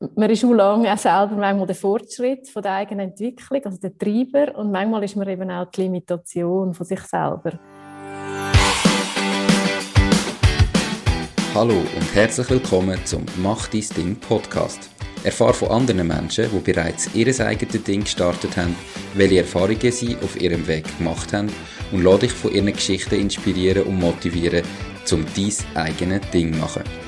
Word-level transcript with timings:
man 0.00 0.30
ist 0.30 0.44
auch 0.44 0.52
lange 0.52 0.92
auch 0.92 0.98
selber 0.98 1.34
manchmal 1.34 1.66
der 1.66 1.74
Fortschritt 1.74 2.48
von 2.48 2.62
der 2.62 2.74
eigenen 2.74 3.10
Entwicklung, 3.10 3.64
also 3.64 3.78
der 3.78 3.96
Treiber, 3.98 4.56
und 4.56 4.70
manchmal 4.70 5.02
ist 5.02 5.16
man 5.16 5.28
eben 5.28 5.50
auch 5.50 5.66
die 5.70 5.82
Limitation 5.82 6.72
von 6.72 6.86
sich 6.86 7.00
selber. 7.00 7.58
Hallo 11.54 11.74
und 11.74 12.14
herzlich 12.14 12.48
willkommen 12.50 12.98
zum 13.04 13.24
Mach 13.38 13.66
dein 13.68 13.84
Ding 13.96 14.16
Podcast. 14.16 14.88
Erfahre 15.24 15.54
von 15.54 15.70
anderen 15.70 16.06
Menschen, 16.06 16.46
die 16.52 16.72
bereits 16.72 17.12
ihr 17.14 17.26
eigenes 17.44 17.82
Ding 17.82 18.04
gestartet 18.04 18.56
haben, 18.56 18.76
welche 19.14 19.38
Erfahrungen 19.38 19.90
sie 19.90 20.16
auf 20.22 20.40
ihrem 20.40 20.64
Weg 20.68 20.96
gemacht 20.98 21.32
haben 21.32 21.48
und 21.90 22.04
lade 22.04 22.20
dich 22.20 22.32
von 22.32 22.52
ihren 22.52 22.72
Geschichten 22.72 23.16
inspirieren 23.16 23.82
und 23.82 23.98
motivieren, 23.98 24.62
um 25.10 25.24
dein 25.34 25.82
eigenes 25.82 26.30
Ding 26.30 26.52
zu 26.52 26.60
machen. 26.60 27.07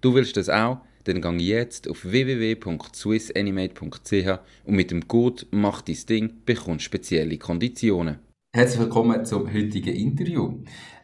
Du 0.00 0.14
willst 0.14 0.36
das 0.36 0.48
auch? 0.48 0.78
Dann 1.04 1.20
gang 1.20 1.40
jetzt 1.40 1.88
auf 1.88 2.04
www.swissanimate.ch 2.04 4.38
und 4.64 4.76
mit 4.76 4.92
dem 4.92 5.08
Code 5.08 5.44
Mach 5.50 5.82
dein 5.82 5.96
Ding 6.08 6.34
bekommst 6.46 6.84
spezielle 6.84 7.36
Konditionen. 7.36 8.20
Herzlich 8.54 8.78
willkommen 8.78 9.24
zum 9.24 9.52
heutigen 9.52 9.96
Interview. 9.96 10.62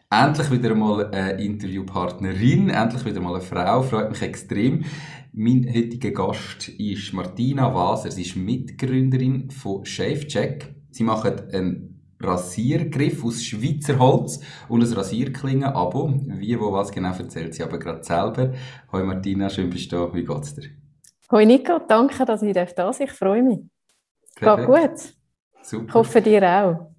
Endlich 0.09 0.49
wieder 0.49 0.71
einmal 0.71 1.11
eine 1.11 1.43
Interviewpartnerin, 1.43 2.69
endlich 2.69 3.03
wieder 3.03 3.19
mal 3.19 3.33
eine 3.33 3.41
Frau, 3.41 3.83
freut 3.83 4.11
mich 4.11 4.21
extrem. 4.21 4.85
Mein 5.33 5.67
heutiger 5.67 6.11
Gast 6.11 6.69
ist 6.69 7.11
Martina 7.11 7.75
Waser. 7.75 8.11
Sie 8.11 8.21
ist 8.21 8.37
Mitgründerin 8.37 9.49
von 9.49 9.83
ShaveCheck. 9.83 10.73
Sie 10.91 11.03
macht 11.03 11.53
einen 11.53 11.94
Rasiergriff 12.19 13.23
aus 13.23 13.43
Schweizer 13.43 13.99
Holz 13.99 14.39
und 14.69 14.83
ein 14.83 14.93
Rasierklingen-Abo. 14.93 16.13
Wie, 16.37 16.59
wo, 16.59 16.71
was 16.71 16.91
genau 16.91 17.13
erzählt 17.13 17.53
sie 17.53 17.63
aber 17.63 17.77
gerade 17.77 18.03
selber. 18.03 18.53
Hoi 18.91 19.03
Martina, 19.03 19.49
schön 19.49 19.69
bist 19.69 19.91
du 19.91 19.97
da. 19.97 20.13
Wie 20.13 20.23
geht's 20.23 20.55
dir? 20.55 20.69
Hoi 21.31 21.45
Nico, 21.45 21.79
danke, 21.87 22.25
dass 22.25 22.41
ich 22.41 22.53
da 22.53 22.93
sein 22.93 23.07
Ich 23.07 23.13
freue 23.13 23.43
mich. 23.43 23.59
Perfekt. 24.35 24.67
Geht 24.67 24.91
gut. 24.91 25.15
Super. 25.63 25.85
Ich 25.87 25.93
hoffe, 25.93 26.21
dir 26.21 26.43
auch. 26.43 26.95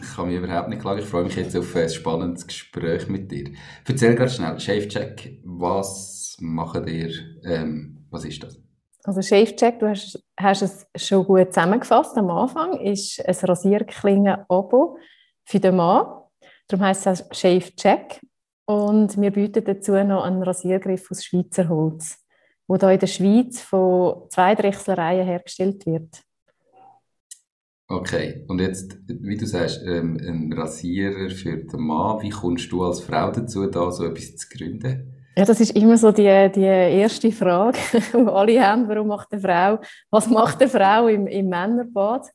Ich 0.00 0.14
kann 0.14 0.28
mich 0.28 0.36
überhaupt 0.36 0.68
nicht 0.68 0.80
klagen. 0.80 1.00
Ich 1.00 1.06
freue 1.06 1.24
mich 1.24 1.36
jetzt 1.36 1.56
auf 1.56 1.74
ein 1.74 1.88
spannendes 1.88 2.46
Gespräch 2.46 3.08
mit 3.08 3.30
dir. 3.30 3.50
Erzähl 3.86 4.14
gerade 4.14 4.30
schnell, 4.30 4.58
ShaveCheck, 4.58 5.40
was 5.44 6.36
macht 6.40 6.88
ihr? 6.88 7.10
Ähm, 7.44 8.06
was 8.10 8.24
ist 8.24 8.42
das? 8.42 8.60
Also 9.08 9.22
ShaveCheck, 9.22 9.78
du 9.78 9.88
hast, 9.88 10.22
hast 10.38 10.60
es 10.60 10.86
schon 10.94 11.24
gut 11.24 11.54
zusammengefasst 11.54 12.14
am 12.18 12.28
Anfang, 12.28 12.78
ist 12.78 13.26
ein 13.26 13.34
Rasierklingen-Abo 13.34 14.98
für 15.46 15.60
den 15.60 15.76
Mann. 15.76 16.24
Darum 16.66 16.84
heisst 16.84 17.06
es 17.06 17.22
auch 17.22 17.34
ShaveCheck. 17.34 18.20
Und 18.66 19.18
wir 19.18 19.30
bieten 19.30 19.64
dazu 19.64 19.92
noch 19.92 20.24
einen 20.24 20.42
Rasiergriff 20.42 21.10
aus 21.10 21.24
Schweizer 21.24 21.70
Holz, 21.70 22.18
der 22.68 22.78
hier 22.80 22.90
in 22.90 22.98
der 23.00 23.06
Schweiz 23.06 23.62
von 23.62 24.28
zwei 24.28 24.54
Drechslereien 24.54 25.26
hergestellt 25.26 25.86
wird. 25.86 26.22
Okay, 27.88 28.44
und 28.46 28.60
jetzt, 28.60 28.98
wie 29.06 29.38
du 29.38 29.46
sagst, 29.46 29.80
ähm, 29.86 30.18
ein 30.20 30.52
Rasierer 30.52 31.30
für 31.30 31.56
den 31.56 31.80
Mann. 31.80 32.20
Wie 32.20 32.28
kommst 32.28 32.70
du 32.70 32.84
als 32.84 33.00
Frau 33.00 33.30
dazu, 33.30 33.68
da 33.68 33.90
so 33.90 34.04
etwas 34.04 34.36
zu 34.36 34.48
gründen? 34.50 35.14
Ja, 35.38 35.44
das 35.44 35.60
ist 35.60 35.76
immer 35.76 35.96
so 35.96 36.10
die, 36.10 36.50
die 36.52 36.64
erste 36.64 37.30
Frage, 37.30 37.78
die 38.12 38.26
alle 38.26 38.60
haben. 38.60 38.88
Warum 38.88 39.06
macht 39.06 39.30
eine 39.30 39.40
Frau, 39.40 39.78
was 40.10 40.28
macht 40.28 40.60
eine 40.60 40.68
Frau 40.68 41.06
im, 41.06 41.28
im 41.28 41.48
Männerbad? 41.48 42.26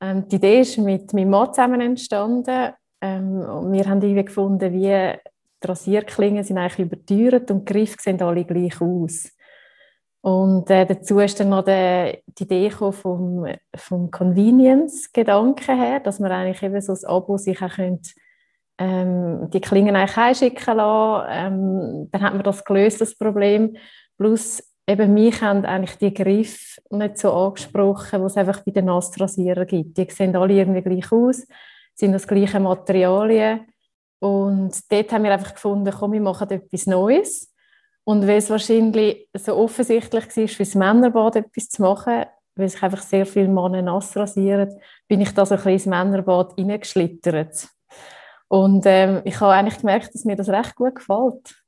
Ähm, 0.00 0.26
die 0.28 0.36
Idee 0.36 0.60
ist 0.60 0.78
mit 0.78 1.12
meinem 1.12 1.28
Mann 1.28 1.52
zusammen 1.52 1.82
entstanden. 1.82 2.72
Ähm, 3.02 3.70
wir 3.70 3.86
haben 3.86 4.00
irgendwie 4.00 4.24
gefunden, 4.24 4.72
wie 4.72 4.80
die 4.80 5.68
Rasierklingen 5.68 6.42
sind 6.42 6.56
eigentlich 6.56 6.78
überteuert 6.78 7.50
und 7.50 7.68
die 7.68 7.72
Griffe 7.74 7.98
sehen 8.00 8.22
alle 8.22 8.46
gleich 8.46 8.80
aus. 8.80 9.30
Und 10.22 10.70
äh, 10.70 10.86
dazu 10.86 11.18
ist 11.18 11.38
dann 11.38 11.50
noch 11.50 11.66
die, 11.66 12.18
die 12.28 12.44
Idee 12.44 12.70
vom, 12.70 13.46
vom 13.76 14.10
Convenience-Gedanken 14.10 15.78
her, 15.78 16.00
dass 16.00 16.18
man 16.18 16.32
eigentlich 16.32 16.62
eben 16.62 16.80
so 16.80 16.94
ein 16.94 17.04
Abo 17.04 17.36
sich 17.36 17.60
auch 17.60 17.74
könnte 17.74 18.12
ähm, 18.82 19.50
die 19.50 19.60
Klingen 19.60 19.94
eigentlich 19.94 20.16
einschicken 20.16 20.76
lassen. 20.76 21.28
Ähm, 21.30 22.08
dann 22.10 22.22
hat 22.22 22.34
man 22.34 22.42
das 22.42 22.64
gelöst, 22.64 23.00
das 23.00 23.16
Problem. 23.16 23.76
Plus 24.18 24.62
eben 24.86 25.14
mich 25.14 25.40
haben 25.40 25.64
eigentlich 25.64 25.98
die 25.98 26.12
Griffe 26.12 26.80
nicht 26.90 27.18
so 27.18 27.32
angesprochen, 27.32 28.20
die 28.20 28.26
es 28.26 28.36
einfach 28.36 28.60
bei 28.64 28.72
den 28.72 28.86
Nassrasierern 28.86 29.66
gibt. 29.66 29.96
Die 29.96 30.10
sehen 30.10 30.34
alle 30.34 30.54
irgendwie 30.54 30.82
gleich 30.82 31.12
aus, 31.12 31.46
sind 31.94 32.12
das 32.12 32.26
gleiche 32.26 32.60
Materialien. 32.60 33.66
Und 34.20 34.72
dort 34.90 35.12
haben 35.12 35.24
wir 35.24 35.32
einfach 35.32 35.54
gefunden, 35.54 35.92
komm, 35.96 36.12
wir 36.12 36.20
machen 36.20 36.50
etwas 36.50 36.86
Neues. 36.86 37.52
Und 38.04 38.26
weil 38.26 38.38
es 38.38 38.50
wahrscheinlich 38.50 39.28
so 39.36 39.56
offensichtlich 39.56 40.36
war, 40.36 40.48
für 40.48 40.64
das 40.64 40.74
Männerbad 40.74 41.36
etwas 41.36 41.68
zu 41.68 41.82
machen, 41.82 42.24
weil 42.56 42.68
sich 42.68 42.82
einfach 42.82 43.02
sehr 43.02 43.26
viele 43.26 43.48
Männer 43.48 43.82
nass 43.82 44.16
rasieren, 44.16 44.74
bin 45.08 45.20
ich 45.20 45.32
da 45.32 45.46
so 45.46 45.54
ein 45.54 45.58
bisschen 45.58 45.72
ins 45.72 45.86
Männerbad 45.86 46.58
reingeschlittert. 46.58 47.68
Und 48.52 48.82
ähm, 48.84 49.22
ich 49.24 49.40
habe 49.40 49.54
eigentlich 49.54 49.78
gemerkt, 49.78 50.14
dass 50.14 50.26
mir 50.26 50.36
das 50.36 50.50
recht 50.50 50.74
gut 50.74 50.96
gefällt. 50.96 51.64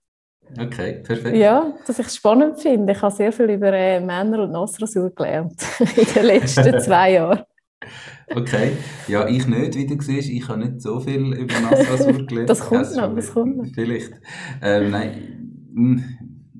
Okay, 0.61 1.01
perfekt. 1.03 1.35
Ja, 1.35 1.73
dass 1.87 1.99
ich 1.99 2.07
es 2.09 2.17
spannend 2.17 2.61
finde. 2.61 2.93
Ich 2.93 3.01
habe 3.01 3.15
sehr 3.15 3.33
viel 3.33 3.49
über 3.49 3.73
äh, 3.73 4.01
Männer 4.01 4.43
und 4.43 4.53
Nassrasur 4.53 5.09
gelernt 5.15 5.65
in 5.97 6.05
den 6.15 6.27
letzten 6.27 6.79
zwei 6.81 7.13
Jahren. 7.15 7.41
Okay, 8.35 8.73
ja, 9.09 9.27
ich 9.27 9.47
nicht, 9.47 9.75
wie 9.77 9.87
du 9.87 9.99
siehst. 9.99 10.29
Ich 10.29 10.47
habe 10.47 10.59
nicht 10.59 10.83
so 10.83 11.01
viel 11.01 11.33
über 11.33 11.59
Nassrasur 11.59 12.13
gelernt. 12.27 12.51
das 12.51 12.61
kommt 12.61 12.81
also, 12.81 13.01
noch, 13.01 13.15
das 13.15 13.33
kommt 13.33 13.57
noch. 13.57 13.67
Vielleicht. 13.75 14.13
Ähm, 14.61 14.91
nein, 14.91 15.71
hm, 15.75 16.05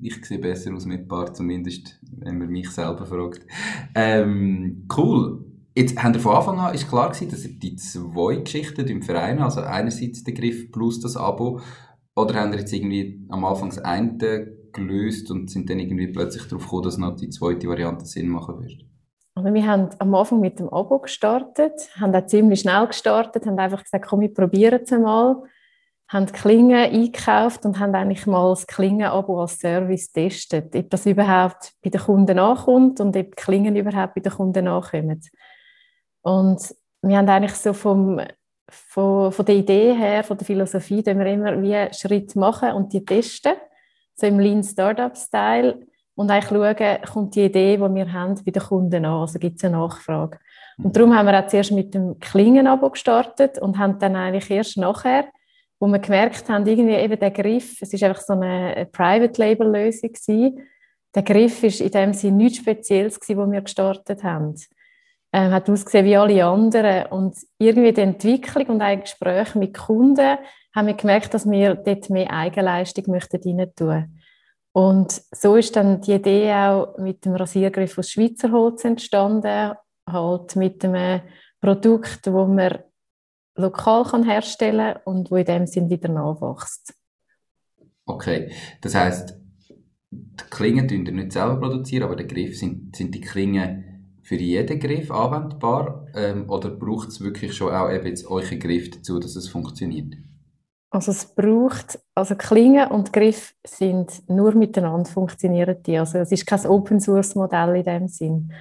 ich 0.01 0.25
sehe 0.25 0.39
besser 0.39 0.73
aus 0.73 0.87
mit 0.87 1.07
Bart, 1.07 1.37
zumindest 1.37 2.01
wenn 2.17 2.39
man 2.39 2.47
mich 2.47 2.71
selber 2.71 3.05
fragt. 3.05 3.45
Ähm, 3.93 4.87
cool. 4.97 5.45
Jetzt 5.77 6.01
haben 6.01 6.13
wir 6.13 6.21
von 6.21 6.35
Anfang 6.35 6.59
an 6.59 6.73
ist 6.73 6.87
klar 6.87 7.09
gewesen, 7.09 7.29
dass 7.29 7.41
die 7.43 7.75
zwei 7.75 8.37
Geschichten 8.37 8.87
im 8.87 9.01
Verein, 9.01 9.39
also 9.39 9.59
einerseits 9.59 10.23
der 10.23 10.33
Griff 10.33 10.71
plus 10.71 11.01
das 11.01 11.17
Abo, 11.17 11.59
oder 12.15 12.35
haben 12.35 12.53
wir 12.53 12.59
jetzt 12.59 12.71
irgendwie 12.71 13.27
am 13.29 13.43
Anfang 13.43 13.69
das 13.69 13.79
eine 13.79 14.55
gelöst 14.71 15.29
und 15.31 15.51
sind 15.51 15.69
dann 15.69 15.79
irgendwie 15.79 16.07
plötzlich 16.07 16.47
darauf 16.47 16.63
gekommen, 16.63 16.83
dass 16.83 16.97
noch 16.97 17.17
die 17.17 17.29
zweite 17.29 17.67
Variante 17.67 18.05
Sinn 18.05 18.29
machen 18.29 18.61
wird? 18.61 18.85
Also 19.35 19.53
wir 19.53 19.67
haben 19.67 19.89
am 19.99 20.15
Anfang 20.15 20.39
mit 20.39 20.59
dem 20.59 20.69
Abo 20.69 20.99
gestartet, 20.99 21.89
haben 21.99 22.15
auch 22.15 22.25
ziemlich 22.25 22.61
schnell 22.61 22.87
gestartet, 22.87 23.45
haben 23.45 23.59
einfach 23.59 23.83
gesagt, 23.83 24.05
komm, 24.07 24.21
wir 24.21 24.33
probieren 24.33 24.79
es 24.81 24.93
einmal, 24.93 25.43
haben 26.07 26.27
Klingen 26.27 26.89
eingekauft 26.89 27.65
und 27.65 27.79
haben 27.79 27.93
eigentlich 27.95 28.25
mal 28.27 28.51
das 28.51 28.65
Klingen-Abo 28.65 29.41
als 29.41 29.59
Service 29.59 30.13
getestet, 30.13 30.73
ob 30.73 30.89
das 30.89 31.05
überhaupt 31.05 31.73
bei 31.83 31.89
den 31.89 31.99
Kunden 31.99 32.39
ankommt 32.39 33.01
und 33.01 33.17
ob 33.17 33.35
die 33.35 33.41
Klingen 33.41 33.75
überhaupt 33.75 34.15
bei 34.15 34.21
den 34.21 34.31
Kunden 34.31 34.69
ankommen. 34.69 35.21
Und 36.25 36.75
wir 37.03 37.17
haben 37.17 37.29
eigentlich 37.29 37.53
so 37.53 37.71
vom, 37.71 38.19
von, 38.67 39.31
von 39.31 39.45
der 39.45 39.55
Idee 39.55 39.93
her, 39.93 40.23
von 40.23 40.35
der 40.37 40.47
Philosophie, 40.47 41.03
dass 41.03 41.15
wir 41.15 41.25
immer 41.27 41.61
wie 41.61 41.93
Schritt 41.93 42.35
machen 42.35 42.71
und 42.71 42.91
die 42.93 43.05
testen, 43.05 43.53
so 44.15 44.25
im 44.25 44.39
Lean 44.39 44.63
Startup 44.63 45.15
Style. 45.15 45.81
Und 46.15 46.31
eigentlich 46.31 46.49
schauen, 46.49 47.01
kommt 47.13 47.35
die 47.35 47.45
Idee, 47.45 47.77
die 47.77 47.93
wir 47.93 48.11
haben, 48.11 48.43
bei 48.43 48.51
den 48.51 48.63
Kunden 48.63 49.05
an, 49.05 49.21
also 49.21 49.37
gibt 49.37 49.57
es 49.57 49.65
eine 49.65 49.77
Nachfrage. 49.77 50.39
Und 50.81 50.95
darum 50.95 51.15
haben 51.15 51.27
wir 51.27 51.39
auch 51.39 51.47
zuerst 51.47 51.71
mit 51.71 51.93
dem 51.93 52.19
Klingen-Abo 52.19 52.89
gestartet 52.89 53.59
und 53.59 53.77
haben 53.77 53.99
dann 53.99 54.15
eigentlich 54.15 54.49
erst 54.49 54.77
nachher, 54.77 55.25
wo 55.79 55.85
wir 55.85 55.99
gemerkt 55.99 56.49
haben, 56.49 56.65
irgendwie 56.65 56.95
eben 56.95 57.19
der 57.19 57.31
Griff, 57.31 57.79
es 57.81 57.93
ist 57.93 58.01
einfach 58.01 58.21
so 58.21 58.33
eine 58.33 58.87
Private-Label-Lösung 58.91 60.11
der 61.13 61.23
Griff 61.23 61.63
ist 61.63 61.79
in 61.79 61.91
dem 61.91 62.13
Sinne 62.13 62.37
nichts 62.37 62.57
Spezielles 62.57 63.19
gewesen, 63.19 63.39
wo 63.39 63.49
wir 63.49 63.61
gestartet 63.61 64.23
haben 64.23 64.55
ähm, 65.33 65.51
hat 65.51 65.69
ausgesehen 65.69 66.05
wie 66.05 66.15
alle 66.15 66.45
anderen. 66.45 67.07
Und 67.07 67.35
irgendwie 67.57 67.93
die 67.93 68.01
Entwicklung 68.01 68.67
und 68.67 68.81
ein 68.81 69.01
Gespräch 69.01 69.55
mit 69.55 69.75
Kunden 69.75 70.37
haben 70.75 70.87
wir 70.87 70.93
gemerkt, 70.93 71.33
dass 71.33 71.49
wir 71.49 71.75
dort 71.75 72.09
mehr 72.09 72.31
Eigenleistung 72.31 73.05
möchten 73.07 73.41
rein 73.43 73.71
tun. 73.75 74.19
Und 74.73 75.21
so 75.31 75.55
ist 75.55 75.75
dann 75.75 76.01
die 76.01 76.13
Idee 76.13 76.51
auch 76.53 76.97
mit 76.97 77.23
dem 77.23 77.35
Rasiergriff 77.35 77.97
aus 77.97 78.09
Schweizer 78.09 78.51
Holz 78.51 78.83
entstanden, 78.83 79.73
halt 80.05 80.55
mit 80.57 80.83
einem 80.83 81.21
Produkt, 81.61 82.27
wo 82.31 82.45
man 82.45 82.79
lokal 83.55 84.03
kann 84.03 84.23
herstellen 84.23 84.97
und 85.05 85.31
wo 85.31 85.37
in 85.37 85.45
dem 85.45 85.65
Sinn 85.65 85.89
wieder 85.89 86.09
nachwächst. 86.09 86.93
Okay, 88.05 88.51
das 88.81 88.95
heißt, 88.95 89.39
die 90.11 90.43
Klingen 90.49 90.87
tun 90.87 91.05
ihr 91.05 91.11
nicht 91.13 91.31
selber 91.31 91.57
produzieren, 91.57 92.03
aber 92.03 92.17
der 92.17 92.27
Griff 92.27 92.57
sind, 92.59 92.95
sind 92.95 93.15
die 93.15 93.21
Klingen 93.21 93.94
für 94.25 94.35
jeden 94.35 94.79
Griff 94.79 95.11
anwendbar 95.11 96.07
ähm, 96.15 96.49
oder 96.49 96.71
braucht 96.71 97.09
es 97.09 97.21
wirklich 97.21 97.53
schon 97.53 97.71
auch 97.71 97.91
eben 97.91 98.07
jetzt 98.07 98.25
euren 98.25 98.59
Griff 98.59 98.89
dazu, 98.89 99.19
dass 99.19 99.35
es 99.35 99.47
funktioniert? 99.47 100.15
Also 100.89 101.11
es 101.11 101.25
braucht, 101.25 101.99
also 102.15 102.35
Klingen 102.35 102.89
und 102.89 103.13
Griff 103.13 103.53
sind 103.63 104.27
nur 104.27 104.55
miteinander 104.55 105.07
funktionieren 105.09 105.77
die. 105.85 105.99
Also 105.99 106.17
es 106.17 106.31
ist 106.31 106.47
kein 106.47 106.65
Open 106.65 106.99
Source 106.99 107.35
Modell 107.35 107.75
in 107.75 107.83
dem 107.83 108.07
Sinn. 108.07 108.51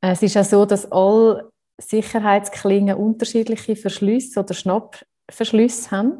Es 0.00 0.22
ist 0.22 0.38
auch 0.38 0.44
so, 0.44 0.64
dass 0.64 0.90
alle 0.90 1.50
Sicherheitsklingen 1.78 2.96
unterschiedliche 2.96 3.76
Verschlüsse 3.76 4.40
oder 4.40 4.54
Schnappverschlüsse 4.54 5.90
haben. 5.90 6.14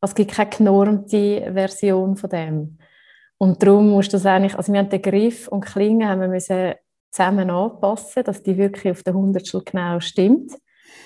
Also 0.00 0.12
es 0.12 0.14
gibt 0.16 0.32
keine 0.32 0.50
genormte 0.50 1.52
Version 1.52 2.16
von 2.16 2.30
dem. 2.30 2.78
Und 3.36 3.62
darum 3.62 3.90
muss 3.90 4.08
das 4.08 4.26
eigentlich, 4.26 4.56
also 4.56 4.72
wir 4.72 4.80
haben 4.80 4.88
den 4.88 5.02
Griff 5.02 5.46
und 5.46 5.64
Klinge 5.64 6.08
haben 6.08 6.20
wir 6.20 6.28
müssen 6.28 6.74
zusammen 7.10 7.50
anpassen, 7.50 8.24
dass 8.24 8.42
die 8.42 8.56
wirklich 8.56 8.92
auf 8.92 9.02
der 9.02 9.14
Hundertstel 9.14 9.62
genau 9.64 10.00
stimmt. 10.00 10.52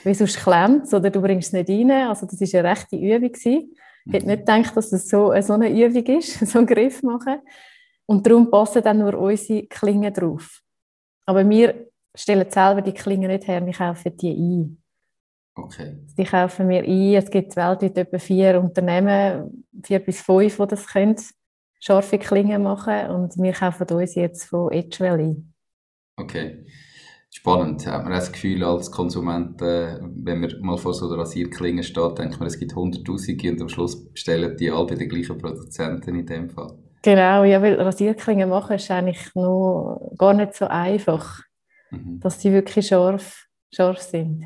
Weil 0.05 0.15
sonst 0.15 0.39
klemmt 0.39 0.85
es 0.85 0.95
oder 0.95 1.11
du 1.11 1.21
bringst 1.21 1.49
es 1.49 1.53
nicht 1.53 1.69
rein. 1.69 2.09
Also 2.09 2.27
das 2.27 2.41
war 2.41 2.61
eine 2.61 2.71
rechte 2.71 2.97
Übung. 2.97 3.33
Gewesen. 3.33 3.75
Ich 4.05 4.13
hätte 4.13 4.27
nicht 4.27 4.41
gedacht, 4.41 4.77
dass 4.77 4.91
das 4.91 5.09
so, 5.09 5.33
so 5.41 5.53
eine 5.53 5.71
Übung 5.71 6.05
ist, 6.19 6.39
so 6.47 6.59
einen 6.59 6.67
Griff 6.67 7.03
machen. 7.03 7.41
Und 8.07 8.27
darum 8.27 8.51
passen 8.51 8.83
dann 8.83 8.99
nur 8.99 9.15
unsere 9.15 9.63
Klingen 9.67 10.13
drauf. 10.13 10.61
Aber 11.25 11.49
wir 11.49 11.87
stellen 12.15 12.51
selber 12.51 12.83
die 12.83 12.93
Klingen 12.93 13.31
nicht 13.31 13.47
her, 13.47 13.65
wir 13.65 13.73
kaufen 13.73 14.17
die 14.17 14.33
ein. 14.33 14.83
Okay. 15.55 15.99
Die 16.17 16.25
kaufen 16.25 16.69
wir 16.69 16.83
ein. 16.83 17.15
Es 17.15 17.31
gibt 17.31 17.57
weltweit 17.57 17.97
etwa 17.97 18.19
vier 18.19 18.61
Unternehmen, 18.61 19.67
vier 19.85 19.99
bis 20.01 20.21
fünf, 20.21 20.57
die 20.57 20.67
das 20.67 20.87
können, 20.87 21.17
scharfe 21.79 22.19
Klingen 22.19 22.63
machen. 22.63 23.11
Und 23.11 23.37
wir 23.37 23.53
kaufen 23.53 23.87
uns 23.91 24.15
jetzt 24.15 24.45
von 24.45 24.73
Edgewell 24.73 25.21
ein. 25.21 25.52
Okay. 26.17 26.65
Spannend. 27.35 27.87
Hat 27.87 28.03
man 28.05 28.13
das 28.13 28.31
Gefühl 28.31 28.63
als 28.63 28.91
Konsument, 28.91 29.61
äh, 29.63 29.99
wenn 30.03 30.41
man 30.41 30.53
mal 30.61 30.77
vor 30.77 30.93
so 30.93 31.09
einer 31.09 31.19
Rasierklinge 31.19 31.83
steht, 31.83 32.19
denkt 32.19 32.39
man, 32.39 32.47
es 32.47 32.59
gibt 32.59 32.75
hunderttausende 32.75 33.51
und 33.51 33.63
am 33.63 33.69
Schluss 33.71 34.11
bestellen 34.13 34.55
die 34.59 34.71
alle 34.71 34.87
bei 34.87 34.97
den 34.97 35.09
gleichen 35.09 35.39
Produzenten 35.39 36.15
in 36.15 36.27
dem 36.27 36.51
Fall. 36.51 36.77
Genau, 37.03 37.43
ja, 37.45 37.61
weil 37.63 37.81
Rasierklingen 37.81 38.49
machen 38.49 38.77
ist 38.77 38.91
eigentlich 38.91 39.35
noch 39.35 40.13
gar 40.19 40.35
nicht 40.35 40.55
so 40.55 40.67
einfach, 40.67 41.41
mhm. 41.91 42.21
dass 42.21 42.39
die 42.39 42.53
wirklich 42.53 42.87
scharf, 42.87 43.47
scharf 43.73 43.99
sind. 43.99 44.45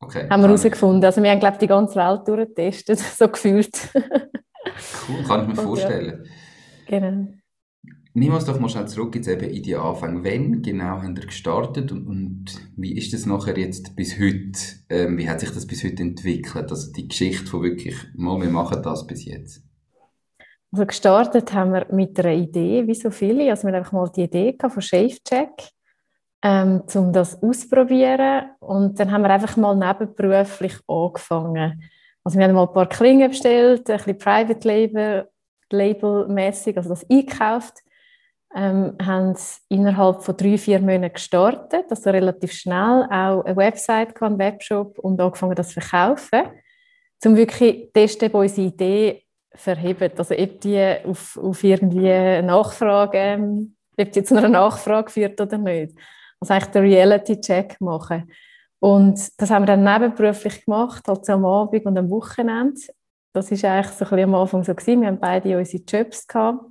Okay, 0.00 0.28
haben 0.30 0.40
wir 0.40 0.48
herausgefunden. 0.48 1.04
Also 1.04 1.22
wir 1.22 1.30
haben, 1.30 1.40
glaube 1.40 1.54
ich, 1.54 1.60
die 1.60 1.66
ganze 1.66 1.96
Welt 1.96 2.26
durchgetestet, 2.26 2.98
so 3.16 3.28
gefühlt. 3.28 3.90
cool, 3.94 5.24
kann 5.26 5.42
ich 5.42 5.48
mir 5.48 5.62
vorstellen. 5.62 6.24
Ja. 6.88 6.98
Genau. 6.98 7.28
Nimm 8.14 8.34
uns 8.34 8.46
doch 8.46 8.58
mal 8.58 8.68
schnell 8.68 8.88
zurück 8.88 9.14
jetzt 9.14 9.28
eben 9.28 9.50
in 9.50 9.62
die 9.62 9.76
Anfang. 9.76 10.24
Wann 10.24 10.62
genau 10.62 11.02
haben 11.02 11.16
ihr 11.16 11.26
gestartet 11.26 11.92
und, 11.92 12.06
und 12.06 12.44
wie 12.76 12.96
ist 12.96 13.12
das 13.12 13.26
nachher 13.26 13.56
jetzt 13.58 13.94
bis 13.96 14.18
heute? 14.18 14.58
Ähm, 14.88 15.18
wie 15.18 15.28
hat 15.28 15.40
sich 15.40 15.50
das 15.50 15.66
bis 15.66 15.84
heute 15.84 16.02
entwickelt? 16.02 16.70
Also 16.70 16.92
die 16.92 17.06
Geschichte 17.06 17.46
von 17.46 17.62
wirklich, 17.62 17.96
mal, 18.14 18.40
wir 18.40 18.48
machen 18.48 18.82
das 18.82 19.06
bis 19.06 19.24
jetzt. 19.24 19.62
Also 20.72 20.86
gestartet 20.86 21.52
haben 21.52 21.72
wir 21.72 21.86
mit 21.92 22.18
einer 22.18 22.34
Idee, 22.34 22.86
wie 22.86 22.94
so 22.94 23.10
viele. 23.10 23.50
Also 23.50 23.64
wir 23.64 23.72
haben 23.72 23.78
einfach 23.78 23.92
mal 23.92 24.10
die 24.14 24.24
Idee 24.24 24.56
von 24.58 24.82
ShaveCheck, 24.82 25.70
ähm, 26.42 26.82
um 26.94 27.12
das 27.12 27.42
auszuprobieren. 27.42 28.50
Und 28.60 28.98
dann 28.98 29.12
haben 29.12 29.22
wir 29.22 29.30
einfach 29.30 29.56
mal 29.56 29.76
nebenberuflich 29.76 30.76
angefangen. 30.86 31.82
Also 32.24 32.38
wir 32.38 32.46
haben 32.46 32.54
mal 32.54 32.66
ein 32.66 32.72
paar 32.72 32.88
Klingen 32.88 33.30
bestellt, 33.30 33.88
ein 33.88 33.96
bisschen 33.96 34.18
Private 34.18 34.66
Label, 34.66 35.28
Label-mäßig, 35.70 36.76
also 36.76 36.88
das 36.88 37.08
eingekauft 37.08 37.82
ähm, 38.54 38.96
haben 39.04 39.36
innerhalb 39.68 40.22
von 40.22 40.36
drei, 40.36 40.56
vier 40.56 40.80
Monaten 40.80 41.14
gestartet, 41.14 41.86
also 41.90 42.10
relativ 42.10 42.52
schnell 42.52 43.04
auch 43.10 43.44
eine 43.44 43.56
Website, 43.56 44.20
einen 44.22 44.38
Webshop 44.38 44.98
und 44.98 45.20
angefangen 45.20 45.54
das 45.54 45.68
zu 45.68 45.80
verkaufen, 45.80 46.42
um 47.24 47.36
wirklich 47.36 47.90
testen, 47.92 48.28
ob 48.28 48.34
unsere 48.34 48.68
Idee 48.68 49.24
verhebt, 49.54 50.18
also 50.18 50.34
ob 50.34 50.60
die 50.60 50.94
auf, 51.04 51.36
auf 51.36 51.62
irgendwie 51.64 52.42
Nachfrage, 52.42 53.18
ähm, 53.18 53.76
ob 53.98 54.12
die 54.12 54.22
zu 54.22 54.36
einer 54.36 54.48
Nachfrage 54.48 55.10
führt 55.10 55.40
oder 55.40 55.58
nicht. 55.58 55.94
Also 56.40 56.54
eigentlich 56.54 56.70
den 56.70 56.82
Reality-Check 56.82 57.80
machen. 57.80 58.30
Und 58.80 59.20
das 59.40 59.50
haben 59.50 59.62
wir 59.62 59.76
dann 59.76 59.82
nebenberuflich 59.82 60.64
gemacht, 60.64 61.08
also 61.08 61.32
am 61.32 61.44
Abend 61.44 61.84
und 61.84 61.98
am 61.98 62.10
Wochenende. 62.10 62.80
Das 63.32 63.50
war 63.50 63.70
eigentlich 63.70 63.92
so 63.92 64.04
ein 64.04 64.10
bisschen 64.10 64.20
am 64.20 64.34
Anfang 64.36 64.62
so 64.62 64.74
gewesen. 64.74 65.00
Wir 65.00 65.08
haben 65.08 65.18
beide 65.18 65.58
unsere 65.58 65.82
Jobs 65.82 66.26
gehabt. 66.26 66.64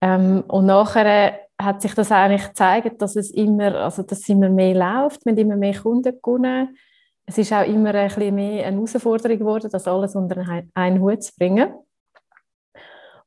Ähm, 0.00 0.44
und 0.48 0.66
nachher 0.66 1.40
hat 1.60 1.82
sich 1.82 1.94
das 1.94 2.10
eigentlich 2.10 2.48
gezeigt, 2.48 3.02
dass 3.02 3.16
es 3.16 3.30
immer, 3.30 3.74
also 3.74 4.02
dass 4.02 4.28
immer 4.28 4.48
mehr 4.48 4.74
läuft, 4.74 5.26
mit 5.26 5.38
immer 5.38 5.56
mehr 5.56 5.78
Kunden 5.78 6.14
gewonnen. 6.22 6.76
Es 7.26 7.38
ist 7.38 7.52
auch 7.52 7.66
immer 7.66 7.94
ein 7.94 8.08
bisschen 8.08 8.34
mehr 8.34 8.66
eine 8.66 8.76
Herausforderung 8.76 9.38
geworden, 9.38 9.68
das 9.70 9.86
alles 9.86 10.16
unter 10.16 10.42
einen 10.74 11.00
Hut 11.00 11.22
zu 11.22 11.32
bringen. 11.38 11.72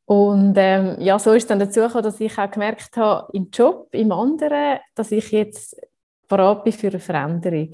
Und 0.05 0.55
ähm, 0.57 0.97
ja, 0.99 1.17
so 1.17 1.31
ist 1.31 1.49
dann 1.49 1.59
dazu 1.59 1.81
gekommen, 1.81 2.03
dass 2.03 2.19
ich 2.19 2.37
auch 2.37 2.51
gemerkt 2.51 2.97
habe, 2.97 3.31
im 3.33 3.49
Job, 3.51 3.87
im 3.91 4.11
anderen, 4.11 4.79
dass 4.95 5.11
ich 5.11 5.31
jetzt 5.31 5.79
bereit 6.27 6.63
bin 6.63 6.73
für 6.73 6.87
eine 6.87 6.99
Veränderung. 6.99 7.69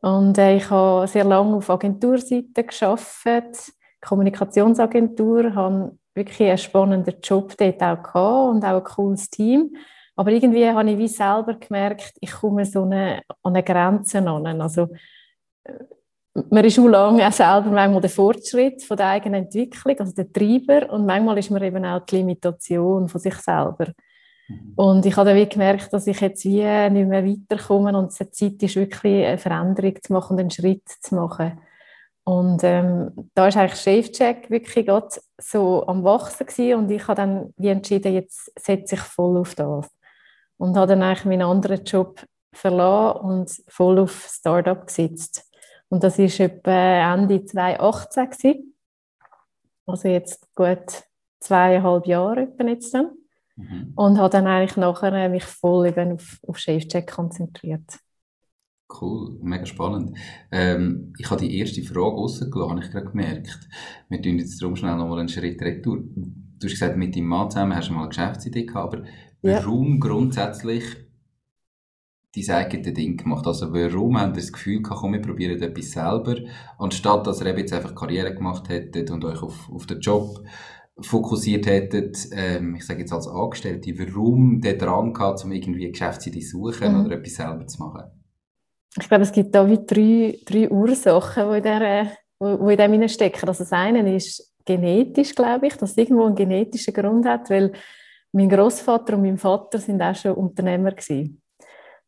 Und 0.00 0.38
äh, 0.38 0.56
ich 0.56 0.70
habe 0.70 1.06
sehr 1.06 1.24
lange 1.24 1.56
auf 1.56 1.68
Agenturseite 1.68 2.64
geschafft, 2.64 3.26
Kommunikationsagentur, 4.00 5.54
habe 5.54 5.98
wirklich 6.14 6.48
einen 6.48 6.58
spannenden 6.58 7.14
Job 7.22 7.54
dort 7.56 7.82
auch 7.82 8.02
gehabt 8.02 8.54
und 8.54 8.64
auch 8.64 8.78
ein 8.78 8.84
cooles 8.84 9.30
Team. 9.30 9.76
Aber 10.16 10.30
irgendwie 10.30 10.68
habe 10.68 10.90
ich 10.90 10.98
wie 10.98 11.08
selber 11.08 11.54
gemerkt, 11.54 12.14
ich 12.20 12.30
komme 12.30 12.64
so 12.64 12.82
eine, 12.82 13.22
an 13.42 13.54
eine 13.54 13.62
Grenze 13.62 14.18
an. 14.18 14.60
Also, 14.60 14.88
äh, 15.64 15.72
man 16.50 16.64
ist 16.64 16.78
auch 16.78 16.86
lange 16.86 17.26
auch 17.26 17.32
selber 17.32 17.70
manchmal 17.70 18.00
der 18.00 18.10
Fortschritt 18.10 18.82
von 18.82 18.96
der 18.96 19.08
eigenen 19.08 19.44
Entwicklung, 19.44 19.98
also 19.98 20.12
der 20.12 20.32
Treiber, 20.32 20.92
und 20.92 21.06
manchmal 21.06 21.38
ist 21.38 21.50
man 21.50 21.62
eben 21.62 21.84
auch 21.84 22.04
die 22.04 22.16
Limitation 22.16 23.08
von 23.08 23.20
sich 23.20 23.34
selber. 23.34 23.92
Mhm. 24.48 24.72
Und 24.74 25.06
ich 25.06 25.16
habe 25.16 25.30
dann 25.30 25.38
wie 25.38 25.48
gemerkt, 25.48 25.92
dass 25.92 26.06
ich 26.06 26.20
jetzt 26.20 26.44
wie 26.44 26.62
nicht 26.90 27.08
mehr 27.08 27.24
weiterkomme 27.24 27.96
und 27.96 28.06
es 28.06 28.16
Zeit 28.16 28.62
ist, 28.62 28.76
wirklich 28.76 29.26
eine 29.26 29.38
Veränderung 29.38 29.94
zu 30.02 30.12
machen 30.12 30.34
und 30.34 30.40
einen 30.40 30.50
Schritt 30.50 30.88
zu 30.88 31.14
machen. 31.14 31.60
Und 32.24 32.64
ähm, 32.64 33.30
da 33.34 33.48
ist 33.48 33.56
eigentlich 33.56 33.80
ShaveCheck 33.80 34.48
wirklich 34.50 34.86
gerade 34.86 35.08
so 35.38 35.86
am 35.86 36.04
Wachsen 36.04 36.46
gewesen 36.46 36.78
und 36.78 36.90
ich 36.90 37.06
habe 37.06 37.16
dann 37.16 37.54
wie 37.58 37.68
entschieden, 37.68 38.14
jetzt 38.14 38.50
setze 38.58 38.94
ich 38.94 39.00
voll 39.02 39.36
auf 39.36 39.54
das. 39.54 39.90
Und 40.56 40.76
habe 40.76 40.86
dann 40.86 41.02
eigentlich 41.02 41.26
meinen 41.26 41.42
anderen 41.42 41.84
Job 41.84 42.24
verlassen 42.52 43.20
und 43.20 43.62
voll 43.68 43.98
auf 43.98 44.26
Startup 44.30 44.86
gesetzt. 44.86 45.50
Und 45.90 46.02
das 46.02 46.18
ist 46.18 46.40
etwa 46.40 47.14
Ende 47.14 47.44
2018 47.44 48.30
gewesen. 48.30 48.74
Also 49.86 50.08
jetzt 50.08 50.54
gut 50.54 51.02
zweieinhalb 51.40 52.06
Jahre 52.06 52.42
etwa 52.42 52.64
jetzt 52.64 52.94
dann. 52.94 53.10
Mhm. 53.56 53.92
Und 53.94 54.18
habe 54.18 54.30
dann 54.30 54.46
eigentlich 54.46 54.76
nachher 54.76 55.28
mich 55.28 55.44
voll 55.44 55.86
eben 55.88 56.12
auf, 56.12 56.38
auf 56.46 56.58
ShaveCheck 56.58 57.12
konzentriert. 57.12 57.98
Cool, 58.88 59.38
mega 59.42 59.64
spannend. 59.64 60.16
Ähm, 60.50 61.14
ich 61.18 61.30
habe 61.30 61.40
die 61.40 61.58
erste 61.58 61.82
Frage 61.82 62.16
rausgelassen, 62.16 62.70
habe 62.70 62.84
ich 62.84 62.90
gerade 62.90 63.06
gemerkt. 63.06 63.68
Wir 64.08 64.20
tun 64.20 64.38
jetzt 64.38 64.60
darum 64.60 64.76
schnell 64.76 64.96
nochmal 64.96 65.20
einen 65.20 65.28
Schritt 65.28 65.60
retour. 65.62 66.02
Du 66.14 66.66
hast 66.66 66.72
gesagt, 66.72 66.96
mit 66.96 67.16
deinem 67.16 67.26
Mann 67.26 67.50
zusammen 67.50 67.74
hast 67.74 67.88
du 67.88 67.94
mal 67.94 68.00
eine 68.00 68.08
Geschäftsidee 68.10 68.66
gehabt, 68.66 68.94
aber 68.94 69.04
ja. 69.42 69.58
warum 69.58 70.00
grundsätzlich 70.00 70.84
dein 72.36 72.56
eigenes 72.56 72.94
Ding 72.94 73.16
gemacht? 73.16 73.46
Also 73.46 73.72
warum 73.72 74.20
habt 74.20 74.36
ihr 74.36 74.42
das 74.42 74.52
Gefühl 74.52 74.82
gehabt, 74.82 75.00
komm, 75.00 75.12
wir 75.14 75.22
probieren 75.22 75.60
etwas 75.60 75.92
selber, 75.92 76.36
anstatt 76.78 77.26
dass 77.26 77.40
ihr 77.40 77.58
jetzt 77.58 77.72
einfach 77.72 77.94
Karriere 77.94 78.34
gemacht 78.34 78.68
hättet 78.68 79.10
und 79.10 79.24
euch 79.24 79.42
auf, 79.42 79.70
auf 79.70 79.86
den 79.86 80.00
Job 80.00 80.40
fokussiert 81.00 81.66
hättet, 81.66 82.28
ähm, 82.32 82.76
ich 82.76 82.86
sage 82.86 83.00
jetzt 83.00 83.12
als 83.12 83.26
Angestellte, 83.26 83.92
warum 83.98 84.60
der 84.60 84.74
Drang 84.74 85.12
gehabt, 85.12 85.44
um 85.44 85.52
irgendwie 85.52 85.84
eine 85.84 85.92
Geschäftsidee 85.92 86.40
zu 86.40 86.70
suchen 86.70 86.92
mhm. 86.92 87.06
oder 87.06 87.16
etwas 87.16 87.34
selber 87.34 87.66
zu 87.66 87.82
machen? 87.82 88.02
Ich 89.00 89.08
glaube, 89.08 89.24
es 89.24 89.32
gibt 89.32 89.54
da 89.54 89.68
wie 89.68 89.84
drei, 89.84 90.38
drei 90.44 90.70
Ursachen, 90.70 91.50
die 91.50 91.56
in, 91.56 91.62
der, 91.62 92.12
wo, 92.38 92.70
dem 92.70 93.08
stecken. 93.08 93.48
Also 93.48 93.64
das 93.64 93.72
eine 93.72 94.14
ist 94.14 94.54
genetisch, 94.64 95.34
glaube 95.34 95.66
ich, 95.66 95.76
dass 95.76 95.90
es 95.90 95.96
irgendwo 95.96 96.24
einen 96.24 96.34
genetischen 96.34 96.94
Grund 96.94 97.26
hat, 97.26 97.50
weil 97.50 97.72
mein 98.32 98.48
Großvater 98.48 99.14
und 99.14 99.22
mein 99.22 99.38
Vater 99.38 99.78
sind 99.78 100.00
auch 100.02 100.14
schon 100.14 100.32
Unternehmer 100.32 100.92
gewesen. 100.92 101.40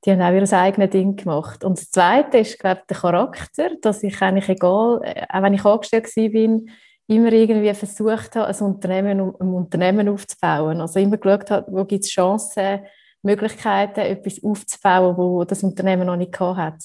Die 0.05 0.13
haben 0.13 0.23
auch 0.23 0.31
ihr 0.31 0.59
eigenes 0.59 0.91
Ding 0.91 1.17
gemacht. 1.17 1.65
Und 1.65 1.79
das 1.79 1.91
Zweite 1.91 2.39
ist, 2.39 2.59
glaube 2.59 2.81
ich, 2.81 2.87
der 2.87 2.97
Charakter, 2.97 3.71
dass 3.81 4.03
ich 4.03 4.21
eigentlich 4.23 4.49
egal, 4.49 5.01
auch 5.29 5.43
wenn 5.43 5.55
ich 5.55 5.65
angestellt 5.65 6.07
war, 6.17 6.61
immer 7.09 7.33
irgendwie 7.33 7.75
versucht 7.75 8.37
habe, 8.37 8.49
ein 8.49 8.65
Unternehmen, 8.65 9.21
ein 9.21 9.49
Unternehmen 9.49 10.09
aufzubauen. 10.09 10.81
Also 10.81 11.01
immer 11.01 11.17
geschaut 11.17 11.51
habe, 11.51 11.73
wo 11.73 11.85
gibt 11.85 12.05
es 12.05 12.11
Chancen, 12.11 12.81
Möglichkeiten, 13.27 14.01
etwas 14.01 14.43
aufzubauen, 14.43 15.17
wo 15.17 15.45
das 15.45 15.63
Unternehmen 15.63 16.07
noch 16.07 16.17
nicht 16.17 16.39
hat. 16.41 16.83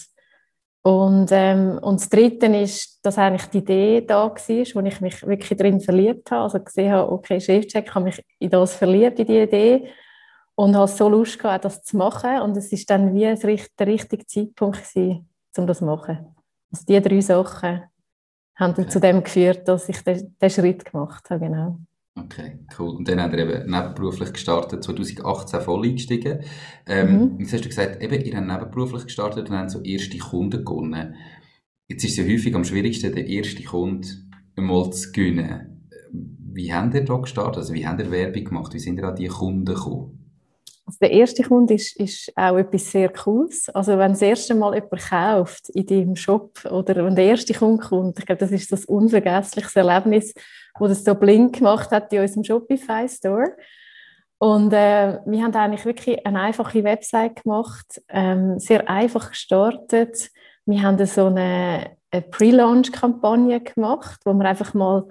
Und, 0.83 1.29
ähm, 1.31 1.77
und 1.81 2.01
das 2.01 2.09
Dritte 2.09 2.47
ist, 2.47 2.99
dass 3.05 3.17
eigentlich 3.17 3.45
die 3.51 3.59
Idee 3.59 4.01
da 4.01 4.29
war, 4.29 4.35
wo 4.37 4.79
ich 4.87 5.01
mich 5.01 5.27
wirklich 5.27 5.57
drin 5.57 5.79
verliebt 5.79 6.31
habe. 6.31 6.43
Also 6.43 6.59
gesehen 6.59 6.91
habe, 6.91 7.11
okay, 7.11 7.39
Chefcheck, 7.39 7.93
habe 7.93 8.05
mich 8.05 8.23
in 8.39 8.49
das 8.49 8.75
verliebt, 8.75 9.19
in 9.19 9.27
die 9.27 9.39
Idee. 9.39 9.87
Und 10.55 10.75
habe 10.75 10.87
so 10.87 11.07
Lust 11.07 11.39
gehabt, 11.39 11.65
das 11.65 11.83
zu 11.83 11.97
machen. 11.97 12.41
Und 12.41 12.57
es 12.57 12.71
ist 12.71 12.89
dann 12.89 13.13
wie 13.13 13.33
der 13.79 13.87
richtige 13.87 14.25
Zeitpunkt 14.25 14.79
gewesen, 14.79 15.29
um 15.57 15.67
das 15.67 15.77
zu 15.77 15.85
machen. 15.85 16.35
Also 16.71 16.85
die 16.87 17.01
drei 17.01 17.21
Sachen 17.21 17.83
haben 18.55 18.73
dann 18.73 18.89
zu 18.89 18.99
dem 18.99 19.23
geführt, 19.23 19.67
dass 19.67 19.87
ich 19.87 20.03
den, 20.03 20.35
den 20.39 20.49
Schritt 20.49 20.85
gemacht 20.85 21.29
habe, 21.29 21.45
genau. 21.45 21.77
Okay, 22.13 22.59
cool. 22.77 22.97
Und 22.97 23.07
dann 23.07 23.21
habt 23.21 23.33
ihr 23.33 23.39
eben 23.39 23.71
nebenberuflich 23.71 24.33
gestartet, 24.33 24.83
2018 24.83 25.61
voll 25.61 25.85
eingestiegen. 25.85 26.39
Ähm, 26.85 27.13
mhm. 27.13 27.39
Jetzt 27.39 27.53
hast 27.53 27.63
du 27.63 27.69
gesagt, 27.69 28.03
eben, 28.03 28.21
ihr 28.21 28.35
habt 28.35 28.47
nebenberuflich 28.47 29.05
gestartet 29.05 29.49
und 29.49 29.57
habt 29.57 29.71
so 29.71 29.81
erste 29.81 30.17
Kunden 30.17 30.65
gewonnen. 30.65 31.15
Jetzt 31.87 32.03
ist 32.03 32.11
es 32.11 32.17
ja 32.17 32.25
häufig 32.25 32.53
am 32.53 32.65
schwierigsten, 32.65 33.15
den 33.15 33.27
ersten 33.27 33.63
Kunden 33.63 34.31
einmal 34.57 34.91
zu 34.91 35.11
gewinnen. 35.11 35.89
Wie 36.53 36.73
habt 36.73 36.93
ihr 36.95 37.05
da 37.05 37.15
gestartet? 37.15 37.57
Also 37.57 37.73
wie 37.73 37.87
habt 37.87 38.01
ihr 38.01 38.11
Werbung 38.11 38.43
gemacht? 38.43 38.73
Wie 38.73 38.79
sind 38.79 38.99
ihr 38.99 39.07
an 39.07 39.15
diese 39.15 39.33
Kunden 39.33 39.65
gekommen? 39.65 40.20
Also 40.91 40.97
der 41.03 41.11
erste 41.11 41.43
Kunde 41.43 41.75
ist, 41.75 41.97
ist 41.97 42.33
auch 42.35 42.57
etwas 42.57 42.91
sehr 42.91 43.07
Cooles. 43.07 43.69
Also 43.69 43.97
wenn 43.97 44.11
das 44.11 44.21
erste 44.21 44.53
Mal 44.53 44.75
jemand 44.75 45.01
kauft 45.09 45.69
in 45.69 45.85
deinem 45.85 46.15
Shop 46.17 46.65
oder 46.69 47.05
wenn 47.05 47.15
der 47.15 47.27
erste 47.27 47.53
Kunde 47.53 47.81
kommt, 47.81 48.19
ich 48.19 48.25
glaube, 48.25 48.39
das 48.39 48.51
ist 48.51 48.73
das 48.73 48.83
unvergessliches 48.83 49.73
Erlebnis, 49.77 50.33
wo 50.77 50.89
das 50.89 51.05
so 51.05 51.15
blind 51.15 51.53
gemacht 51.53 51.91
hat 51.91 52.11
in 52.11 52.19
unserem 52.19 52.43
Shopify 52.43 53.07
Store. 53.07 53.55
Und 54.37 54.73
äh, 54.73 55.19
wir 55.25 55.43
haben 55.43 55.55
eigentlich 55.55 55.85
wirklich 55.85 56.25
eine 56.25 56.41
einfache 56.41 56.83
Website 56.83 57.41
gemacht, 57.41 58.01
ähm, 58.09 58.59
sehr 58.59 58.89
einfach 58.89 59.29
gestartet. 59.29 60.29
Wir 60.65 60.81
haben 60.81 61.05
so 61.05 61.27
eine, 61.27 61.91
eine 62.11 62.21
Pre-Launch-Kampagne 62.23 63.61
gemacht, 63.61 64.19
wo 64.25 64.33
wir 64.33 64.43
einfach 64.43 64.73
mal 64.73 65.07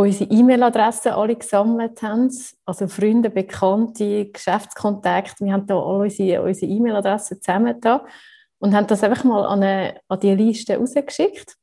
unsere 0.00 0.30
E-Mail-Adressen 0.30 1.12
alle 1.12 1.36
gesammelt 1.36 2.02
haben, 2.02 2.30
also 2.64 2.88
Freunde, 2.88 3.30
Bekannte, 3.30 4.26
Geschäftskontakte. 4.26 5.44
Wir 5.44 5.52
haben 5.52 5.66
da 5.66 5.74
alle 5.74 6.04
unsere, 6.04 6.42
unsere 6.42 6.70
E-Mail-Adressen 6.72 7.40
zusammen 7.40 7.80
da 7.80 8.04
und 8.58 8.74
haben 8.74 8.86
das 8.86 9.02
einfach 9.02 9.24
mal 9.24 9.44
an, 9.44 9.62
eine, 9.62 10.00
an 10.08 10.20
die 10.20 10.34
Liste 10.34 10.76
rausgeschickt. 10.76 11.56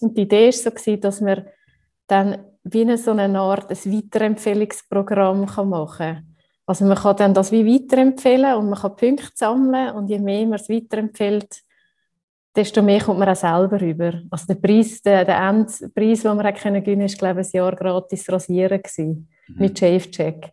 Und 0.00 0.16
die 0.16 0.22
Idee 0.22 0.46
war 0.46 0.72
so, 0.78 0.96
dass 0.96 1.24
wir 1.24 1.46
dann 2.06 2.44
wie 2.64 2.82
eine, 2.82 2.98
so 2.98 3.12
eine 3.12 3.38
Art 3.38 3.70
ein 3.70 3.92
Weiterempfehlungsprogramm 3.92 5.40
machen 5.40 5.86
kann. 5.96 6.36
Also 6.66 6.84
man 6.84 6.96
kann 6.96 7.16
dann 7.16 7.34
das 7.34 7.52
wie 7.52 7.66
weiterempfehlen 7.66 8.54
und 8.54 8.70
man 8.70 8.78
kann 8.78 8.96
Punkte 8.96 9.30
sammeln 9.34 9.94
und 9.96 10.08
je 10.08 10.18
mehr 10.18 10.46
man 10.46 10.58
es 10.58 10.68
weiterempfiehlt, 10.68 11.62
desto 12.56 12.82
mehr 12.82 13.00
kommt 13.00 13.18
man 13.18 13.28
auch 13.28 13.36
selber 13.36 13.80
rüber. 13.80 14.22
Also 14.30 14.46
der 14.46 14.54
Preis, 14.56 15.00
der, 15.02 15.24
der 15.24 15.38
Endpreis, 15.40 16.22
den 16.22 16.36
wir 16.36 16.52
gewinnen 16.52 16.84
können, 16.84 17.00
ist 17.02 17.18
glaube 17.18 17.40
ich 17.42 17.48
ein 17.48 17.56
Jahr 17.56 17.76
gratis 17.76 18.28
rasieren 18.30 18.82
gewesen, 18.82 19.28
mhm. 19.48 19.56
mit 19.58 19.78
ShaveCheck. 19.78 20.50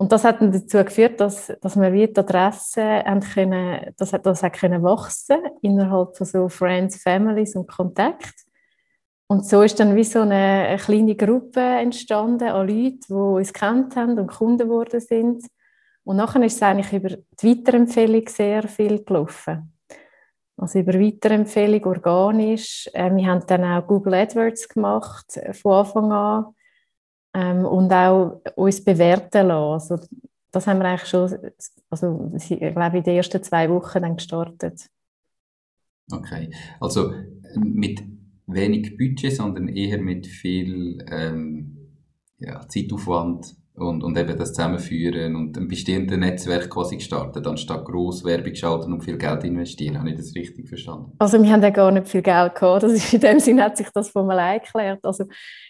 Und 0.00 0.12
das 0.12 0.22
hat 0.22 0.40
dann 0.40 0.52
dazu 0.52 0.82
geführt, 0.84 1.20
dass, 1.20 1.52
dass 1.60 1.78
wir 1.78 1.92
wie 1.92 2.06
die 2.06 2.20
Adresse 2.20 3.02
können, 3.34 3.92
das 3.96 4.12
hat, 4.12 4.24
das 4.26 4.44
hat 4.44 4.52
können 4.52 4.82
wachsen 4.82 5.38
innerhalb 5.60 6.16
von 6.16 6.26
so 6.26 6.48
Friends, 6.48 7.02
Families 7.02 7.56
und 7.56 7.68
Kontakt. 7.68 8.34
Und 9.26 9.44
so 9.44 9.62
ist 9.62 9.78
dann 9.80 9.96
wie 9.96 10.04
so 10.04 10.20
eine, 10.20 10.34
eine 10.34 10.78
kleine 10.78 11.16
Gruppe 11.16 11.60
entstanden 11.60 12.48
an 12.48 12.68
Leuten, 12.68 13.00
die 13.08 13.12
uns 13.12 13.52
kennt 13.52 13.96
haben 13.96 14.18
und 14.18 14.28
Kunden 14.28 14.68
geworden 14.68 15.00
sind. 15.00 15.44
Und 16.04 16.16
nachher 16.16 16.42
ist 16.44 16.54
es 16.54 16.62
eigentlich 16.62 16.92
über 16.92 17.16
die 17.42 17.58
Weiterempfehlung 17.58 18.26
sehr 18.28 18.68
viel 18.68 19.04
gelaufen. 19.04 19.72
Also 20.58 20.80
über 20.80 20.94
Weiterempfehlung 20.94 21.84
organisch. 21.84 22.90
Äh, 22.92 23.14
wir 23.14 23.26
haben 23.26 23.46
dann 23.46 23.64
auch 23.64 23.86
Google 23.86 24.14
AdWords 24.14 24.68
gemacht 24.68 25.36
äh, 25.36 25.52
von 25.54 25.72
Anfang 25.72 26.12
an 26.12 26.44
ähm, 27.34 27.64
und 27.64 27.92
auch 27.92 28.40
uns 28.56 28.84
bewerten 28.84 29.46
lassen. 29.46 29.92
Also 29.92 30.08
das 30.50 30.66
haben 30.66 30.80
wir 30.80 30.86
eigentlich 30.86 31.08
schon, 31.08 31.32
also 31.90 32.32
ich 32.36 32.58
glaube, 32.58 32.98
in 32.98 33.04
den 33.04 33.16
ersten 33.16 33.42
zwei 33.42 33.70
Wochen 33.70 34.02
dann 34.02 34.16
gestartet. 34.16 34.88
Okay, 36.10 36.50
also 36.80 37.12
mit 37.54 38.02
wenig 38.46 38.96
Budget, 38.96 39.36
sondern 39.36 39.68
eher 39.68 40.00
mit 40.00 40.26
viel 40.26 41.04
ähm, 41.10 41.76
ja, 42.38 42.66
Zeitaufwand 42.66 43.57
und, 43.80 44.02
und 44.02 44.16
eben 44.18 44.36
das 44.36 44.52
Zusammenführen 44.52 45.36
und 45.36 45.56
ein 45.56 45.68
bestehendes 45.68 46.18
Netzwerk 46.18 46.70
quasi 46.70 46.96
gestartet, 46.96 47.46
anstatt 47.46 47.84
gross 47.84 48.24
Werbung 48.24 48.54
schalten 48.54 48.92
und 48.92 49.02
viel 49.02 49.18
Geld 49.18 49.44
investieren. 49.44 49.98
Habe 49.98 50.10
ich 50.10 50.16
das 50.16 50.34
richtig 50.34 50.68
verstanden? 50.68 51.12
Also 51.18 51.42
wir 51.42 51.50
haben 51.50 51.62
ja 51.62 51.70
gar 51.70 51.90
nicht 51.90 52.08
viel 52.08 52.22
Geld 52.22 52.54
gehabt. 52.54 52.82
Das 52.82 52.92
ist, 52.92 53.12
in 53.14 53.20
dem 53.20 53.40
Sinne 53.40 53.64
hat 53.64 53.76
sich 53.76 53.88
das 53.94 54.08
von 54.10 54.30
allein 54.30 54.60
geklärt. 54.60 55.04
Also 55.04 55.24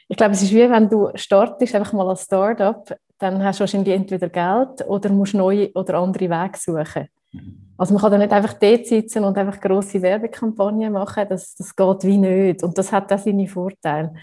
ich 0.08 0.16
glaube, 0.16 0.32
es 0.32 0.42
ist 0.42 0.52
wie 0.52 0.70
wenn 0.70 0.88
du 0.88 1.10
startest, 1.14 1.74
einfach 1.74 1.92
mal 1.92 2.08
als 2.08 2.24
Startup, 2.24 2.84
dann 3.18 3.42
hast 3.42 3.58
du 3.58 3.60
wahrscheinlich 3.60 3.94
entweder 3.94 4.28
Geld 4.28 4.88
oder 4.88 5.10
musst 5.10 5.34
neue 5.34 5.72
oder 5.72 5.94
andere 5.94 6.30
Wege 6.30 6.58
suchen. 6.58 7.08
Mhm. 7.32 7.68
Also 7.76 7.94
man 7.94 8.02
kann 8.02 8.10
da 8.10 8.18
nicht 8.18 8.32
einfach 8.32 8.54
dort 8.54 8.86
sitzen 8.86 9.24
und 9.24 9.38
einfach 9.38 9.60
grosse 9.60 10.02
Werbekampagnen 10.02 10.92
machen, 10.92 11.26
das, 11.28 11.54
das 11.54 11.74
geht 11.74 12.04
wie 12.04 12.18
nicht. 12.18 12.64
Und 12.64 12.76
das 12.76 12.90
hat 12.90 13.12
auch 13.12 13.18
seine 13.18 13.46
Vorteile. 13.46 14.14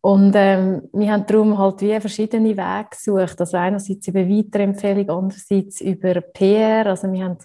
Und 0.00 0.32
ähm, 0.36 0.88
wir 0.92 1.12
haben 1.12 1.26
darum 1.26 1.58
halt 1.58 1.80
wie 1.80 1.98
verschiedene 2.00 2.56
Wege 2.56 2.88
gesucht. 2.90 3.40
Also 3.40 3.56
einerseits 3.56 4.06
über 4.06 4.28
Weiterempfehlung, 4.28 5.10
andererseits 5.10 5.80
über 5.80 6.20
PR. 6.20 6.86
Also 6.86 7.10
wir 7.12 7.24
haben 7.24 7.38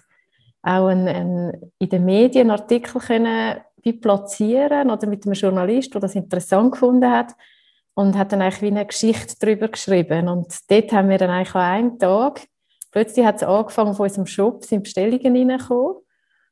auch 0.62 0.86
einen, 0.86 1.08
einen, 1.08 1.72
in 1.78 1.88
den 1.88 2.04
Medien 2.04 2.50
Artikel 2.50 3.00
können 3.00 3.60
wie 3.82 3.92
platzieren 3.92 4.90
oder 4.90 5.06
mit 5.06 5.26
einem 5.26 5.34
Journalist, 5.34 5.92
der 5.92 6.00
das 6.00 6.14
interessant 6.14 6.72
gefunden 6.72 7.10
hat 7.10 7.34
und 7.94 8.16
hat 8.16 8.32
dann 8.32 8.40
eigentlich 8.40 8.62
wie 8.62 8.68
eine 8.68 8.86
Geschichte 8.86 9.34
darüber 9.38 9.68
geschrieben. 9.68 10.28
Und 10.28 10.56
dort 10.70 10.92
haben 10.92 11.10
wir 11.10 11.18
dann 11.18 11.30
eigentlich 11.30 11.54
an 11.54 11.60
einem 11.60 11.98
Tag 11.98 12.46
plötzlich 12.94 13.26
hat 13.26 13.36
es 13.36 13.42
angefangen, 13.42 13.94
von 13.94 14.04
unserem 14.04 14.26
Shop 14.26 14.64
sind 14.64 14.84
Bestellungen 14.84 15.50
reingekommen 15.50 15.96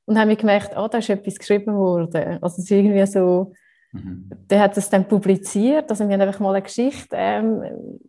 und 0.06 0.18
haben 0.18 0.28
wir 0.28 0.36
gemerkt, 0.36 0.76
ah, 0.76 0.88
da 0.88 0.98
ist 0.98 1.08
etwas 1.08 1.36
geschrieben 1.36 1.76
worden. 1.76 2.38
Also 2.42 2.56
es 2.60 2.64
ist 2.64 2.70
irgendwie 2.70 3.06
so, 3.06 3.52
mhm. 3.92 4.30
der 4.50 4.60
hat 4.60 4.76
es 4.76 4.90
dann 4.90 5.06
publiziert, 5.06 5.90
also 5.90 6.06
wir 6.08 6.14
haben 6.14 6.20
einfach 6.20 6.40
mal 6.40 6.54
eine 6.54 6.62
Geschichte 6.62 7.16
ähm, 7.16 7.62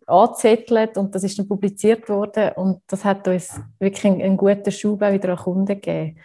angezettelt 0.06 0.96
und 0.96 1.14
das 1.14 1.24
ist 1.24 1.38
dann 1.38 1.48
publiziert 1.48 2.08
worden 2.08 2.52
und 2.56 2.82
das 2.86 3.04
hat 3.04 3.26
uns 3.28 3.60
wirklich 3.78 4.04
einen, 4.04 4.22
einen 4.22 4.36
guten 4.36 4.72
Schub 4.72 5.02
auch 5.02 5.12
wieder 5.12 5.30
an 5.30 5.36
Kunden 5.36 5.66
gegeben. 5.66 6.18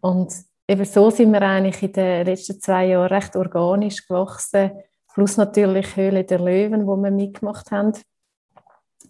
Und 0.00 0.32
eben 0.68 0.84
so 0.84 1.10
sind 1.10 1.32
wir 1.32 1.42
eigentlich 1.42 1.82
in 1.82 1.92
den 1.92 2.26
letzten 2.26 2.60
zwei 2.60 2.86
Jahren 2.86 3.08
recht 3.08 3.36
organisch 3.36 4.06
gewachsen, 4.06 4.72
plus 5.14 5.36
natürlich 5.36 5.96
Höhle 5.96 6.24
der 6.24 6.40
Löwen, 6.40 6.86
wo 6.86 6.96
wir 6.96 7.10
mitgemacht 7.10 7.70
haben. 7.70 7.92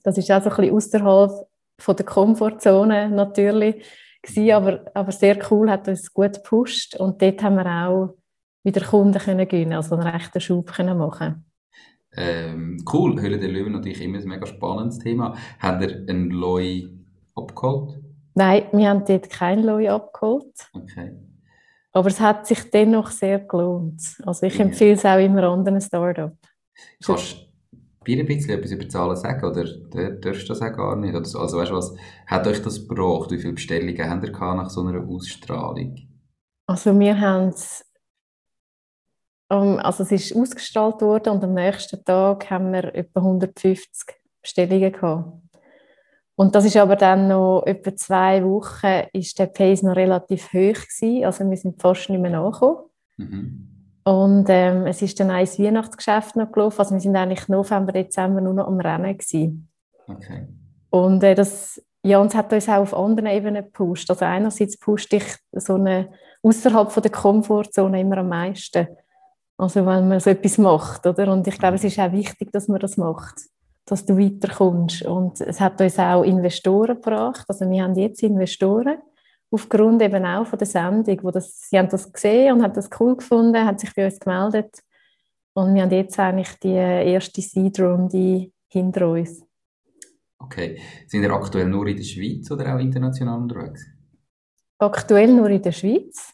Das 0.02 0.18
ist 0.18 0.30
auch 0.30 0.42
so 0.42 0.50
ein 0.50 0.56
bisschen 0.56 0.74
außerhalb 0.74 1.48
von 1.78 1.96
der 1.96 2.06
Komfortzone 2.06 3.08
natürlich 3.08 3.84
gewesen, 4.22 4.52
aber, 4.52 4.84
aber 4.94 5.12
sehr 5.12 5.38
cool, 5.50 5.70
hat 5.70 5.88
uns 5.88 6.12
gut 6.12 6.34
gepusht 6.34 6.96
und 6.96 7.20
dort 7.20 7.42
haben 7.42 7.56
wir 7.56 7.66
auch 7.66 8.16
wieder 8.64 8.84
Kunden 8.84 9.18
können 9.18 9.46
gewinnen, 9.46 9.74
also 9.74 9.94
einen 9.94 10.08
rechten 10.08 10.40
Schub 10.40 10.72
können 10.72 10.98
machen. 10.98 11.44
Ähm, 12.16 12.82
cool, 12.92 13.20
Höhle 13.20 13.38
der 13.38 13.48
Löwen 13.48 13.72
natürlich 13.72 14.00
immer 14.00 14.18
ein 14.18 14.28
mega 14.28 14.46
spannendes 14.46 14.98
Thema. 14.98 15.36
Habt 15.58 15.82
ihr 15.82 16.04
einen 16.08 16.30
Loi 16.30 16.88
abgeholt? 17.34 18.00
Nein, 18.34 18.64
wir 18.72 18.88
haben 18.88 19.04
dort 19.04 19.30
keinen 19.30 19.64
Loi 19.64 19.88
abgeholt. 19.88 20.70
Okay. 20.72 21.12
Aber 21.92 22.08
es 22.08 22.20
hat 22.20 22.46
sich 22.46 22.70
dennoch 22.70 23.10
sehr 23.10 23.38
gelohnt. 23.40 24.16
Also 24.24 24.46
ich 24.46 24.58
empfehle 24.58 24.94
es 24.94 25.04
auch 25.04 25.18
immer 25.18 25.44
anderen 25.44 25.80
Startups. 25.80 26.36
Kannst, 27.04 27.44
dir 28.06 28.18
ein 28.18 28.26
bisschen 28.26 28.58
etwas 28.58 28.72
über 28.72 28.88
Zahlen 28.88 29.16
sagen 29.16 29.44
oder 29.44 29.64
darfst 30.16 30.42
du 30.42 30.48
das 30.48 30.62
auch 30.62 30.72
gar 30.72 30.96
nicht? 30.96 31.14
Also 31.14 31.38
weißt 31.38 31.70
du 31.70 31.76
was, 31.76 31.94
hat 32.26 32.46
euch 32.46 32.62
das 32.62 32.86
gebracht? 32.86 33.30
Wie 33.30 33.38
viele 33.38 33.54
Bestellungen 33.54 34.10
habt 34.10 34.24
ihr 34.24 34.32
nach 34.32 34.70
so 34.70 34.82
einer 34.82 35.06
Ausstrahlung? 35.06 35.96
Also 36.66 36.98
wir 36.98 37.20
haben 37.20 37.48
es 37.48 37.84
also 39.48 40.02
es 40.02 40.12
ist 40.12 40.36
ausgestrahlt 40.36 41.00
worden 41.02 41.34
und 41.34 41.44
am 41.44 41.54
nächsten 41.54 42.02
Tag 42.04 42.50
haben 42.50 42.72
wir 42.72 42.94
etwa 42.94 43.20
150 43.20 44.16
Bestellungen 44.42 44.92
gehabt. 44.92 45.32
Und 46.36 46.54
das 46.54 46.64
ist 46.64 46.76
aber 46.76 46.96
dann 46.96 47.28
noch 47.28 47.62
etwa 47.64 47.94
zwei 47.94 48.42
Wochen 48.44 49.08
ist 49.12 49.38
der 49.38 49.46
Pace 49.46 49.82
noch 49.82 49.94
relativ 49.94 50.48
hoch 50.48 50.52
gewesen. 50.52 51.24
Also 51.24 51.48
wir 51.48 51.56
sind 51.56 51.80
fast 51.80 52.10
nicht 52.10 52.20
mehr 52.20 52.32
nachgekommen. 52.32 52.78
Mhm. 53.16 53.68
Und 54.04 54.46
ähm, 54.48 54.86
es 54.86 55.00
ist 55.00 55.18
dann 55.20 55.30
ein 55.30 55.46
Weihnachtsgeschäft 55.46 56.36
noch 56.36 56.50
gelaufen. 56.50 56.80
Also 56.80 56.94
wir 56.94 57.00
sind 57.00 57.16
eigentlich 57.16 57.48
November, 57.48 57.92
Dezember 57.92 58.40
nur 58.40 58.54
noch 58.54 58.66
am 58.66 58.80
Rennen 58.80 59.16
gewesen. 59.16 59.68
Okay. 60.08 60.46
Und 60.90 61.22
äh, 61.22 61.34
das, 61.34 61.80
ja, 62.02 62.18
und 62.18 62.26
es 62.26 62.34
hat 62.34 62.52
uns 62.52 62.68
auch 62.68 62.82
auf 62.82 62.94
anderen 62.94 63.30
Ebenen 63.30 63.64
gepusht. 63.64 64.10
Also 64.10 64.24
einerseits 64.24 64.78
pusht 64.78 65.12
dich 65.12 65.24
so 65.52 65.74
eine 65.74 66.10
außerhalb 66.42 66.90
von 66.90 67.02
der 67.02 67.12
Komfortzone 67.12 68.00
immer 68.00 68.18
am 68.18 68.28
meisten. 68.28 68.88
Also 69.56 69.86
wenn 69.86 70.08
man 70.08 70.20
so 70.20 70.30
etwas 70.30 70.58
macht, 70.58 71.06
oder? 71.06 71.32
Und 71.32 71.46
ich 71.46 71.58
glaube, 71.58 71.76
es 71.76 71.84
ist 71.84 71.98
auch 71.98 72.12
wichtig, 72.12 72.50
dass 72.52 72.68
man 72.68 72.80
das 72.80 72.96
macht, 72.96 73.34
dass 73.86 74.04
du 74.04 74.18
weiterkommst. 74.18 75.02
Und 75.02 75.40
es 75.40 75.60
hat 75.60 75.80
uns 75.80 75.98
auch 75.98 76.22
Investoren 76.22 76.96
gebracht. 76.96 77.44
Also 77.48 77.70
wir 77.70 77.82
haben 77.82 77.94
jetzt 77.94 78.22
Investoren, 78.22 78.98
aufgrund 79.50 80.02
eben 80.02 80.24
auch 80.24 80.46
von 80.46 80.58
der 80.58 80.66
Sendung, 80.66 81.18
wo 81.22 81.30
das, 81.30 81.68
sie 81.68 81.78
haben 81.78 81.88
das 81.88 82.12
gesehen 82.12 82.54
und 82.54 82.62
haben 82.62 82.74
das 82.74 82.90
cool 82.98 83.16
gefunden, 83.16 83.64
haben 83.64 83.78
sich 83.78 83.94
bei 83.94 84.06
uns 84.06 84.18
gemeldet 84.18 84.82
und 85.54 85.74
wir 85.74 85.82
haben 85.82 85.92
jetzt 85.92 86.18
eigentlich 86.18 86.52
die 86.58 86.74
erste 86.74 87.40
Seed-Runde 87.40 88.50
hinter 88.66 89.08
uns. 89.08 89.42
Okay. 90.38 90.80
Sind 91.06 91.22
ihr 91.22 91.30
aktuell 91.30 91.68
nur 91.68 91.86
in 91.86 91.96
der 91.96 92.02
Schweiz 92.02 92.50
oder 92.50 92.74
auch 92.74 92.80
international 92.80 93.40
unterwegs? 93.40 93.86
Aktuell 94.78 95.32
nur 95.32 95.48
in 95.48 95.62
der 95.62 95.72
Schweiz. 95.72 96.33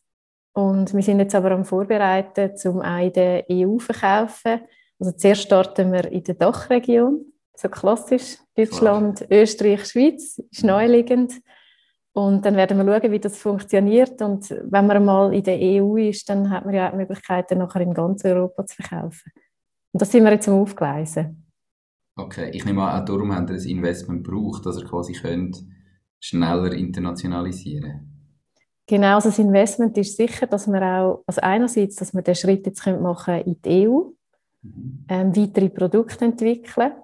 Und 0.60 0.92
wir 0.92 1.02
sind 1.02 1.20
jetzt 1.20 1.34
aber 1.34 1.52
am 1.52 1.64
Vorbereiten, 1.64 2.52
um 2.66 2.82
auch 2.82 2.98
in 2.98 3.12
der 3.14 3.46
EU 3.50 3.78
zu 3.78 3.86
verkaufen. 3.86 4.60
Also 4.98 5.12
zuerst 5.12 5.42
starten 5.42 5.90
wir 5.90 6.04
in 6.12 6.22
der 6.22 6.34
Dachregion, 6.34 7.32
so 7.54 7.68
klassisch 7.70 8.36
Deutschland, 8.54 9.26
Klar. 9.26 9.40
Österreich, 9.40 9.86
Schweiz, 9.86 10.38
ist 10.50 10.64
naheliegend. 10.64 11.40
Und 12.12 12.44
dann 12.44 12.56
werden 12.56 12.76
wir 12.76 13.00
schauen, 13.00 13.10
wie 13.10 13.20
das 13.20 13.38
funktioniert. 13.38 14.20
Und 14.20 14.50
wenn 14.50 14.86
man 14.86 15.02
mal 15.02 15.32
in 15.32 15.44
der 15.44 15.58
EU 15.58 15.96
ist, 15.96 16.28
dann 16.28 16.50
hat 16.50 16.66
man 16.66 16.74
ja 16.74 16.88
auch 16.88 16.90
die 16.90 16.98
Möglichkeit, 16.98 17.50
nachher 17.52 17.80
in 17.80 17.94
ganz 17.94 18.22
Europa 18.26 18.66
zu 18.66 18.82
verkaufen. 18.82 19.32
Und 19.92 20.02
das 20.02 20.12
sind 20.12 20.24
wir 20.24 20.32
jetzt 20.32 20.48
am 20.48 20.60
Aufgleisen. 20.60 21.46
Okay, 22.16 22.50
ich 22.50 22.66
nehme 22.66 22.82
an, 22.82 23.00
auch 23.00 23.04
darum 23.06 23.34
haben 23.34 23.48
wir 23.48 23.54
ein 23.56 23.66
Investment 23.66 24.24
gebraucht, 24.24 24.66
dass 24.66 24.76
ihr 24.76 24.84
quasi 24.84 25.14
könnt 25.14 25.64
schneller 26.20 26.72
internationalisieren 26.72 28.19
Genau, 28.90 29.14
also 29.14 29.28
das 29.28 29.38
Investment 29.38 29.96
ist 29.98 30.16
sicher, 30.16 30.48
dass 30.48 30.66
wir 30.66 30.82
auch, 30.82 31.22
also 31.24 31.40
einerseits, 31.42 31.94
dass 31.94 32.12
wir 32.12 32.22
den 32.22 32.34
Schritt 32.34 32.66
jetzt 32.66 32.84
machen 32.84 33.34
in 33.42 33.62
die 33.62 33.86
EU, 33.86 34.10
mhm. 34.62 35.04
ähm, 35.08 35.36
weitere 35.36 35.68
Produkte 35.68 36.24
entwickeln, 36.24 36.94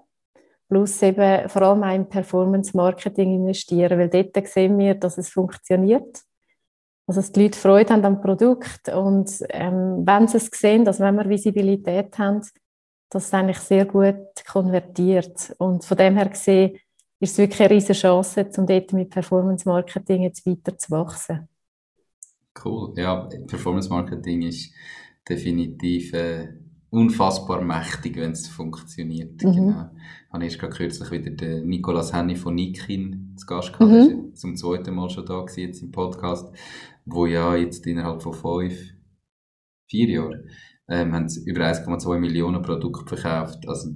plus 0.68 1.00
eben 1.02 1.48
vor 1.48 1.62
allem 1.62 1.84
auch 1.84 1.94
im 1.94 2.08
Performance-Marketing 2.08 3.36
investieren, 3.36 4.00
weil 4.00 4.08
dort 4.08 4.48
sehen 4.48 4.76
wir, 4.76 4.96
dass 4.96 5.16
es 5.16 5.28
funktioniert. 5.28 6.22
Also 7.06 7.20
dass 7.20 7.30
die 7.30 7.44
Leute 7.44 7.56
Freude 7.56 7.92
haben 7.92 8.04
am 8.04 8.20
Produkt 8.20 8.88
und 8.88 9.30
ähm, 9.50 10.02
wenn 10.04 10.26
sie 10.26 10.38
es 10.38 10.46
sehen, 10.46 10.84
dass 10.84 10.98
wenn 10.98 11.14
wir 11.14 11.28
Visibilität 11.28 12.18
haben, 12.18 12.40
dass 13.10 13.26
es 13.26 13.32
eigentlich 13.32 13.60
sehr 13.60 13.84
gut 13.84 14.44
konvertiert. 14.50 15.54
Und 15.58 15.84
von 15.84 15.96
dem 15.96 16.16
her 16.16 16.30
gesehen 16.30 16.80
ist 17.20 17.30
es 17.30 17.38
wirklich 17.38 17.60
eine 17.60 17.70
riesige 17.70 17.92
Chance, 17.92 18.50
um 18.58 18.66
dort 18.66 18.92
mit 18.92 19.10
Performance 19.10 19.68
Marketing 19.68 20.22
jetzt 20.22 20.44
weiter 20.44 20.76
zu 20.76 20.90
wachsen. 20.90 21.48
Cool. 22.64 22.92
Ja, 22.96 23.28
Performance 23.46 23.88
Marketing 23.88 24.42
ist 24.42 24.72
definitiv 25.28 26.12
äh, 26.12 26.48
unfassbar 26.90 27.62
mächtig, 27.62 28.16
wenn 28.16 28.32
es 28.32 28.48
funktioniert. 28.48 29.42
Mhm. 29.42 29.52
Genau. 29.52 29.90
Ich 30.28 30.32
habe 30.32 30.44
erst 30.44 30.58
gerade 30.58 30.76
kürzlich 30.76 31.10
wieder 31.10 31.30
den 31.30 31.68
Nicolas 31.68 32.12
Henny 32.12 32.36
von 32.36 32.54
Nikin 32.54 33.34
zu 33.36 33.46
Gast 33.46 33.72
gehabt. 33.72 33.90
Mhm. 33.90 34.08
Der 34.08 34.32
ist 34.32 34.40
zum 34.40 34.56
zweiten 34.56 34.94
Mal 34.94 35.10
schon 35.10 35.26
da 35.26 35.40
gewesen, 35.40 35.60
jetzt 35.60 35.82
im 35.82 35.90
Podcast, 35.90 36.46
wo 37.04 37.26
ja 37.26 37.56
jetzt 37.56 37.86
innerhalb 37.86 38.22
von 38.22 38.32
fünf, 38.32 38.78
vier 39.88 40.08
Jahren 40.08 40.50
ähm, 40.88 41.12
haben 41.12 41.28
sie 41.28 41.48
über 41.48 41.62
1,2 41.62 42.18
Millionen 42.18 42.62
Produkte 42.62 43.16
verkauft. 43.16 43.66
Also 43.68 43.90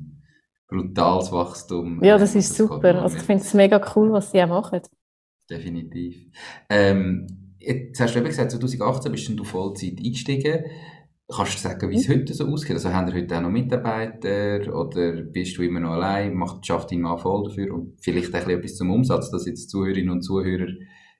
brutales 0.68 1.32
Wachstum. 1.32 2.02
Ja, 2.02 2.16
das 2.18 2.34
ist 2.34 2.50
das 2.50 2.56
super. 2.56 3.02
Also 3.02 3.16
ich 3.16 3.22
finde 3.22 3.42
es 3.42 3.54
mega 3.54 3.80
cool, 3.94 4.12
was 4.12 4.30
sie 4.30 4.42
auch 4.42 4.48
machen. 4.48 4.80
Definitiv. 5.48 6.26
Ähm, 6.68 7.26
jetzt 7.60 8.00
hast 8.00 8.14
du 8.14 8.18
eben 8.18 8.28
gesagt, 8.28 8.50
2018 8.50 9.12
bist 9.12 9.28
du 9.28 9.44
Vollzeit 9.44 9.98
eingestiegen. 9.98 10.64
Kannst 11.32 11.54
du 11.54 11.68
sagen, 11.68 11.90
wie 11.90 11.96
es 11.96 12.08
mhm. 12.08 12.14
heute 12.14 12.34
so 12.34 12.46
aussieht? 12.46 12.72
Also 12.72 12.92
haben 12.92 13.06
wir 13.06 13.20
heute 13.20 13.36
auch 13.36 13.42
noch 13.42 13.50
Mitarbeiter 13.50 14.74
oder 14.74 15.22
bist 15.22 15.56
du 15.56 15.62
immer 15.62 15.78
noch 15.78 15.92
allein? 15.92 16.34
Macht, 16.34 16.66
schafft 16.66 16.90
dein 16.90 17.02
Mann 17.02 17.18
voll 17.18 17.44
dafür? 17.44 17.72
Und 17.72 17.94
vielleicht 18.00 18.34
ein 18.34 18.44
bisschen 18.44 18.58
etwas 18.58 18.76
zum 18.76 18.90
Umsatz, 18.90 19.30
dass 19.30 19.46
jetzt 19.46 19.70
Zuhörerinnen 19.70 20.10
und 20.10 20.22
Zuhörer 20.22 20.66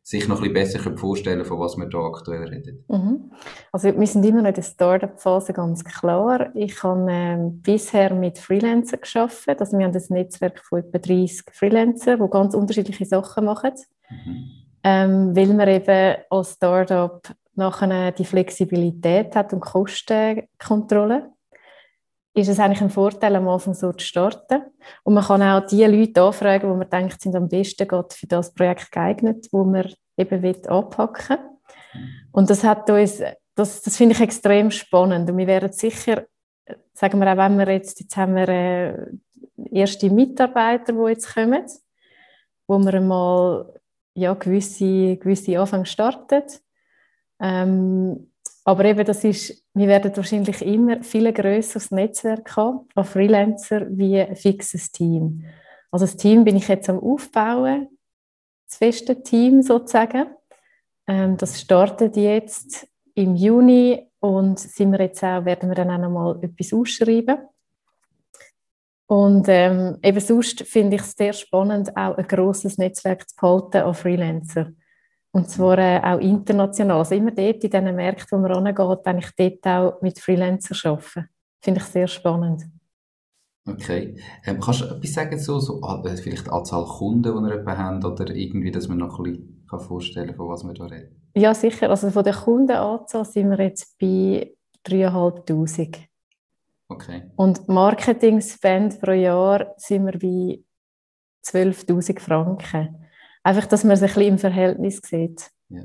sich 0.03 0.27
noch 0.27 0.43
ein 0.43 0.53
bisschen 0.53 0.81
besser 0.81 0.99
vorstellen 0.99 1.45
von 1.45 1.61
was 1.61 1.77
wir 1.77 1.87
da 1.87 1.99
aktuell 1.99 2.49
reden. 2.49 2.85
Mhm. 2.89 3.31
Also 3.71 3.97
wir 3.97 4.07
sind 4.07 4.25
immer 4.25 4.43
noch 4.43 4.49
in 4.49 4.55
der 4.55 4.63
Startup-Phase, 4.63 5.53
ganz 5.53 5.85
klar. 5.85 6.51
Ich 6.57 6.83
habe 6.83 7.07
ähm, 7.09 7.61
bisher 7.63 8.13
mit 8.15 8.39
Freelancern 8.39 9.01
geschafft. 9.01 9.49
Also 9.49 9.79
wir 9.79 9.85
haben 9.85 9.95
ein 9.95 10.03
Netzwerk 10.09 10.59
von 10.65 10.81
etwa 10.81 10.99
30 10.99 11.45
Freelancern, 11.53 12.21
die 12.21 12.31
ganz 12.31 12.55
unterschiedliche 12.55 13.05
Sachen 13.05 13.45
machen. 13.45 13.73
Mhm. 14.11 14.70
Ähm, 14.83 15.37
weil 15.37 15.49
man 15.49 15.69
eben 15.69 16.17
als 16.31 16.53
Startup 16.53 17.21
nachher 17.55 18.13
die 18.13 18.25
Flexibilität 18.25 19.37
hat 19.37 19.53
und 19.53 19.61
Kostenkontrolle 19.61 21.31
ist 22.35 22.49
es 22.49 22.61
eigentlich 22.61 22.81
ein 22.81 22.91
Vorteil, 22.91 23.37
am 23.37 23.49
Anfang 23.49 23.75
so 23.75 23.93
zu 23.93 24.05
starten. 24.05 24.63
Und 25.03 25.15
man 25.15 25.25
kann 25.25 25.43
auch 25.43 25.67
die 25.67 25.85
Leute 25.85 26.23
anfragen, 26.23 26.71
wo 26.71 26.75
man 26.75 26.89
denkt, 26.89 27.21
sind 27.21 27.35
am 27.35 27.49
besten 27.49 27.89
gerade 27.89 28.15
für 28.15 28.27
das 28.27 28.55
Projekt 28.55 28.93
geeignet, 28.93 29.49
wo 29.51 29.65
man 29.65 29.93
eben 30.17 30.43
will 30.43 30.63
anpacken 30.69 31.39
Und 32.33 32.49
das 32.49 32.63
hat 32.63 32.89
uns, 32.89 33.21
das, 33.55 33.83
das 33.83 33.97
finde 33.97 34.15
ich 34.15 34.21
extrem 34.21 34.71
spannend. 34.71 35.29
Und 35.29 35.39
wir 35.39 35.47
werden 35.47 35.73
sicher, 35.73 36.25
sagen 36.95 37.19
wir 37.21 37.33
auch, 37.33 37.37
wenn 37.37 37.59
wir 37.59 37.69
jetzt, 37.69 38.01
jetzt 38.01 38.17
haben 38.17 38.37
wir 38.37 38.49
äh, 38.49 39.07
erste 39.73 40.09
Mitarbeiter, 40.09 40.93
die 40.93 41.11
jetzt 41.11 41.35
kommen, 41.35 41.67
wo 42.69 42.79
wir 42.79 42.95
einmal 42.95 43.80
ja, 44.15 44.35
gewisse, 44.35 45.17
gewisse 45.17 45.59
Anfang 45.59 45.85
starten. 45.85 46.43
Ähm, 47.41 48.31
aber 48.65 48.85
eben, 48.85 49.05
das 49.05 49.25
ist, 49.25 49.65
wir 49.75 49.89
werden 49.89 50.15
wahrscheinlich 50.15 50.63
immer 50.63 51.03
viel 51.03 51.33
größeres 51.33 51.91
Netzwerk 51.91 52.57
haben 52.57 52.89
an 52.95 53.05
Freelancer 53.05 53.87
wie 53.91 54.21
ein 54.21 54.37
fixes 54.37 54.93
Team. 54.93 55.45
Also 55.91 56.07
das 56.07 56.17
Team 56.17 56.45
bin 56.45 56.57
ich 56.57 56.69
jetzt 56.69 56.89
am 56.89 57.01
Aufbauen, 57.01 57.89
das 58.69 58.77
feste 58.77 59.23
Team 59.23 59.63
sozusagen. 59.63 60.27
Ähm, 61.07 61.37
das 61.37 61.61
startet 61.61 62.17
jetzt 62.17 62.87
im 63.15 63.35
Juni 63.35 64.07
und 64.21 64.59
sind 64.59 64.93
wir 64.93 65.01
jetzt 65.01 65.25
auch, 65.25 65.45
werden 65.45 65.69
wir 65.69 65.75
dann 65.75 65.91
auch 65.91 65.99
noch 65.99 66.11
mal 66.11 66.45
etwas 66.45 66.73
ausschreiben. 66.73 67.39
Und 69.11 69.47
ähm, 69.49 69.99
eben 70.05 70.21
sonst 70.21 70.63
finde 70.69 70.95
ich 70.95 71.03
es 71.03 71.15
sehr 71.15 71.33
spannend, 71.33 71.97
auch 71.97 72.17
ein 72.17 72.29
grosses 72.29 72.79
Netzwerk 72.79 73.29
zu 73.29 73.35
behalten 73.35 73.79
an 73.79 73.93
Freelancer. 73.93 74.71
Und 75.33 75.51
zwar 75.51 75.79
äh, 75.79 76.01
auch 76.01 76.21
international. 76.21 76.99
Also 76.99 77.17
immer 77.17 77.33
dort 77.33 77.65
in 77.65 77.71
diesen 77.71 77.97
Märkten, 77.97 78.39
wo 78.39 78.41
man 78.41 78.53
rangeht, 78.53 79.05
wenn 79.05 79.19
ich 79.19 79.31
dort 79.37 79.67
auch 79.67 80.01
mit 80.01 80.21
Freelancern 80.21 80.93
arbeite. 80.93 81.29
Finde 81.61 81.81
ich 81.81 81.87
sehr 81.87 82.07
spannend. 82.07 82.63
Okay. 83.69 84.15
Ähm, 84.47 84.61
kannst 84.61 84.83
du 84.83 84.85
etwas 84.85 85.13
sagen, 85.13 85.41
so, 85.41 85.59
so 85.59 85.81
äh, 85.83 86.17
vielleicht 86.17 86.47
die 86.47 86.51
Anzahl 86.53 86.85
Kunden, 86.85 87.23
die 87.23 87.49
wir 87.49 87.55
etwa 87.57 87.77
haben, 87.77 88.05
oder 88.05 88.33
irgendwie, 88.33 88.71
dass 88.71 88.87
man 88.87 88.99
noch 88.99 89.19
ein 89.19 89.25
bisschen 89.25 89.67
kann 89.69 89.81
vorstellen 89.81 90.37
von 90.37 90.49
was 90.49 90.63
wir 90.63 90.75
da 90.75 90.85
reden? 90.85 91.21
Ja, 91.35 91.53
sicher. 91.53 91.91
Also 91.91 92.11
von 92.11 92.23
der 92.23 92.35
Kundenanzahl 92.35 93.25
sind 93.25 93.51
wir 93.51 93.59
jetzt 93.59 93.99
bei 93.99 94.55
3'500. 94.87 96.10
Okay. 96.91 97.23
Und 97.37 97.69
Marketing-Spend 97.69 99.01
pro 99.01 99.13
Jahr 99.13 99.75
sind 99.77 100.07
wir 100.07 100.19
bei 100.19 100.61
12'000 101.47 102.19
Franken. 102.19 103.07
Einfach, 103.45 103.67
dass 103.67 103.85
man 103.85 103.93
es 103.93 104.03
ein 104.03 104.09
bisschen 104.09 104.23
im 104.25 104.39
Verhältnis 104.39 105.01
sieht. 105.03 105.51
Ja. 105.69 105.83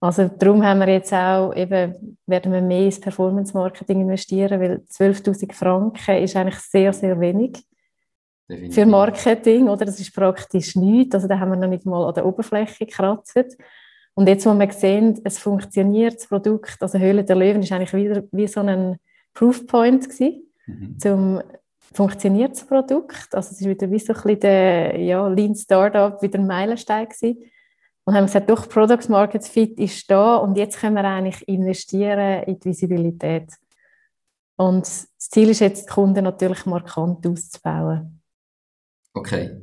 Also 0.00 0.28
darum 0.28 0.64
haben 0.64 0.80
wir 0.80 0.88
jetzt 0.88 1.12
auch 1.12 1.54
eben, 1.54 2.18
werden 2.26 2.52
wir 2.52 2.62
mehr 2.62 2.86
ins 2.86 3.00
Performance-Marketing 3.00 4.00
investieren, 4.00 4.60
weil 4.60 4.82
12'000 4.90 5.52
Franken 5.52 6.22
ist 6.22 6.36
eigentlich 6.36 6.58
sehr, 6.58 6.92
sehr 6.92 7.20
wenig 7.20 7.62
Definitiv. 8.48 8.74
für 8.74 8.86
Marketing, 8.86 9.68
oder? 9.68 9.84
Das 9.84 10.00
ist 10.00 10.14
praktisch 10.14 10.74
nichts. 10.74 11.14
Also 11.14 11.28
da 11.28 11.38
haben 11.38 11.50
wir 11.50 11.56
noch 11.56 11.68
nicht 11.68 11.84
mal 11.84 12.08
an 12.08 12.14
der 12.14 12.26
Oberfläche 12.26 12.86
gekratzt. 12.86 13.58
Und 14.14 14.26
jetzt, 14.26 14.46
wo 14.46 14.54
wir 14.54 14.72
sehen, 14.72 15.20
es 15.24 15.38
funktioniert, 15.38 16.16
das 16.16 16.28
Produkt, 16.28 16.78
also 16.80 16.98
Höhle 16.98 17.24
der 17.24 17.36
Löwen 17.36 17.62
ist 17.62 17.72
eigentlich 17.72 17.92
wieder 17.92 18.22
wie 18.32 18.46
so 18.48 18.60
ein 18.60 18.96
Proofpoint 19.34 20.04
gewesen, 20.08 20.45
mhm. 20.66 20.98
zum 20.98 21.42
funktioniert 21.96 22.52
das 22.52 22.66
Produkt. 22.66 23.34
Also 23.34 23.52
es 23.52 23.60
ist 23.60 23.68
wieder 23.68 23.90
wie 23.90 23.98
so 23.98 24.12
ein 24.12 24.20
bisschen 24.20 24.40
der 24.40 25.00
ja, 25.00 25.26
Lean 25.28 25.54
Startup 25.54 26.20
wieder 26.20 26.38
ein 26.38 26.46
Meilenstein 26.46 27.08
gewesen. 27.08 27.38
Und 28.04 28.14
haben 28.14 28.26
gesagt, 28.26 28.48
doch, 28.48 28.68
Product 28.68 29.08
Market 29.08 29.44
Fit 29.44 29.80
ist 29.80 30.08
da 30.10 30.36
und 30.36 30.56
jetzt 30.56 30.78
können 30.78 30.94
wir 30.94 31.04
eigentlich 31.04 31.46
investieren 31.48 32.44
in 32.44 32.60
die 32.60 32.68
Visibilität. 32.68 33.50
Und 34.56 34.82
das 34.82 35.08
Ziel 35.18 35.50
ist 35.50 35.60
jetzt, 35.60 35.88
die 35.88 35.92
Kunden 35.92 36.22
natürlich 36.22 36.66
markant 36.66 37.26
auszubauen. 37.26 38.20
Okay. 39.12 39.56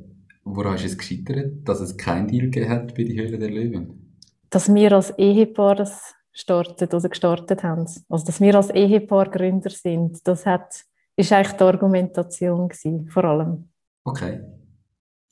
Woran 0.44 0.74
ist 0.74 0.84
es 0.84 0.98
gescheitert, 0.98 1.66
dass 1.66 1.80
es 1.80 1.96
kein 1.96 2.28
Deal 2.28 2.50
gegeben 2.50 2.68
hat 2.68 2.94
bei 2.94 3.04
die 3.04 3.18
Höhle 3.18 3.38
der 3.38 3.50
Löwen? 3.50 4.20
Dass 4.50 4.72
wir 4.72 4.92
als 4.92 5.16
Ehepaar 5.18 5.76
das 5.76 6.14
startet 6.32 6.92
oder 6.92 7.08
gestartet 7.08 7.62
haben. 7.62 7.86
Also, 8.10 8.26
dass 8.26 8.40
wir 8.42 8.54
als 8.54 8.68
Ehepaar 8.70 9.30
Gründer 9.30 9.70
sind, 9.70 10.26
das 10.28 10.44
hat 10.44 10.84
ist 11.16 11.32
eigentlich 11.32 11.56
die 11.56 11.64
Argumentation 11.64 12.68
gewesen, 12.68 13.08
vor 13.08 13.24
allem. 13.24 13.68
Okay, 14.04 14.40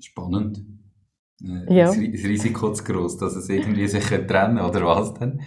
spannend. 0.01 0.65
Äh, 1.45 1.75
ja. 1.75 1.87
Das 1.87 1.97
Risiko 1.97 2.73
zu 2.73 2.85
groß, 2.85 3.19
dass 3.19 3.37
es 3.37 3.49
irgendwie 3.49 3.89
sich 3.89 4.05
trennen 4.05 4.59
oder 4.59 4.87
was 4.87 5.15
denn? 5.15 5.41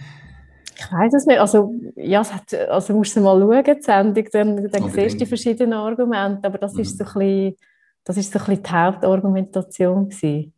Ich 0.78 0.92
weiß 0.92 1.14
es 1.14 1.26
nicht. 1.26 1.40
Also, 1.40 1.74
ja, 1.96 2.20
es 2.20 2.32
hat, 2.32 2.52
also 2.68 2.92
musst 2.92 3.16
du 3.16 3.20
mal 3.20 3.40
schauen, 3.40 3.64
die 3.64 3.82
Sendung, 3.82 4.26
dann, 4.30 4.70
dann 4.70 4.90
siehst 4.90 5.14
du 5.14 5.18
die 5.20 5.26
verschiedenen 5.26 5.72
Argumente. 5.72 6.46
Aber 6.46 6.58
das 6.58 6.74
mhm. 6.74 6.80
ist 6.80 6.98
so 6.98 7.04
ein 7.04 7.12
bisschen, 7.14 7.56
das 8.04 8.16
ist 8.18 8.32
so 8.32 8.38
ein 8.38 8.44
bisschen 8.44 8.62
die 8.62 8.70
Hauptargumentation 8.70 10.08
gewesen. 10.08 10.52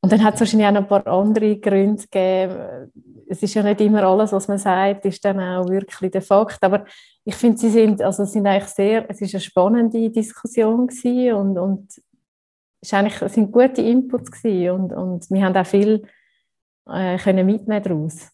Und 0.00 0.12
dann 0.12 0.24
hat 0.24 0.34
es 0.34 0.40
wahrscheinlich 0.40 0.66
auch 0.66 0.72
noch 0.72 0.80
ein 0.80 0.88
paar 0.88 1.06
andere 1.06 1.58
Gründe 1.58 2.02
gegeben. 2.02 2.90
Es 3.30 3.42
ist 3.42 3.54
ja 3.54 3.62
nicht 3.62 3.80
immer 3.80 4.02
alles, 4.02 4.32
was 4.32 4.48
man 4.48 4.58
sagt, 4.58 5.06
ist 5.06 5.24
dann 5.24 5.40
auch 5.40 5.68
wirklich 5.68 6.10
der 6.10 6.22
Fakt. 6.22 6.62
Aber 6.62 6.84
ich 7.24 7.34
finde, 7.34 7.58
sie 7.58 7.70
sind, 7.70 8.02
also 8.02 8.24
sind 8.24 8.46
eigentlich 8.46 8.70
sehr, 8.70 9.08
es 9.08 9.20
ist 9.20 9.34
eine 9.34 9.40
spannende 9.40 10.10
Diskussion 10.10 10.88
gewesen 10.88 11.34
und, 11.34 11.58
und 11.58 11.88
es, 12.80 12.92
eigentlich, 12.92 13.22
es 13.22 13.34
sind 13.34 13.52
gute 13.52 13.82
Inputs 13.82 14.30
gewesen 14.30 14.70
und, 14.70 14.92
und 14.92 15.30
wir 15.30 15.44
haben 15.44 15.56
auch 15.56 15.66
viel 15.66 16.02
äh, 16.88 17.18
können 17.18 17.46
mitnehmen 17.46 17.82
daraus. 17.82 18.28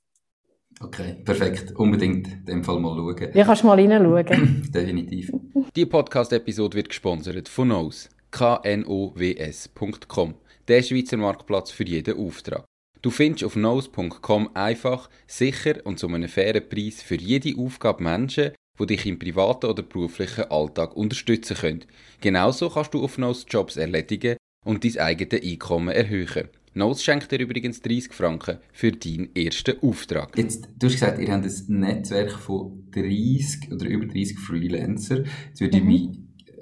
Okay, 0.81 1.17
perfekt. 1.25 1.73
Unbedingt 1.77 2.29
in 2.29 2.45
dem 2.45 2.65
Fall 2.65 2.79
mal 2.79 2.95
schauen. 2.97 3.31
Ja, 3.33 3.45
kannst 3.45 3.65
mal 3.65 3.81
reinschauen. 3.81 4.71
Definitiv. 4.75 5.33
Die 5.75 5.87
Podcast-Episode 5.87 6.77
wird 6.77 6.91
gesponsert 6.91 7.49
von 7.49 7.69
Knows. 7.69 8.11
knows.com. 8.31 10.35
Der 10.69 10.83
Schweizer 10.83 11.17
Marktplatz 11.17 11.71
für 11.71 11.85
jeden 11.85 12.19
Auftrag. 12.19 12.67
Du 13.07 13.12
findest 13.12 13.45
auf 13.45 13.53
knows.com 13.53 14.51
einfach, 14.55 15.09
sicher 15.29 15.77
und 15.85 16.01
zu 16.01 16.09
einem 16.09 16.29
fairen 16.29 16.69
Preis 16.69 17.03
für 17.03 17.14
jede 17.14 17.57
Aufgabe 17.57 18.03
Menschen, 18.03 18.51
die 18.81 18.87
dich 18.87 19.07
im 19.07 19.16
privaten 19.16 19.66
oder 19.66 19.85
beruflichen 19.85 20.51
Alltag 20.51 20.97
unterstützen 20.97 21.57
können. 21.57 21.85
Genauso 22.21 22.69
kannst 22.69 22.95
du 22.95 23.05
auf 23.05 23.14
Knows 23.14 23.47
Jobs 23.49 23.77
erledigen 23.77 24.38
und 24.64 24.83
dein 24.83 24.99
eigenes 24.99 25.40
Einkommen 25.40 25.95
erhöhen. 25.95 26.49
Knows 26.73 27.05
schenkt 27.05 27.31
dir 27.31 27.38
übrigens 27.38 27.81
30 27.81 28.12
Franken 28.12 28.59
für 28.73 28.90
deinen 28.90 29.29
ersten 29.37 29.79
Auftrag. 29.83 30.37
Jetzt, 30.37 30.69
du 30.77 30.88
hast 30.88 30.95
gesagt, 30.95 31.21
ihr 31.21 31.31
habt 31.31 31.47
ein 31.47 31.79
Netzwerk 31.79 32.33
von 32.33 32.88
30 32.90 33.71
oder 33.73 33.87
über 33.87 34.07
30 34.07 34.37
Freelancer. 34.37 35.23
Jetzt 35.47 35.61
würde 35.61 35.81
mhm. 35.81 35.87
mich 35.87 36.09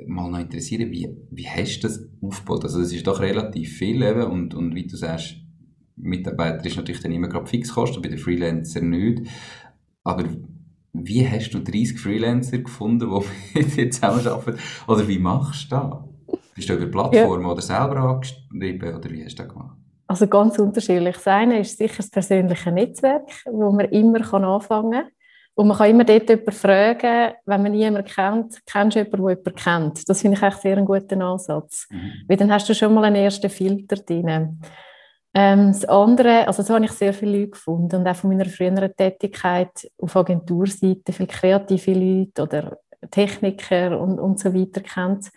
mal 0.06 0.30
noch 0.30 0.40
interessieren, 0.40 0.90
wie, 0.90 1.08
wie 1.30 1.48
hast 1.48 1.78
du 1.78 1.88
das 1.88 2.06
aufgebaut? 2.20 2.64
Also 2.64 2.80
das 2.80 2.92
ist 2.92 3.06
doch 3.06 3.20
relativ 3.20 3.78
viel 3.78 4.02
eben 4.02 4.24
und, 4.24 4.52
und 4.52 4.74
wie 4.74 4.86
du 4.86 4.94
sagst, 4.98 5.36
Mitarbeiter 5.96 6.64
ist 6.66 6.76
natürlich 6.76 7.02
dann 7.02 7.12
immer 7.12 7.28
gerade 7.28 7.46
Fixkosten, 7.46 8.02
bei 8.02 8.08
den 8.08 8.18
Freelancern 8.18 8.90
nicht. 8.90 9.22
Aber 10.02 10.24
wie 10.92 11.28
hast 11.28 11.50
du 11.50 11.58
30 11.58 11.98
Freelancer 11.98 12.58
gefunden, 12.58 13.10
die 13.10 13.58
mit 13.58 13.76
dir 13.76 13.90
zusammenarbeiten? 13.90 14.58
Oder 14.86 15.08
wie 15.08 15.18
machst 15.18 15.70
du 15.70 15.76
das? 15.76 16.38
Bist 16.54 16.68
du 16.68 16.74
über 16.74 16.86
Plattformen 16.86 17.44
ja. 17.44 17.50
oder 17.50 17.62
selber 17.62 17.96
angeschrieben 17.96 18.94
oder 18.94 19.10
wie 19.10 19.24
hast 19.24 19.38
du 19.38 19.42
das 19.42 19.52
gemacht? 19.52 19.76
Also 20.06 20.26
ganz 20.28 20.58
unterschiedlich. 20.58 21.16
Das 21.16 21.26
eine 21.26 21.60
ist 21.60 21.78
sicher 21.78 21.96
das 21.96 22.10
persönliche 22.10 22.70
Netzwerk, 22.70 23.28
wo 23.46 23.72
man 23.72 23.86
immer 23.86 24.20
anfangen 24.32 24.92
kann. 24.92 25.10
Und 25.56 25.68
man 25.68 25.76
kann 25.76 25.90
immer 25.90 26.04
dort 26.04 26.28
jemanden 26.28 26.52
fragen, 26.52 27.34
wenn 27.46 27.62
man 27.62 27.72
niemanden 27.72 28.04
kennt, 28.04 28.60
kennst 28.66 28.96
du 28.96 29.00
jemanden, 29.00 29.24
der 29.24 29.36
jemanden 29.36 29.54
kennt? 29.54 30.08
Das 30.08 30.20
finde 30.20 30.36
ich 30.36 30.42
eigentlich 30.42 30.60
sehr 30.60 30.76
einen 30.76 30.86
guten 30.86 31.22
Ansatz. 31.22 31.86
Mhm. 31.90 32.12
Weil 32.26 32.36
dann 32.36 32.52
hast 32.52 32.68
du 32.68 32.74
schon 32.74 32.92
mal 32.92 33.04
einen 33.04 33.16
ersten 33.16 33.50
Filter 33.50 33.96
drin. 33.96 34.60
Ähm, 35.36 35.72
das 35.72 35.84
andere, 35.86 36.46
also 36.46 36.62
so 36.62 36.74
habe 36.74 36.84
ich 36.84 36.92
sehr 36.92 37.12
viele 37.12 37.38
Leute 37.38 37.50
gefunden 37.50 37.96
und 37.96 38.06
auch 38.06 38.14
von 38.14 38.30
meiner 38.30 38.44
früheren 38.44 38.94
Tätigkeit 38.96 39.90
auf 39.98 40.16
Agenturseite 40.16 41.12
viele 41.12 41.26
kreative 41.26 41.92
Leute 41.92 42.42
oder 42.42 42.78
Techniker 43.10 44.00
und, 44.00 44.20
und 44.20 44.38
so 44.38 44.54
weiter 44.54 44.80
kennt. 44.80 45.30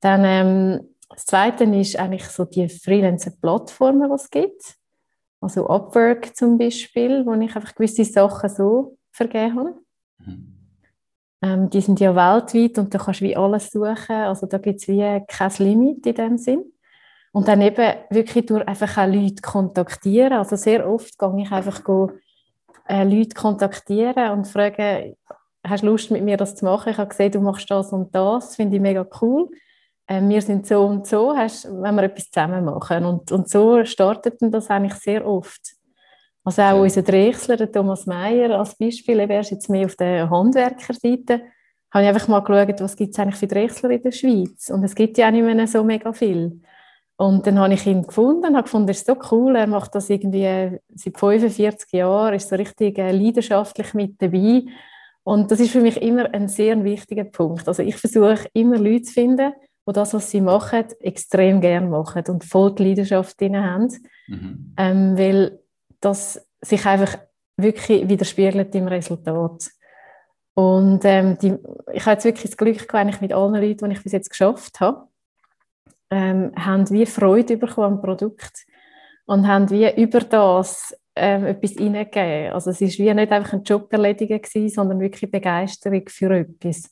Dann 0.00 0.24
ähm, 0.24 0.94
das 1.08 1.26
Zweite 1.26 1.64
ist 1.64 1.96
eigentlich 1.96 2.24
so 2.24 2.44
die 2.44 2.68
Freelancer-Plattformen, 2.68 4.08
die 4.08 4.14
es 4.14 4.30
gibt. 4.30 4.74
Also 5.40 5.68
Upwork 5.68 6.36
zum 6.36 6.58
Beispiel, 6.58 7.24
wo 7.24 7.32
ich 7.34 7.54
einfach 7.54 7.74
gewisse 7.74 8.04
Sachen 8.04 8.50
so 8.50 8.98
vergeben 9.12 9.58
habe. 9.58 9.74
Mhm. 10.18 10.56
Ähm, 11.42 11.70
die 11.70 11.80
sind 11.80 12.00
ja 12.00 12.14
weltweit 12.14 12.78
und 12.78 12.92
da 12.92 12.98
kannst 12.98 13.20
du 13.20 13.24
wie 13.24 13.36
alles 13.36 13.70
suchen. 13.70 14.14
Also 14.14 14.46
da 14.46 14.58
gibt 14.58 14.80
es 14.80 14.88
wie 14.88 15.22
kein 15.26 15.52
Limit 15.58 16.06
in 16.06 16.14
dem 16.14 16.38
Sinn. 16.38 16.72
Und 17.32 17.46
dann 17.48 17.60
eben 17.60 17.94
wirklich 18.10 18.46
durch 18.46 18.66
einfach 18.66 18.98
auch 18.98 19.06
Leute 19.06 19.40
kontaktieren. 19.42 20.32
Also 20.32 20.56
sehr 20.56 20.88
oft 20.88 21.18
gehe 21.18 21.42
ich 21.42 21.52
einfach 21.52 21.84
go, 21.84 22.12
äh, 22.88 23.04
Leute 23.04 23.34
kontaktieren 23.34 24.32
und 24.32 24.48
fragen, 24.48 25.16
hast 25.64 25.82
du 25.82 25.86
Lust 25.86 26.10
mit 26.10 26.24
mir 26.24 26.36
das 26.36 26.56
zu 26.56 26.64
machen? 26.64 26.90
Ich 26.90 26.98
habe 26.98 27.08
gesehen, 27.08 27.32
du 27.32 27.40
machst 27.40 27.70
das 27.70 27.92
und 27.92 28.12
das, 28.14 28.56
finde 28.56 28.76
ich 28.76 28.82
mega 28.82 29.06
cool 29.20 29.48
äh, 30.10 30.20
wir 30.28 30.42
sind 30.42 30.66
so 30.66 30.84
und 30.84 31.06
so, 31.06 31.36
hast, 31.36 31.66
wenn 31.66 31.94
wir 31.94 32.02
etwas 32.02 32.30
zusammen 32.30 32.64
machen. 32.64 33.04
Und, 33.04 33.30
und 33.30 33.48
so 33.48 33.84
startet 33.84 34.38
das 34.40 34.68
eigentlich 34.68 34.94
sehr 34.94 35.26
oft. 35.26 35.60
Also 36.42 36.62
auch 36.62 36.72
okay. 36.72 36.80
unser 36.80 37.02
Drechsler, 37.02 37.56
der 37.56 37.70
Thomas 37.70 38.06
Meyer 38.06 38.58
als 38.58 38.74
Beispiel, 38.74 39.20
er 39.20 39.40
ist 39.40 39.50
jetzt 39.50 39.70
mehr 39.70 39.86
auf 39.86 39.94
der 39.94 40.28
Handwerkerseite, 40.28 41.42
habe 41.92 42.04
ich 42.04 42.08
einfach 42.08 42.28
mal 42.28 42.40
geschaut, 42.40 42.80
was 42.80 42.96
gibt 42.96 43.12
es 43.12 43.18
eigentlich 43.18 43.36
für 43.36 43.46
Drechsler 43.46 43.90
in 43.90 44.02
der 44.02 44.12
Schweiz. 44.12 44.70
Und 44.70 44.82
es 44.82 44.94
gibt 44.94 45.18
ja 45.18 45.28
auch 45.28 45.32
nicht 45.32 45.44
mehr 45.44 45.66
so 45.66 45.84
mega 45.84 46.12
viel. 46.12 46.60
Und 47.20 47.46
dann 47.46 47.58
habe 47.58 47.74
ich 47.74 47.86
ihn 47.86 48.06
gefunden 48.06 48.46
und 48.46 48.54
habe 48.54 48.62
gefunden, 48.62 48.86
das 48.86 49.00
ist 49.00 49.06
so 49.06 49.14
cool, 49.30 49.54
er 49.54 49.66
macht 49.66 49.94
das 49.94 50.08
irgendwie 50.08 50.80
seit 50.94 51.18
45 51.18 51.92
Jahren, 51.92 52.32
ist 52.32 52.48
so 52.48 52.56
richtig 52.56 52.96
äh, 52.96 53.12
leidenschaftlich 53.12 53.92
mit 53.92 54.22
dabei. 54.22 54.62
Und 55.22 55.50
das 55.50 55.60
ist 55.60 55.72
für 55.72 55.82
mich 55.82 56.00
immer 56.00 56.32
ein 56.32 56.48
sehr 56.48 56.82
wichtiger 56.82 57.24
Punkt. 57.24 57.68
Also 57.68 57.82
ich 57.82 57.96
versuche 57.96 58.48
immer 58.54 58.78
Leute 58.78 59.02
zu 59.02 59.12
finden, 59.12 59.52
die 59.86 59.92
das, 59.92 60.14
was 60.14 60.30
sie 60.30 60.40
machen, 60.40 60.86
extrem 61.00 61.60
gerne 61.60 61.88
machen 61.88 62.24
und 62.28 62.42
voll 62.42 62.74
die 62.74 62.84
Leidenschaft 62.84 63.38
drin 63.38 63.62
haben. 63.62 63.88
Mhm. 64.26 64.74
Ähm, 64.78 65.18
weil 65.18 65.58
das 66.00 66.48
sich 66.62 66.86
einfach 66.86 67.18
wirklich 67.58 68.08
widerspiegelt 68.08 68.74
im 68.74 68.88
Resultat. 68.88 69.68
Und 70.54 71.04
ähm, 71.04 71.36
die, 71.36 71.54
ich 71.92 72.06
habe 72.06 72.12
jetzt 72.12 72.24
wirklich 72.24 72.50
das 72.50 72.56
Glück, 72.56 72.90
wenn 72.94 73.10
ich 73.10 73.20
mit 73.20 73.34
allen 73.34 73.62
Leuten, 73.62 73.90
die 73.90 73.96
ich 73.96 74.02
bis 74.02 74.12
jetzt 74.12 74.30
geschafft 74.30 74.80
habe, 74.80 75.09
ähm, 76.10 76.52
haben 76.56 76.88
wie 76.90 77.06
Freude 77.06 77.56
bekommen 77.56 77.94
am 77.94 78.02
Produkt 78.02 78.66
und 79.26 79.46
haben 79.46 79.70
wie 79.70 79.90
über 80.00 80.20
das 80.20 80.96
ähm, 81.14 81.46
etwas 81.46 81.72
hineingegeben. 81.72 82.52
Also 82.52 82.70
es 82.70 82.80
war 82.80 82.88
wie 82.88 83.14
nicht 83.14 83.32
einfach 83.32 83.52
ein 83.52 83.62
Job 83.62 83.92
erledigen 83.92 84.40
sondern 84.68 85.00
wirklich 85.00 85.30
Begeisterung 85.30 86.02
für 86.08 86.30
etwas. 86.30 86.90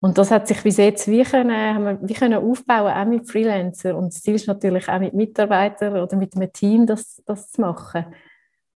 Und 0.00 0.18
das 0.18 0.32
hat 0.32 0.48
sich 0.48 0.60
bis 0.62 0.78
jetzt 0.78 1.06
wie 1.08 1.22
können, 1.22 1.74
haben 1.74 1.84
wir 1.84 1.98
wie 2.02 2.14
können 2.14 2.42
aufbauen, 2.42 2.92
auch 2.92 3.04
mit 3.04 3.30
Freelancern. 3.30 3.94
Und 3.94 4.12
das 4.12 4.22
Ziel 4.22 4.34
ist 4.34 4.48
natürlich 4.48 4.88
auch 4.88 4.98
mit 4.98 5.14
Mitarbeitern 5.14 5.96
oder 5.96 6.16
mit 6.16 6.34
einem 6.34 6.52
Team, 6.52 6.86
das, 6.86 7.22
das 7.24 7.52
zu 7.52 7.60
machen. 7.60 8.06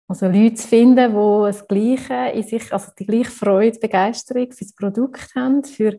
Also 0.08 0.26
Leute 0.26 0.54
zu 0.54 0.66
finden, 0.66 1.12
die 1.12 1.46
das 1.46 1.68
Gleiche 1.68 2.32
in 2.34 2.42
sich, 2.42 2.72
also 2.72 2.90
die 2.98 3.06
gleiche 3.06 3.30
Freude, 3.30 3.78
Begeisterung 3.78 4.50
für 4.50 4.64
das 4.64 4.74
Produkt 4.74 5.34
haben, 5.36 5.62
für, 5.62 5.96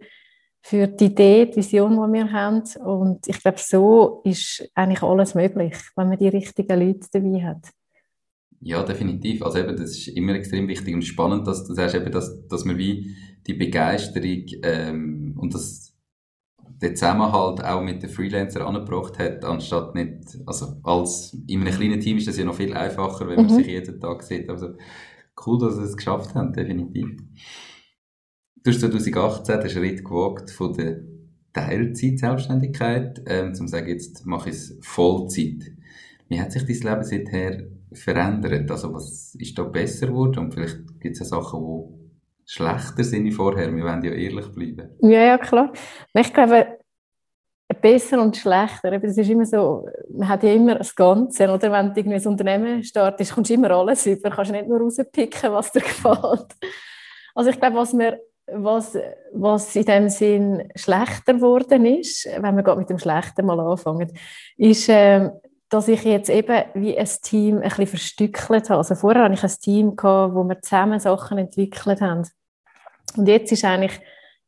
für 0.66 0.88
die 0.88 1.06
Idee, 1.06 1.46
die 1.46 1.58
Vision, 1.58 1.92
die 1.92 2.14
wir 2.14 2.32
haben. 2.32 2.64
Und 2.86 3.28
ich 3.28 3.40
glaube, 3.42 3.58
so 3.60 4.22
ist 4.24 4.70
eigentlich 4.74 5.04
alles 5.04 5.36
möglich, 5.36 5.76
wenn 5.98 6.08
man 6.08 6.18
die 6.18 6.30
richtigen 6.30 6.80
Leute 6.80 7.08
dabei 7.12 7.44
hat. 7.44 7.70
Ja, 8.62 8.82
definitiv. 8.82 9.44
Also 9.44 9.60
eben, 9.60 9.76
das 9.76 9.92
ist 9.92 10.08
immer 10.08 10.36
extrem 10.36 10.70
wichtig 10.70 10.96
und 10.96 11.02
spannend, 11.02 11.46
dass 11.48 11.66
du 11.68 11.74
sagst, 11.74 11.96
eben, 11.96 12.10
dass, 12.12 12.48
dass 12.48 12.64
man 12.64 12.78
wie 12.78 13.14
die 13.46 13.56
Begeisterung 13.56 14.46
ähm, 14.64 15.36
und 15.38 15.54
das, 15.54 15.98
den 16.82 16.96
Zusammenhalt 16.96 17.62
auch 17.62 17.82
mit 17.82 18.02
den 18.02 18.10
Freelancern 18.10 18.62
angebracht 18.62 19.20
hat, 19.20 19.44
anstatt 19.44 19.96
nicht, 19.96 20.38
also 20.46 20.78
als 20.84 21.38
in 21.46 21.60
einem 21.60 21.76
kleinen 21.76 22.00
Team 22.00 22.16
ist 22.16 22.28
das 22.30 22.38
ja 22.38 22.46
noch 22.46 22.56
viel 22.56 22.74
einfacher, 22.74 23.28
wenn 23.28 23.36
man 23.36 23.46
mhm. 23.48 23.56
sich 23.58 23.68
jeden 23.68 24.00
Tag 24.00 24.24
sieht. 24.24 24.50
Also 24.50 24.70
cool, 25.46 25.60
dass 25.60 25.76
sie 25.76 25.84
es 25.84 25.98
geschafft 25.98 26.34
haben, 26.34 26.54
definitiv. 26.54 27.18
Du 28.64 28.72
hast 28.72 28.80
2018 28.80 29.60
den 29.60 29.70
Schritt 29.70 30.06
gewagt 30.06 30.50
von 30.50 30.72
der 30.74 31.02
Teilzeit-Selbstständigkeit, 31.52 33.22
ähm, 33.28 33.54
zum 33.54 33.68
sagen, 33.68 33.90
jetzt 33.90 34.26
mache 34.26 34.50
ich 34.50 34.56
es 34.56 34.80
Vollzeit. 34.82 35.74
Wie 36.30 36.40
hat 36.40 36.54
sich 36.54 36.64
dein 36.64 36.92
Leben 36.92 37.04
seither 37.04 37.64
verändert? 37.92 38.72
Also 38.72 38.94
was 38.94 39.36
ist 39.36 39.58
da 39.58 39.64
besser 39.64 40.08
geworden? 40.08 40.40
Und 40.40 40.54
vielleicht 40.54 40.78
gibt 41.02 41.16
es 41.16 41.20
ja 41.20 41.26
Sachen, 41.26 41.62
die 41.62 42.50
schlechter 42.50 43.04
sind 43.04 43.26
wie 43.26 43.32
vorher. 43.34 43.76
Wir 43.76 43.84
wollen 43.84 44.02
ja 44.02 44.12
ehrlich 44.12 44.48
bleiben. 44.54 44.92
Ja, 45.02 45.22
ja, 45.24 45.38
klar. 45.38 45.74
Ich 46.14 46.34
glaube, 46.34 46.80
besser 47.82 48.22
und 48.22 48.38
schlechter. 48.38 48.98
Das 48.98 49.18
ist 49.18 49.30
immer 49.30 49.46
so, 49.46 49.90
man 50.10 50.30
hat 50.30 50.44
ja 50.44 50.54
immer 50.54 50.76
das 50.76 50.96
Ganze, 50.96 51.50
oder? 51.50 51.70
Wenn 51.70 51.94
du 51.94 52.00
irgendwie 52.00 52.16
ein 52.16 52.28
Unternehmen 52.28 52.82
startest, 52.82 53.34
kommst 53.34 53.50
du 53.50 53.56
immer 53.56 53.72
alles 53.72 54.06
über. 54.06 54.30
Du 54.30 54.36
kannst 54.38 54.54
nicht 54.54 54.70
nur 54.70 54.80
rauspicken, 54.80 55.52
was 55.52 55.70
dir 55.74 55.82
gefällt. 55.82 56.56
Also 57.36 57.50
ich 57.50 57.60
glaube, 57.60 57.76
was 57.76 57.92
mir 57.92 58.20
was, 58.56 58.98
was 59.34 59.76
in 59.76 59.86
dem 59.86 60.10
Sinn 60.10 60.70
schlechter 60.76 61.34
geworden 61.34 61.86
ist, 61.86 62.28
wenn 62.40 62.56
wir 62.56 62.64
gerade 62.64 62.80
mit 62.80 62.90
dem 62.90 63.00
Schlechten 63.00 63.46
mal 63.46 63.60
anfangen, 63.60 64.12
ist, 64.58 64.90
äh, 64.90 65.30
dass 65.70 65.88
ich 65.88 66.04
jetzt 66.04 66.30
eben 66.30 66.66
wie 66.76 66.98
ein 66.98 67.10
Team 67.24 67.58
ein 67.58 67.64
bisschen 67.64 67.88
verstückelt 67.88 68.70
habe. 68.70 68.78
Also 68.78 68.96
vorher 68.96 69.24
hatte 69.24 69.34
ich 69.34 69.44
ein 69.44 69.60
Team, 69.60 69.96
gehabt, 69.96 70.36
wo 70.36 70.44
wir 70.44 70.62
zusammen 70.62 71.00
Sachen 71.00 71.38
entwickelt 71.40 72.00
haben. 72.00 72.28
Und 73.18 73.28
jetzt 73.28 73.52
ist 73.52 73.66
eigentlich, 73.66 74.00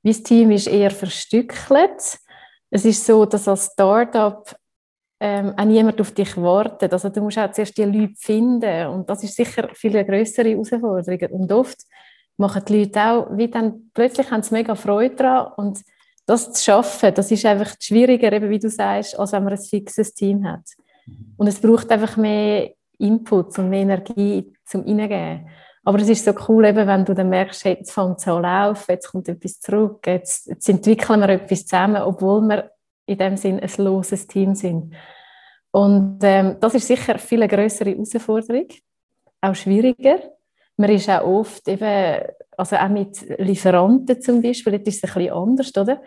das 0.03 0.21
Team 0.21 0.51
ist 0.51 0.67
eher 0.67 0.91
verstückelt. 0.91 2.19
Es 2.69 2.85
ist 2.85 3.05
so, 3.05 3.25
dass 3.25 3.47
als 3.47 3.71
Startup 3.73 4.55
ähm, 5.19 5.53
auch 5.57 5.65
niemand 5.65 5.99
auf 5.99 6.11
dich 6.11 6.37
wartet. 6.37 6.93
Also 6.93 7.09
du 7.09 7.21
musst 7.21 7.39
auch 7.39 7.51
zuerst 7.51 7.77
die 7.77 7.83
Leute 7.83 8.13
finden 8.17 8.87
und 8.87 9.09
das 9.09 9.23
ist 9.23 9.35
sicher 9.35 9.69
viel 9.73 9.95
eine 9.95 10.05
größere 10.05 10.49
Herausforderung. 10.49 11.31
Und 11.31 11.51
oft 11.51 11.77
machen 12.37 12.63
die 12.67 12.79
Leute 12.79 13.01
auch, 13.01 13.27
wie 13.37 13.47
dann 13.47 13.89
plötzlich 13.93 14.29
haben 14.31 14.43
sie 14.43 14.53
mega 14.53 14.75
Freude 14.75 15.15
daran 15.15 15.53
und 15.57 15.81
das 16.25 16.51
zu 16.53 16.63
schaffen, 16.63 17.13
das 17.13 17.31
ist 17.31 17.45
einfach 17.45 17.75
schwieriger, 17.79 18.31
eben 18.33 18.49
wie 18.49 18.59
du 18.59 18.69
sagst, 18.69 19.17
als 19.17 19.31
wenn 19.31 19.43
man 19.43 19.53
ein 19.53 19.59
fixes 19.59 20.13
Team 20.13 20.47
hat. 20.47 20.63
Und 21.37 21.47
es 21.47 21.61
braucht 21.61 21.91
einfach 21.91 22.17
mehr 22.17 22.71
Inputs 22.97 23.59
und 23.59 23.69
mehr 23.69 23.81
Energie 23.81 24.51
zum 24.65 24.81
Reingeben. 24.81 25.47
Aber 25.83 25.99
es 25.99 26.09
ist 26.09 26.25
so 26.25 26.33
cool, 26.47 26.65
eben, 26.65 26.87
wenn 26.87 27.05
du 27.05 27.13
dann 27.13 27.29
merkst, 27.29 27.63
hey, 27.63 27.75
jetzt 27.75 27.91
fängt 27.91 28.17
es 28.17 28.27
an 28.27 28.41
laufen, 28.41 28.91
jetzt 28.91 29.11
kommt 29.11 29.29
etwas 29.29 29.59
zurück, 29.59 30.07
jetzt, 30.07 30.47
jetzt 30.47 30.67
entwickeln 30.67 31.19
wir 31.19 31.29
etwas 31.29 31.67
zusammen, 31.67 32.01
obwohl 32.01 32.41
wir 32.41 32.71
in 33.05 33.19
dem 33.19 33.37
Sinn 33.37 33.59
ein 33.59 33.71
loses 33.77 34.25
Team 34.25 34.55
sind. 34.55 34.95
Und 35.69 36.19
ähm, 36.23 36.57
das 36.59 36.73
ist 36.73 36.87
sicher 36.87 37.11
eine 37.11 37.19
viel 37.19 37.47
größere 37.47 37.91
Herausforderung, 37.91 38.67
auch 39.41 39.53
schwieriger. 39.53 40.19
Man 40.77 40.89
ist 40.89 41.09
auch 41.09 41.25
oft 41.25 41.67
eben, 41.67 42.21
also 42.57 42.75
auch 42.75 42.89
mit 42.89 43.25
Lieferanten 43.39 44.21
zum 44.21 44.41
Beispiel, 44.41 44.73
jetzt 44.73 44.87
ist 44.87 45.03
es 45.03 45.09
ein 45.09 45.13
bisschen 45.13 45.33
anders, 45.33 45.77
oder? 45.77 46.01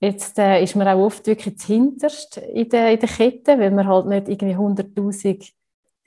Jetzt 0.00 0.38
äh, 0.38 0.62
ist 0.62 0.76
man 0.76 0.88
auch 0.88 1.06
oft 1.06 1.26
wirklich 1.26 1.62
hinterst 1.62 2.36
in 2.36 2.68
der, 2.68 2.92
in 2.92 3.00
der 3.00 3.08
Kette, 3.08 3.58
weil 3.58 3.70
man 3.70 3.86
halt 3.86 4.06
nicht 4.06 4.28
irgendwie 4.28 4.54
100'000 4.54 5.52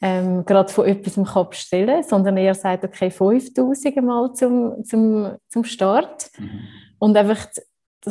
ähm, 0.02 0.46
gerade 0.46 0.72
von 0.72 0.86
etwas 0.86 1.18
im 1.18 1.26
Kopf 1.26 1.56
stellen, 1.56 2.04
sondern 2.04 2.38
eher 2.38 2.56
sagt, 2.56 2.86
okay, 2.86 3.12
5000 3.12 4.02
Mal 4.02 4.34
zum, 4.34 4.84
zum, 4.84 5.36
zum 5.50 5.64
Start. 5.64 6.30
Mhm. 6.38 6.60
Und 7.00 7.18
einfach, 7.18 7.48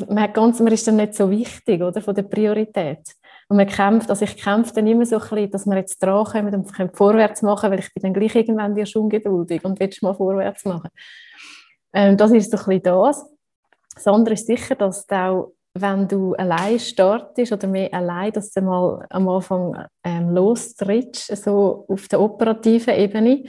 man, 0.08 0.32
ganz, 0.32 0.60
man 0.60 0.72
ist 0.72 0.86
dann 0.86 0.96
nicht 0.96 1.14
so 1.14 1.30
wichtig, 1.30 1.80
oder, 1.82 2.00
von 2.02 2.14
der 2.14 2.24
Priorität. 2.24 3.14
Und 3.48 3.56
man 3.56 3.66
kämpft, 3.66 4.10
also 4.10 4.24
ich 4.24 4.36
kämpfe 4.36 4.74
dann 4.74 4.86
immer 4.86 5.06
so 5.06 5.16
ein 5.16 5.22
bisschen, 5.22 5.50
dass 5.50 5.66
wir 5.66 5.76
jetzt 5.76 6.02
drankommen 6.02 6.54
und 6.54 6.72
können 6.72 6.90
vorwärts 6.92 7.42
machen, 7.42 7.70
weil 7.70 7.80
ich 7.80 7.92
bin 7.94 8.02
dann 8.02 8.12
gleich 8.12 8.34
irgendwann 8.34 8.76
wieder 8.76 8.86
schon 8.86 9.04
ungeduldig 9.04 9.64
und 9.64 9.80
will 9.80 9.90
mal 10.02 10.14
vorwärts 10.14 10.64
machen. 10.66 10.90
Ähm, 11.94 12.16
das 12.16 12.30
ist 12.30 12.50
so 12.50 12.58
ein 12.58 12.64
bisschen 12.64 12.82
das. 12.82 13.26
Das 13.94 14.06
andere 14.06 14.34
ist 14.34 14.46
sicher, 14.46 14.74
dass 14.74 15.06
du 15.06 15.14
auch 15.16 15.52
wenn 15.80 16.08
du 16.08 16.34
allein 16.34 16.78
startest 16.78 17.52
oder 17.52 17.68
mehr 17.68 17.92
allein, 17.92 18.32
dass 18.32 18.50
du 18.50 18.62
mal 18.62 19.06
am 19.10 19.28
Anfang 19.28 19.86
ähm, 20.04 20.30
lostrittst, 20.30 21.36
so 21.36 21.84
auf 21.88 22.08
der 22.08 22.20
operativen 22.20 22.94
Ebene, 22.94 23.44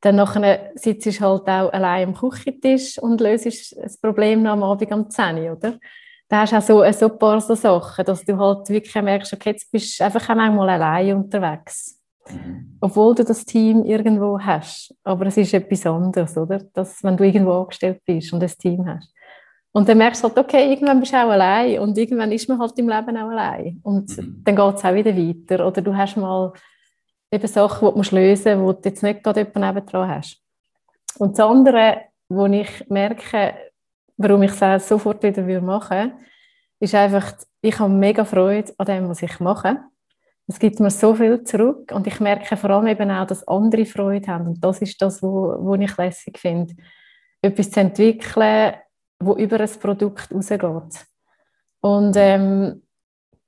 dann 0.00 0.16
nachher 0.16 0.70
sitzt 0.74 1.06
du 1.06 1.10
halt 1.20 1.48
auch 1.48 1.72
allein 1.72 2.08
am 2.08 2.14
Küchentisch 2.14 2.98
und 2.98 3.20
löst 3.20 3.76
das 3.76 3.98
Problem 3.98 4.42
noch 4.42 4.52
am 4.52 4.62
Abend 4.62 4.92
um 4.92 5.10
10 5.10 5.38
Uhr, 5.38 5.56
oder? 5.56 5.78
Da 6.28 6.40
hast 6.40 6.52
du 6.52 6.56
auch 6.56 6.62
so, 6.62 6.92
so 6.92 7.12
ein 7.12 7.18
paar 7.18 7.40
so 7.40 7.54
Sachen, 7.54 8.04
dass 8.04 8.24
du 8.24 8.36
halt 8.36 8.68
wirklich 8.68 8.94
merkst, 8.94 9.32
okay, 9.32 9.50
jetzt 9.50 9.70
bist 9.70 10.00
du 10.00 10.04
einfach 10.04 10.28
auch 10.28 10.34
manchmal 10.34 10.70
allein 10.70 11.16
unterwegs. 11.16 12.00
Mhm. 12.28 12.78
Obwohl 12.80 13.14
du 13.14 13.24
das 13.24 13.44
Team 13.44 13.84
irgendwo 13.84 14.38
hast. 14.40 14.94
Aber 15.04 15.26
es 15.26 15.36
ist 15.36 15.54
etwas 15.54 15.86
anderes, 15.86 16.36
oder? 16.36 16.60
Dass, 16.72 17.02
wenn 17.04 17.16
du 17.16 17.24
irgendwo 17.24 17.52
angestellt 17.52 18.00
bist 18.04 18.32
und 18.32 18.42
ein 18.42 18.52
Team 18.58 18.84
hast. 18.86 19.12
Und 19.72 19.88
dann 19.88 19.98
merkst 19.98 20.24
du 20.24 20.28
halt, 20.28 20.38
okay, 20.38 20.70
irgendwann 20.70 21.00
bist 21.00 21.12
du 21.12 21.16
auch 21.16 21.30
allein 21.30 21.78
und 21.80 21.98
irgendwann 21.98 22.32
ist 22.32 22.48
man 22.48 22.58
halt 22.58 22.78
im 22.78 22.88
Leben 22.88 23.16
auch 23.16 23.28
allein. 23.28 23.78
Und 23.82 24.16
mhm. 24.16 24.42
dann 24.42 24.56
geht 24.56 24.74
es 24.74 24.84
auch 24.84 24.94
wieder 24.94 25.16
weiter. 25.16 25.66
Oder 25.66 25.82
du 25.82 25.94
hast 25.94 26.16
mal 26.16 26.52
eben 27.30 27.46
Sachen, 27.46 27.94
die 27.94 28.08
du 28.08 28.16
lösen 28.16 28.62
musst, 28.62 28.78
die 28.78 28.82
du 28.82 28.88
jetzt 28.88 29.02
nicht 29.02 29.22
gerade 29.22 29.40
jemanden 29.40 29.60
nebendran 29.60 30.08
hast. 30.08 30.40
Und 31.18 31.38
das 31.38 31.46
andere, 31.46 32.00
wo 32.28 32.46
ich 32.46 32.88
merke, 32.88 33.54
warum 34.16 34.42
ich 34.42 34.60
es 34.60 34.88
sofort 34.88 35.22
wieder 35.22 35.42
machen 35.60 35.96
würde, 35.98 36.12
ist 36.80 36.94
einfach, 36.94 37.32
ich 37.60 37.78
habe 37.78 37.92
mega 37.92 38.24
Freude 38.24 38.72
an 38.78 38.86
dem, 38.86 39.08
was 39.08 39.22
ich 39.22 39.40
mache. 39.40 39.78
Es 40.46 40.58
gibt 40.58 40.78
mir 40.78 40.90
so 40.90 41.14
viel 41.14 41.42
zurück 41.42 41.90
und 41.92 42.06
ich 42.06 42.20
merke 42.20 42.56
vor 42.56 42.70
allem 42.70 42.86
eben 42.86 43.10
auch, 43.10 43.26
dass 43.26 43.46
andere 43.48 43.84
Freude 43.84 44.28
haben. 44.28 44.48
Und 44.48 44.64
das 44.64 44.80
ist 44.80 45.00
das, 45.02 45.22
was 45.22 45.80
ich 45.80 45.96
lässig 45.96 46.38
finde. 46.38 46.74
Etwas 47.42 47.70
zu 47.70 47.80
entwickeln, 47.80 48.74
wo 49.18 49.34
über 49.34 49.58
ein 49.58 49.70
Produkt 49.80 50.32
rausgeht. 50.32 51.06
Und 51.80 52.16
ähm, 52.16 52.82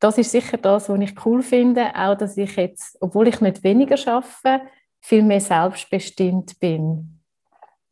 das 0.01 0.19
ist 0.19 0.31
sicher 0.31 0.57
das, 0.57 0.89
was 0.89 1.01
ich 1.01 1.27
cool 1.27 1.43
finde, 1.43 1.95
auch 1.95 2.17
dass 2.17 2.37
ich 2.37 2.57
jetzt, 2.57 2.97
obwohl 3.01 3.29
ich 3.29 3.41
nicht 3.41 3.63
weniger 3.63 3.97
schaffe, 3.97 4.61
viel 5.01 5.23
mehr 5.23 5.41
selbstbestimmt 5.41 6.59
bin. 6.59 7.21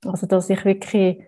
Also 0.04 0.26
dass 0.26 0.50
ich 0.50 0.64
wirklich 0.64 1.22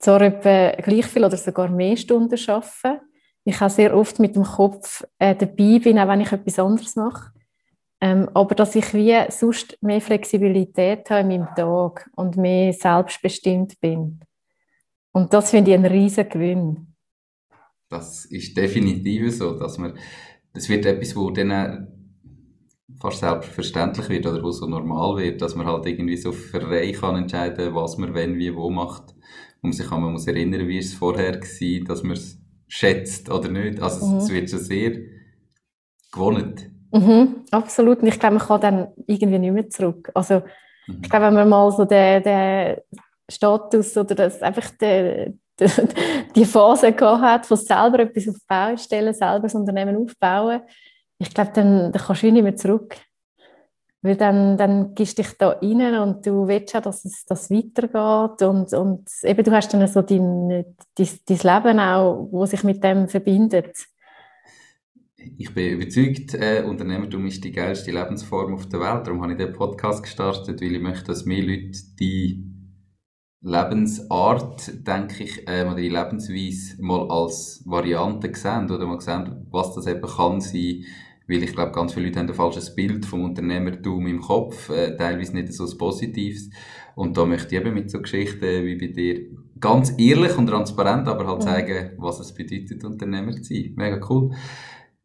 zwar 0.00 0.22
etwa 0.22 0.72
gleich 0.82 1.06
viel 1.06 1.24
oder 1.24 1.36
sogar 1.36 1.68
mehr 1.68 1.96
Stunden 1.96 2.36
schaffe. 2.36 3.00
Ich 3.44 3.60
auch 3.60 3.70
sehr 3.70 3.96
oft 3.96 4.18
mit 4.18 4.34
dem 4.34 4.44
Kopf 4.44 5.04
äh, 5.18 5.34
dabei 5.34 5.78
bin, 5.78 5.98
auch 5.98 6.08
wenn 6.08 6.20
ich 6.20 6.32
etwas 6.32 6.58
anderes 6.58 6.96
mache. 6.96 7.32
Ähm, 8.00 8.28
aber 8.32 8.54
dass 8.54 8.74
ich 8.74 8.94
wie 8.94 9.14
sonst 9.30 9.76
mehr 9.82 10.00
Flexibilität 10.00 11.08
habe 11.10 11.20
in 11.20 11.28
meinem 11.28 11.54
Tag 11.54 12.10
und 12.16 12.36
mehr 12.36 12.72
selbstbestimmt 12.72 13.78
bin. 13.80 14.20
Und 15.12 15.32
das 15.34 15.50
finde 15.50 15.72
ich 15.72 15.76
ein 15.76 15.86
riesen 15.86 16.28
Gewinn. 16.28 16.94
Das 17.88 18.24
ist 18.26 18.56
definitiv 18.56 19.36
so, 19.36 19.58
dass 19.58 19.76
man, 19.76 19.98
das 20.54 20.68
wird 20.68 20.86
etwas, 20.86 21.14
wo 21.14 21.30
dann 21.30 21.88
fast 23.00 23.20
selbstverständlich 23.20 24.08
wird 24.08 24.26
oder 24.26 24.42
wo 24.42 24.50
so 24.50 24.66
normal 24.66 25.16
wird, 25.16 25.42
dass 25.42 25.54
man 25.54 25.66
halt 25.66 25.86
irgendwie 25.86 26.16
so 26.16 26.32
frei 26.32 26.92
kann 26.92 27.16
entscheiden, 27.16 27.74
was 27.74 27.98
man 27.98 28.14
wenn, 28.14 28.36
wie, 28.36 28.54
wo 28.54 28.70
macht. 28.70 29.14
Und 29.62 29.72
sich 29.72 29.90
man 29.90 30.12
muss 30.12 30.26
erinnern, 30.26 30.66
wie 30.68 30.78
es 30.78 30.94
vorher 30.94 31.34
war, 31.34 31.84
dass 31.86 32.02
man 32.02 32.12
es 32.12 32.38
schätzt 32.68 33.30
oder 33.30 33.48
nicht. 33.48 33.80
Also 33.82 34.06
mhm. 34.06 34.16
es 34.18 34.30
wird 34.30 34.50
schon 34.50 34.58
sehr 34.60 34.92
gewonnen. 36.12 36.88
Mhm, 36.92 37.44
absolut. 37.50 38.00
Und 38.00 38.08
ich 38.08 38.18
glaube, 38.18 38.36
man 38.36 38.46
kann 38.46 38.60
dann 38.60 38.88
irgendwie 39.06 39.38
nicht 39.38 39.52
mehr 39.52 39.68
zurück. 39.68 40.10
Also 40.14 40.42
mhm. 40.86 41.00
ich 41.02 41.10
glaube, 41.10 41.26
wenn 41.26 41.34
man 41.34 41.48
mal 41.48 41.70
so 41.72 41.84
den, 41.84 42.22
den 42.22 42.76
Status 43.30 43.96
oder 43.96 44.14
das 44.14 44.42
einfach 44.42 44.70
die, 44.80 45.38
die, 45.58 45.66
die 46.34 46.44
Phase 46.44 46.92
gehabt 46.92 47.22
hat, 47.22 47.46
von 47.46 47.56
selber 47.56 48.00
etwas 48.00 48.28
auf 48.28 48.36
die 48.36 48.46
Beine 48.48 48.78
stellen, 48.78 49.14
selber 49.14 49.40
das 49.40 49.54
Unternehmen 49.54 49.96
aufbauen, 49.96 50.62
ich 51.18 51.34
glaube, 51.34 51.50
dann, 51.54 51.92
dann 51.92 52.02
kannst 52.02 52.22
du 52.22 52.32
nicht 52.32 52.42
mehr 52.42 52.56
zurück. 52.56 52.96
Weil 54.02 54.16
dann, 54.16 54.56
dann 54.56 54.94
du 54.94 55.04
dich 55.04 55.36
da 55.36 55.50
rein 55.50 55.94
und 55.96 56.26
du 56.26 56.48
willst 56.48 56.72
ja, 56.72 56.80
dass 56.80 57.04
es 57.04 57.26
das 57.26 57.50
weitergeht 57.50 58.42
und, 58.42 58.72
und 58.72 59.08
eben 59.22 59.44
du 59.44 59.50
hast 59.52 59.74
dann 59.74 59.86
so 59.86 60.00
dein, 60.00 60.64
dein, 60.94 61.08
dein 61.26 61.36
Leben 61.36 61.80
auch, 61.80 62.28
wo 62.30 62.46
sich 62.46 62.64
mit 62.64 62.82
dem 62.82 63.08
verbindet. 63.08 63.76
Ich 65.36 65.52
bin 65.52 65.74
überzeugt, 65.74 66.34
äh, 66.34 66.64
Unternehmertum 66.66 67.26
ist 67.26 67.44
die 67.44 67.52
geilste 67.52 67.90
Lebensform 67.90 68.54
auf 68.54 68.68
der 68.70 68.80
Welt. 68.80 69.06
Darum 69.06 69.20
habe 69.22 69.32
ich 69.32 69.38
den 69.38 69.52
Podcast 69.52 70.02
gestartet, 70.02 70.62
weil 70.62 70.76
ich 70.76 70.80
möchte, 70.80 71.04
dass 71.04 71.26
mehr 71.26 71.42
Leute 71.42 71.78
die 71.98 72.50
Lebensart, 73.42 74.86
denke 74.86 75.24
ich, 75.24 75.48
äh, 75.48 75.64
oder 75.64 75.76
die 75.76 75.88
Lebensweise 75.88 76.82
mal 76.82 77.10
als 77.10 77.62
Variante 77.66 78.34
sehen 78.34 78.70
oder 78.70 78.86
mal 78.86 79.00
sehen, 79.00 79.46
was 79.50 79.74
das 79.74 79.86
eben 79.86 80.02
kann 80.02 80.40
sein, 80.40 80.84
weil 81.30 81.44
ich 81.44 81.52
glaube, 81.52 81.72
ganz 81.72 81.94
viele 81.94 82.06
Leute 82.06 82.18
haben 82.18 82.28
ein 82.28 82.34
falsches 82.34 82.74
Bild 82.74 83.06
vom 83.06 83.24
Unternehmertum 83.24 84.06
im 84.06 84.20
Kopf, 84.20 84.68
äh, 84.70 84.96
teilweise 84.96 85.34
nicht 85.34 85.52
so 85.52 85.64
ein 85.64 85.78
Positives. 85.78 86.50
Und 86.96 87.16
da 87.16 87.24
möchte 87.24 87.54
ich 87.54 87.60
eben 87.60 87.72
mit 87.72 87.90
so 87.90 88.00
Geschichten 88.02 88.64
wie 88.64 88.76
bei 88.76 88.88
dir 88.88 89.26
ganz 89.60 89.94
ehrlich 89.96 90.36
und 90.36 90.48
transparent, 90.48 91.06
aber 91.06 91.26
halt 91.26 91.42
zeigen, 91.42 91.92
was 91.98 92.18
es 92.18 92.34
bedeutet, 92.34 92.84
Unternehmer 92.84 93.32
zu 93.32 93.44
sein. 93.44 93.74
Mega 93.76 94.00
cool. 94.10 94.32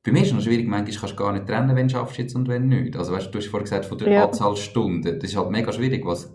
Bei 0.03 0.11
mir 0.11 0.21
ist 0.21 0.27
es 0.27 0.33
noch 0.33 0.41
schwierig, 0.41 0.67
manchmal 0.67 0.97
kannst 0.97 1.13
du 1.13 1.23
gar 1.23 1.33
nicht 1.33 1.47
trennen, 1.47 1.75
wenn 1.75 1.87
du 1.87 1.93
schaffst 1.93 2.17
jetzt 2.17 2.35
und 2.35 2.47
wenn 2.47 2.67
nicht. 2.67 2.95
Also 2.95 3.13
weißt 3.13 3.27
du, 3.27 3.31
du 3.31 3.37
hast 3.39 3.47
vorhin 3.47 3.65
gesagt, 3.65 3.85
von 3.85 3.97
der 3.97 4.11
ja. 4.11 4.25
Anzahl 4.25 4.55
Stunden. 4.55 5.19
Das 5.19 5.29
ist 5.29 5.37
halt 5.37 5.51
mega 5.51 5.71
schwierig, 5.71 6.05
was 6.05 6.33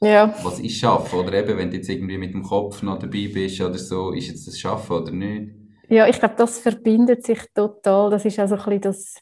ja. 0.00 0.34
was 0.42 0.60
ist 0.60 0.76
Schaffen? 0.76 1.18
Oder 1.18 1.34
eben, 1.34 1.56
wenn 1.56 1.70
du 1.70 1.76
jetzt 1.76 1.88
irgendwie 1.88 2.18
mit 2.18 2.34
dem 2.34 2.42
Kopf 2.42 2.82
noch 2.82 2.98
dabei 2.98 3.28
bist 3.32 3.60
oder 3.60 3.78
so, 3.78 4.12
ist 4.12 4.28
jetzt 4.28 4.46
das 4.46 4.58
Schaffen 4.58 4.96
oder 4.96 5.12
nicht? 5.12 5.52
Ja, 5.88 6.08
ich 6.08 6.18
glaube, 6.18 6.34
das 6.36 6.58
verbindet 6.58 7.24
sich 7.24 7.40
total. 7.54 8.10
Das 8.10 8.24
ist 8.24 8.38
also 8.38 8.56
ein 8.56 8.64
bisschen 8.64 8.80
das, 8.80 9.14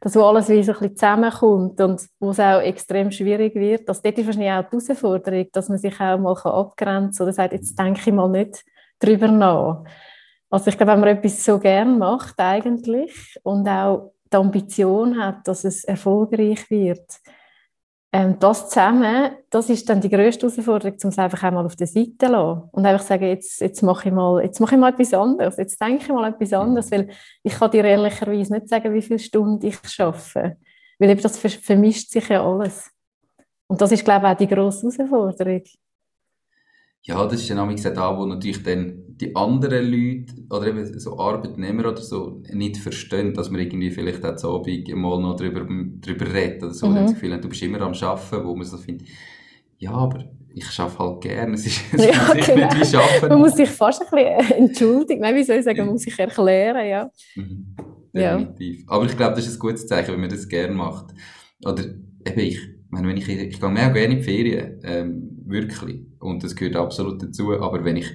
das 0.00 0.16
wo 0.16 0.22
alles 0.22 0.48
wie 0.48 0.62
so 0.62 0.72
ein 0.72 0.78
bisschen 0.78 0.96
zusammenkommt 0.96 1.80
und 1.80 2.02
wo 2.18 2.30
es 2.30 2.40
auch 2.40 2.60
extrem 2.60 3.10
schwierig 3.10 3.54
wird. 3.54 3.88
Das 3.88 4.02
dort 4.02 4.18
ist 4.18 4.26
wahrscheinlich 4.26 4.52
auch 4.52 4.68
die 4.68 4.86
Herausforderung, 4.86 5.46
dass 5.52 5.68
man 5.68 5.78
sich 5.78 5.94
auch 6.00 6.18
mal 6.18 6.36
abgrenzen 6.36 7.18
kann 7.18 7.26
oder 7.26 7.32
sagt, 7.32 7.52
jetzt 7.52 7.78
denke 7.78 8.00
ich 8.00 8.12
mal 8.12 8.28
nicht 8.28 8.64
drüber 8.98 9.28
nach. 9.28 9.84
Also 10.50 10.68
ich 10.68 10.76
glaube, 10.76 10.92
wenn 10.92 11.00
man 11.00 11.08
etwas 11.10 11.44
so 11.44 11.58
gern 11.58 11.98
macht 11.98 12.38
eigentlich 12.38 13.38
und 13.42 13.66
auch 13.68 14.12
die 14.32 14.36
Ambition 14.36 15.22
hat, 15.22 15.46
dass 15.46 15.64
es 15.64 15.84
erfolgreich 15.84 16.68
wird, 16.70 17.20
ähm, 18.12 18.36
das 18.40 18.68
zusammen, 18.68 19.30
das 19.50 19.70
ist 19.70 19.88
dann 19.88 20.00
die 20.00 20.10
grösste 20.10 20.48
Herausforderung, 20.48 20.96
um 21.02 21.10
es 21.10 21.18
einfach 21.18 21.42
einmal 21.44 21.64
auf 21.64 21.76
der 21.76 21.86
Seite 21.86 22.18
zu 22.18 22.26
lassen. 22.26 22.68
Und 22.72 22.86
einfach 22.86 23.06
sagen, 23.06 23.26
jetzt, 23.26 23.60
jetzt 23.60 23.82
mache 23.82 24.08
ich 24.08 24.14
mal, 24.14 24.42
jetzt 24.42 24.60
mache 24.60 24.74
ich 24.74 24.80
mal 24.80 24.92
etwas 24.92 25.14
anderes, 25.14 25.56
jetzt 25.58 25.80
denke 25.80 26.02
ich 26.02 26.08
mal 26.08 26.28
etwas 26.28 26.52
anderes, 26.52 26.90
weil 26.90 27.08
ich 27.44 27.52
kann 27.52 27.70
dir 27.70 27.84
ehrlicherweise 27.84 28.52
nicht 28.52 28.68
sagen, 28.68 28.92
wie 28.92 29.02
viele 29.02 29.20
Stunden 29.20 29.64
ich 29.64 29.78
schaffe. 29.88 30.56
Weil 30.98 31.10
eben 31.10 31.22
das 31.22 31.38
vermischt 31.38 32.10
sich 32.10 32.28
ja 32.28 32.44
alles. 32.44 32.90
Und 33.68 33.80
das 33.80 33.92
ist, 33.92 34.04
glaube 34.04 34.26
ich, 34.26 34.32
auch 34.32 34.36
die 34.36 34.48
grosse 34.48 34.88
Herausforderung. 34.88 35.62
Ja, 37.02 37.26
das 37.26 37.40
ist 37.40 37.50
dann 37.50 37.58
auch 37.58 37.74
da, 37.74 38.18
wo 38.18 38.26
natürlich 38.26 38.62
dann 38.62 39.16
die 39.20 39.34
anderen 39.34 39.90
Leute 39.90 40.34
oder 40.50 40.66
eben 40.66 40.98
so 40.98 41.18
Arbeitnehmer 41.18 41.88
oder 41.88 42.00
so 42.02 42.42
nicht 42.52 42.76
verstehen, 42.76 43.34
dass 43.34 43.50
man 43.50 43.60
irgendwie 43.60 43.90
vielleicht 43.90 44.24
auch 44.24 44.36
zu 44.36 44.50
Abend 44.50 44.88
mal 44.94 45.20
noch 45.20 45.36
drüber, 45.36 45.66
drüber 46.00 46.32
redet 46.32 46.62
oder 46.62 46.74
so. 46.74 46.88
Mhm. 46.88 46.94
das 46.96 47.14
Gefühl 47.14 47.40
du 47.40 47.48
bist 47.48 47.62
immer 47.62 47.80
am 47.80 47.92
Arbeiten, 47.92 48.44
wo 48.44 48.54
man 48.54 48.66
so 48.66 48.76
findet, 48.76 49.08
ja, 49.78 49.92
aber 49.92 50.24
ich 50.54 50.78
arbeite 50.78 50.98
halt 50.98 51.20
gerne. 51.22 51.54
Es 51.54 51.66
ist, 51.66 51.80
es 51.92 52.04
ja, 52.04 52.32
genau. 52.34 52.74
nicht 52.74 52.92
wie 52.92 52.96
arbeiten. 52.96 53.28
Man 53.28 53.38
muss 53.40 53.56
sich 53.56 53.70
fast 53.70 54.02
ein 54.02 54.08
bisschen 54.10 54.68
entschuldigen. 54.68 55.20
Nein, 55.20 55.34
wie 55.36 55.42
soll 55.42 55.56
ich 55.56 55.64
sagen, 55.64 55.78
man 55.78 55.90
muss 55.90 56.02
sich 56.02 56.18
erklären, 56.18 56.86
ja. 56.86 57.10
Mhm. 57.34 57.76
definitiv. 58.14 58.80
Ja. 58.80 58.84
Aber 58.88 59.06
ich 59.06 59.16
glaube, 59.16 59.36
das 59.36 59.46
ist 59.46 59.56
ein 59.56 59.58
gutes 59.58 59.86
Zeichen, 59.86 60.12
wenn 60.12 60.20
man 60.20 60.30
das 60.30 60.48
gerne 60.48 60.74
macht. 60.74 61.14
Oder 61.64 61.84
eben 61.84 62.40
ich, 62.40 62.60
wenn 62.90 63.16
ich, 63.16 63.28
ich 63.28 63.60
gehe 63.60 63.70
mehr 63.70 63.90
gerne 63.90 64.14
in 64.14 64.18
die 64.18 64.22
Ferien, 64.22 64.80
ähm, 64.82 65.29
wirklich. 65.50 66.06
Und 66.18 66.42
das 66.42 66.56
gehört 66.56 66.76
absolut 66.76 67.22
dazu. 67.22 67.52
Aber 67.52 67.84
wenn 67.84 67.96
ich 67.96 68.10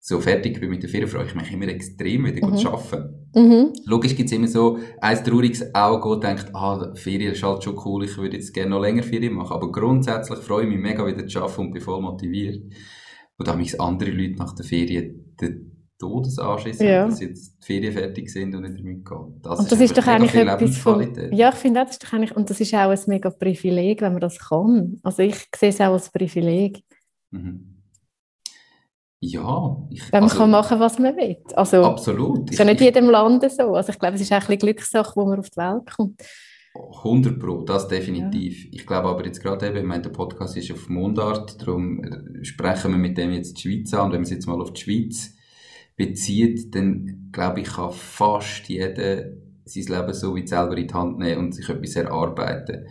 so 0.00 0.20
fertig 0.20 0.60
bin 0.60 0.68
mit 0.68 0.82
der 0.82 0.90
Ferien, 0.90 1.08
freue 1.08 1.24
ich 1.24 1.34
mich 1.34 1.50
immer 1.50 1.68
extrem, 1.68 2.26
wieder 2.26 2.46
mhm. 2.46 2.56
zu 2.56 2.68
arbeiten. 2.68 3.30
Mhm. 3.34 3.72
Logisch 3.86 4.14
gibt 4.14 4.30
es 4.30 4.36
immer 4.36 4.48
so 4.48 4.78
ein 5.00 5.24
trauriges 5.24 5.74
Auge, 5.74 6.20
das 6.20 6.36
denkt, 6.36 6.54
ah, 6.54 6.92
Ferien 6.94 7.32
ist 7.32 7.42
halt 7.42 7.64
schon 7.64 7.80
cool, 7.84 8.04
ich 8.04 8.16
würde 8.18 8.36
jetzt 8.36 8.52
gerne 8.52 8.70
noch 8.70 8.82
länger 8.82 9.02
Ferien 9.02 9.32
machen. 9.32 9.54
Aber 9.54 9.72
grundsätzlich 9.72 10.40
freue 10.40 10.64
ich 10.64 10.68
mich 10.68 10.78
mega 10.78 11.06
wieder 11.06 11.26
zu 11.26 11.40
arbeiten 11.40 11.60
und 11.62 11.70
bin 11.72 11.80
voll 11.80 12.02
motiviert. 12.02 12.62
Und 13.38 13.48
da 13.48 13.56
mich 13.56 13.80
andere 13.80 14.10
Leute 14.10 14.36
nach 14.36 14.54
der 14.54 14.66
Ferien 14.66 15.34
den 16.00 16.08
Todesanschiss 16.08 16.78
ja. 16.80 17.06
dass 17.06 17.20
jetzt 17.20 17.56
die 17.62 17.66
Ferien 17.66 17.92
fertig 17.92 18.30
sind 18.30 18.54
und 18.54 18.62
nicht 18.62 18.78
damit 18.78 19.04
gehen. 19.04 19.40
Das 19.42 19.58
und 19.58 19.72
das 19.72 19.80
ist, 19.80 19.90
ist 19.90 19.98
doch 19.98 20.06
eigentlich 20.06 20.34
etwas 20.34 20.76
von, 20.78 21.32
Ja, 21.32 21.50
ich 21.50 21.54
finde, 21.56 21.80
das 21.80 21.92
ist 21.92 22.04
doch 22.04 22.12
eigentlich, 22.12 22.36
und 22.36 22.50
das 22.50 22.60
ist 22.60 22.74
auch 22.74 22.90
ein 22.90 22.98
mega 23.06 23.30
Privileg, 23.30 24.00
wenn 24.00 24.12
man 24.12 24.20
das 24.20 24.38
kann. 24.38 24.98
Also 25.02 25.22
ich 25.22 25.36
sehe 25.56 25.70
es 25.70 25.80
auch 25.80 25.92
als 25.92 26.10
Privileg. 26.10 26.82
Mhm. 27.30 27.74
Ja. 29.20 29.76
Ich, 29.90 30.12
Wenn 30.12 30.20
man 30.20 30.24
also, 30.24 30.36
kann 30.36 30.50
machen 30.50 30.80
was 30.80 30.98
man 30.98 31.16
will. 31.16 31.38
Also, 31.54 31.82
absolut. 31.84 32.50
Ist 32.50 32.58
ja 32.58 32.64
nicht 32.64 32.80
in 32.80 32.86
jedem 32.86 33.08
Land 33.08 33.50
so. 33.50 33.74
Also 33.74 33.90
ich 33.90 33.98
glaube, 33.98 34.16
es 34.16 34.20
ist 34.20 34.32
auch 34.32 34.48
ein 34.48 34.58
Glückssache, 34.58 35.16
wo 35.16 35.24
man 35.24 35.38
auf 35.38 35.48
die 35.48 35.56
Welt 35.56 35.90
kommt. 35.96 36.22
100 36.74 37.38
Pro, 37.38 37.62
das 37.62 37.88
definitiv. 37.88 38.64
Ja. 38.64 38.70
Ich 38.72 38.86
glaube 38.86 39.08
aber 39.08 39.24
jetzt 39.24 39.40
gerade 39.40 39.68
eben, 39.68 39.76
ich 39.76 39.84
meine, 39.84 40.02
der 40.02 40.10
Podcast 40.10 40.56
ist 40.56 40.72
auf 40.72 40.88
Mundart, 40.88 41.60
darum 41.60 42.02
sprechen 42.42 42.90
wir 42.90 42.98
mit 42.98 43.16
dem 43.16 43.30
jetzt 43.32 43.56
die 43.56 43.62
Schweiz 43.62 43.94
an. 43.94 44.06
Und 44.06 44.12
wenn 44.12 44.22
es 44.22 44.30
jetzt 44.30 44.46
mal 44.46 44.60
auf 44.60 44.72
die 44.72 44.82
Schweiz 44.82 45.34
bezieht, 45.96 46.74
dann 46.74 47.30
glaube 47.32 47.60
ich, 47.60 47.68
kann 47.68 47.92
fast 47.92 48.68
jeder 48.68 49.24
sein 49.64 49.84
Leben 49.84 50.12
so 50.12 50.34
wie 50.36 50.46
selber 50.46 50.76
in 50.76 50.88
die 50.88 50.94
Hand 50.94 51.18
nehmen 51.18 51.38
und 51.38 51.54
sich 51.54 51.68
etwas 51.68 51.96
erarbeiten 51.96 52.86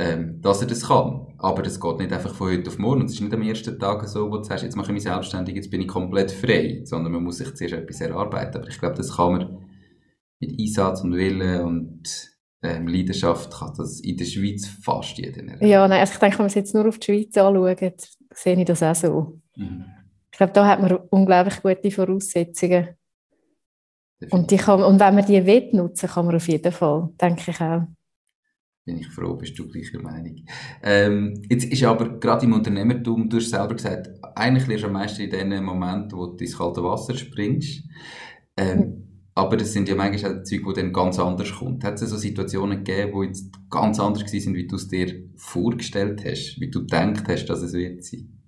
ähm, 0.00 0.40
dass 0.40 0.62
er 0.62 0.66
das 0.66 0.88
kann. 0.88 1.26
Aber 1.38 1.62
das 1.62 1.78
geht 1.78 1.98
nicht 1.98 2.12
einfach 2.12 2.34
von 2.34 2.50
heute 2.50 2.68
auf 2.70 2.78
morgen. 2.78 3.02
Und 3.02 3.06
es 3.06 3.14
ist 3.14 3.20
nicht 3.20 3.34
am 3.34 3.42
ersten 3.42 3.78
Tag 3.78 4.06
so, 4.08 4.30
wo 4.30 4.38
du 4.38 4.44
sagst, 4.44 4.64
jetzt 4.64 4.76
mache 4.76 4.88
ich 4.88 4.94
mich 4.94 5.02
selbstständig, 5.02 5.54
jetzt 5.54 5.70
bin 5.70 5.82
ich 5.82 5.88
komplett 5.88 6.30
frei. 6.30 6.80
Sondern 6.84 7.12
man 7.12 7.22
muss 7.22 7.38
sich 7.38 7.54
zuerst 7.54 7.74
etwas 7.74 8.00
erarbeiten. 8.00 8.58
Aber 8.58 8.68
ich 8.68 8.78
glaube, 8.78 8.96
das 8.96 9.16
kann 9.16 9.32
man 9.32 9.58
mit 10.40 10.58
Einsatz 10.58 11.02
und 11.02 11.14
Willen 11.14 11.60
und 11.64 12.30
ähm, 12.62 12.88
Leidenschaft 12.88 13.52
kann 13.52 13.74
das 13.76 14.00
in 14.00 14.16
der 14.16 14.24
Schweiz 14.24 14.66
fast 14.66 15.18
jeder 15.18 15.42
erreichen. 15.42 15.66
Ja, 15.66 15.86
nein, 15.86 16.00
also 16.00 16.14
ich 16.14 16.18
denke, 16.18 16.38
wenn 16.38 16.44
man 16.44 16.48
es 16.48 16.54
jetzt 16.54 16.74
nur 16.74 16.88
auf 16.88 16.98
die 16.98 17.04
Schweiz 17.04 17.36
anschaut, 17.36 18.08
sehe 18.32 18.58
ich 18.58 18.64
das 18.64 18.82
auch 18.82 18.94
so. 18.94 19.40
Mhm. 19.56 19.84
Ich 20.32 20.38
glaube, 20.38 20.52
da 20.52 20.66
hat 20.66 20.80
man 20.80 20.96
unglaublich 21.10 21.62
gute 21.62 21.90
Voraussetzungen. 21.90 22.88
Und, 24.30 24.50
die 24.50 24.58
kann, 24.58 24.82
und 24.82 25.00
wenn 25.00 25.14
man 25.14 25.24
die 25.24 25.44
will 25.46 25.70
nutzen, 25.72 26.08
kann 26.08 26.26
man 26.26 26.36
auf 26.36 26.46
jeden 26.46 26.72
Fall, 26.72 27.08
denke 27.18 27.50
ich 27.50 27.60
auch 27.60 27.82
bin 28.90 28.98
ich 28.98 29.08
froh, 29.08 29.34
bist 29.34 29.58
du 29.58 29.68
gleicher 29.68 30.00
Meinung. 30.00 30.44
Ähm, 30.82 31.42
jetzt 31.48 31.64
ist 31.64 31.84
aber 31.84 32.18
gerade 32.18 32.46
im 32.46 32.52
Unternehmertum, 32.52 33.28
du 33.28 33.36
hast 33.36 33.50
selber 33.50 33.74
gesagt, 33.74 34.10
eigentlich 34.34 34.66
lernst 34.66 34.84
du 34.84 34.88
am 34.88 34.94
meisten 34.94 35.22
in 35.22 35.50
den 35.50 35.64
Momenten, 35.64 36.18
wo 36.18 36.26
du 36.26 36.44
ins 36.44 36.56
kalte 36.56 36.82
Wasser 36.82 37.16
springst. 37.16 37.84
Ähm, 38.56 38.78
mhm. 38.78 39.06
Aber 39.34 39.56
das 39.56 39.72
sind 39.72 39.88
ja 39.88 39.94
manchmal 39.94 40.40
auch 40.40 40.42
Zeug, 40.42 40.62
die 40.66 40.72
dann 40.80 40.92
ganz 40.92 41.18
anders 41.18 41.52
kommt. 41.52 41.84
Hat 41.84 42.02
es 42.02 42.10
so 42.10 42.16
Situationen 42.16 42.82
gegeben, 42.84 43.12
die 43.20 43.26
jetzt 43.28 43.50
ganz 43.70 44.00
anders 44.00 44.24
waren, 44.24 44.54
wie 44.54 44.66
du 44.66 44.76
es 44.76 44.88
dir 44.88 45.24
vorgestellt 45.36 46.24
hast, 46.24 46.60
wie 46.60 46.70
du 46.70 46.80
gedacht 46.80 47.24
hast, 47.28 47.46
dass 47.46 47.62
es 47.62 47.72
wird 47.72 48.04
sein? 48.04 48.39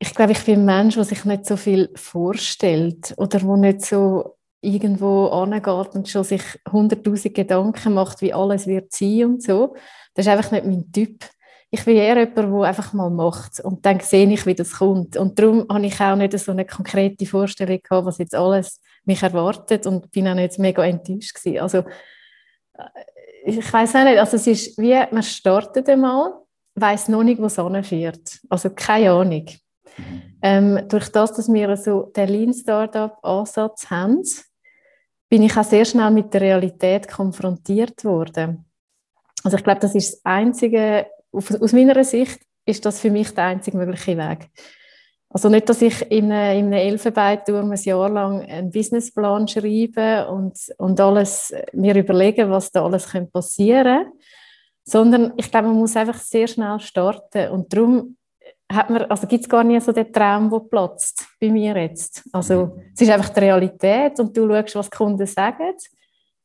Ich 0.00 0.14
glaube, 0.14 0.32
ich 0.32 0.44
bin 0.44 0.60
ein 0.60 0.64
Mensch, 0.64 0.94
der 0.94 1.04
sich 1.04 1.24
nicht 1.24 1.46
so 1.46 1.56
viel 1.56 1.90
vorstellt 1.96 3.14
oder 3.16 3.42
wo 3.42 3.56
nicht 3.56 3.84
so 3.84 4.36
irgendwo 4.60 5.26
angeht 5.26 5.94
und 5.94 6.08
schon 6.08 6.24
sich 6.24 6.42
hunderttausend 6.70 7.34
Gedanken 7.34 7.94
macht, 7.94 8.20
wie 8.20 8.32
alles 8.32 8.66
wird 8.66 8.92
sein 8.92 9.24
und 9.24 9.42
so. 9.42 9.74
Das 10.14 10.26
ist 10.26 10.32
einfach 10.32 10.50
nicht 10.50 10.66
mein 10.66 10.90
Typ. 10.92 11.24
Ich 11.70 11.84
bin 11.84 11.96
eher 11.96 12.18
jemand, 12.18 12.36
der 12.36 12.62
einfach 12.62 12.92
mal 12.92 13.10
macht 13.10 13.60
und 13.60 13.84
dann 13.84 14.00
sehe 14.00 14.30
ich, 14.32 14.46
wie 14.46 14.54
das 14.54 14.78
kommt. 14.78 15.16
Und 15.16 15.38
darum 15.38 15.66
habe 15.70 15.86
ich 15.86 16.00
auch 16.00 16.16
nicht 16.16 16.38
so 16.38 16.52
eine 16.52 16.64
konkrete 16.64 17.26
Vorstellung 17.26 17.80
gehabt, 17.82 18.06
was 18.06 18.18
jetzt 18.18 18.34
alles 18.34 18.80
mich 19.04 19.22
erwartet 19.22 19.86
und 19.86 20.10
bin 20.10 20.28
auch 20.28 20.34
nicht 20.34 20.58
mega 20.58 20.84
enttäuscht 20.84 21.34
gewesen. 21.34 21.60
Also 21.60 21.78
äh, 22.74 22.84
ich 23.44 23.72
weiß 23.72 23.96
auch 23.96 24.04
nicht, 24.04 24.18
also 24.18 24.36
es 24.36 24.46
ist 24.46 24.78
wie, 24.78 24.98
man 25.10 25.22
startet 25.22 25.88
einmal, 25.88 26.32
weiß 26.74 27.08
noch 27.08 27.22
nicht, 27.22 27.40
wo 27.40 27.46
es 27.46 27.56
hinführt. 27.56 28.40
Also 28.48 28.70
keine 28.70 29.12
Ahnung. 29.12 29.46
Mhm. 29.98 30.22
Ähm, 30.40 30.88
durch 30.88 31.08
das, 31.10 31.32
dass 31.32 31.52
wir 31.52 31.76
so 31.76 32.12
den 32.16 32.28
Lean 32.28 32.54
Startup 32.54 33.16
Ansatz 33.22 33.90
haben, 33.90 34.22
bin 35.28 35.42
ich 35.42 35.56
auch 35.56 35.64
sehr 35.64 35.84
schnell 35.84 36.10
mit 36.10 36.32
der 36.32 36.40
Realität 36.40 37.08
konfrontiert 37.08 38.04
worden. 38.04 38.64
Also 39.44 39.56
ich 39.56 39.64
glaube, 39.64 39.80
das 39.80 39.94
ist 39.94 40.14
das 40.14 40.20
einzige, 40.24 41.06
aus 41.32 41.72
meiner 41.72 42.02
Sicht 42.04 42.40
ist 42.64 42.84
das 42.84 43.00
für 43.00 43.10
mich 43.10 43.34
der 43.34 43.44
einzige 43.44 43.76
mögliche 43.76 44.16
Weg. 44.16 44.48
Also 45.30 45.50
nicht, 45.50 45.68
dass 45.68 45.82
ich 45.82 46.10
in 46.10 46.32
einem, 46.32 46.58
in 46.58 46.64
einem 46.66 46.72
Elfenbeinturm 46.72 47.70
ein 47.70 47.82
Jahr 47.82 48.08
lang 48.08 48.40
einen 48.40 48.70
Businessplan 48.70 49.46
schreibe 49.46 50.26
und, 50.28 50.58
und 50.78 51.00
alles 51.00 51.52
mir 51.74 51.94
überlege, 51.96 52.48
was 52.48 52.70
da 52.70 52.84
alles 52.84 53.06
passieren 53.30 54.04
könnte, 54.04 54.12
sondern 54.84 55.34
ich 55.36 55.50
glaube, 55.50 55.68
man 55.68 55.76
muss 55.76 55.96
einfach 55.96 56.18
sehr 56.18 56.46
schnell 56.46 56.80
starten 56.80 57.50
und 57.50 57.72
darum 57.72 58.16
hat 58.70 58.90
man, 58.90 59.02
also 59.04 59.26
gibt 59.26 59.44
es 59.44 59.48
gar 59.48 59.64
nicht 59.64 59.82
so 59.82 59.92
den 59.92 60.12
Traum, 60.12 60.50
der 60.50 60.58
platzt 60.60 61.26
bei 61.40 61.50
mir 61.50 61.76
jetzt. 61.76 62.28
Also 62.32 62.66
mhm. 62.66 62.82
es 62.94 63.00
ist 63.00 63.10
einfach 63.10 63.30
die 63.30 63.40
Realität 63.40 64.20
und 64.20 64.36
du 64.36 64.46
schaust, 64.48 64.74
was 64.76 64.90
die 64.90 64.96
Kunden 64.96 65.26
sagen, 65.26 65.74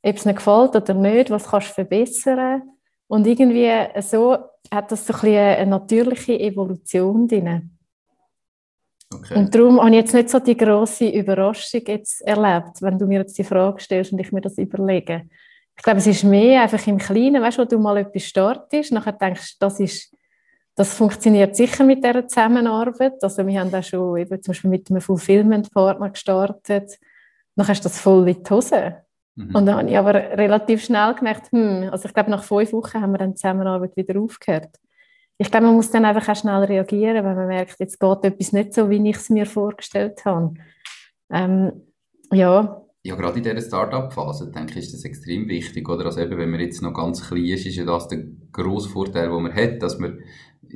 ob 0.06 0.16
es 0.16 0.26
ihnen 0.26 0.36
gefällt 0.36 0.76
oder 0.76 0.94
nicht, 0.94 1.30
was 1.30 1.48
kannst 1.48 1.70
du 1.70 1.74
verbessern. 1.74 2.64
Und 3.08 3.28
irgendwie 3.28 3.70
so 4.02 4.38
hat 4.72 4.92
das 4.92 5.06
so 5.06 5.14
ein 5.14 5.20
bisschen 5.20 5.38
eine 5.38 5.70
natürliche 5.70 6.40
Evolution 6.40 7.28
drin. 7.28 7.78
Okay. 9.14 9.36
Und 9.36 9.54
darum 9.54 9.80
habe 9.80 9.90
ich 9.92 9.96
jetzt 9.98 10.14
nicht 10.14 10.30
so 10.30 10.40
die 10.40 10.58
große 10.58 11.10
Überraschung 11.10 11.82
jetzt 11.86 12.22
erlebt, 12.22 12.82
wenn 12.82 12.98
du 12.98 13.06
mir 13.06 13.20
jetzt 13.20 13.38
die 13.38 13.44
Frage 13.44 13.80
stellst 13.80 14.12
und 14.12 14.20
ich 14.20 14.32
mir 14.32 14.42
das 14.42 14.58
überlege. 14.58 15.28
Ich 15.76 15.84
glaube, 15.84 16.00
es 16.00 16.08
ist 16.08 16.24
mehr 16.24 16.64
einfach 16.64 16.86
im 16.88 16.98
Kleinen, 16.98 17.42
weißt 17.42 17.58
du, 17.58 17.62
wo 17.64 17.66
du 17.66 17.80
mal 17.80 17.98
etwas 17.98 18.24
startest, 18.24 18.92
nachher 18.92 19.14
denkst, 19.14 19.58
das 19.60 19.80
ist 19.80 20.13
das 20.76 20.96
funktioniert 20.96 21.56
sicher 21.56 21.84
mit 21.84 22.04
dieser 22.04 22.28
Zusammenarbeit. 22.28 23.22
Also 23.22 23.46
wir 23.46 23.60
haben 23.60 23.74
auch 23.74 23.84
schon 23.84 24.18
eben 24.18 24.42
zum 24.42 24.52
Beispiel 24.52 24.70
mit 24.70 24.90
einem 24.90 25.02
Fulfillment-Partner 25.02 26.10
gestartet. 26.10 26.98
Dann 27.56 27.68
hast 27.68 27.82
du 27.82 27.90
das 27.90 28.00
voll 28.00 28.28
in 28.28 28.44
die 28.44 28.50
Hose. 28.50 28.96
Mhm. 29.36 29.56
Und 29.56 29.66
dann 29.66 29.78
habe 29.78 29.90
ich 29.90 29.98
aber 29.98 30.14
relativ 30.14 30.84
schnell 30.84 31.14
gemerkt, 31.14 31.52
hm, 31.52 31.90
also 31.92 32.08
ich 32.08 32.14
glaube, 32.14 32.32
nach 32.32 32.44
fünf 32.44 32.74
Wochen 32.74 33.02
haben 33.02 33.12
wir 33.12 33.20
dann 33.20 33.32
die 33.32 33.36
Zusammenarbeit 33.36 33.96
wieder 33.96 34.20
aufgehört. 34.20 34.70
Ich 35.38 35.50
glaube, 35.50 35.68
man 35.68 35.76
muss 35.76 35.92
dann 35.92 36.06
einfach 36.06 36.30
auch 36.30 36.36
schnell 36.36 36.64
reagieren, 36.64 37.26
wenn 37.26 37.36
man 37.36 37.48
merkt, 37.48 37.80
jetzt 37.80 38.00
geht 38.00 38.24
etwas 38.24 38.52
nicht 38.52 38.74
so, 38.74 38.90
wie 38.90 39.10
ich 39.10 39.16
es 39.16 39.30
mir 39.30 39.46
vorgestellt 39.46 40.24
habe. 40.26 40.54
Ähm, 41.32 41.72
ja. 42.32 42.82
Ja, 43.06 43.16
gerade 43.16 43.38
in 43.38 43.44
dieser 43.44 43.62
Start-up-Phase, 43.62 44.52
denke 44.52 44.80
ich, 44.80 44.86
ist 44.86 44.94
das 44.94 45.04
extrem 45.04 45.48
wichtig, 45.50 45.90
oder? 45.90 46.06
Also 46.06 46.22
eben, 46.22 46.38
wenn 46.38 46.52
man 46.52 46.62
jetzt 46.62 46.82
noch 46.82 46.94
ganz 46.94 47.28
klein 47.28 47.46
ist, 47.46 47.66
ist 47.66 47.76
ja 47.76 47.84
das 47.84 48.08
der 48.08 48.24
grosse 48.52 48.90
Vorteil, 48.90 49.30
den 49.30 49.44
man 49.44 49.54
hat, 49.54 49.82
dass 49.82 50.00
man 50.00 50.20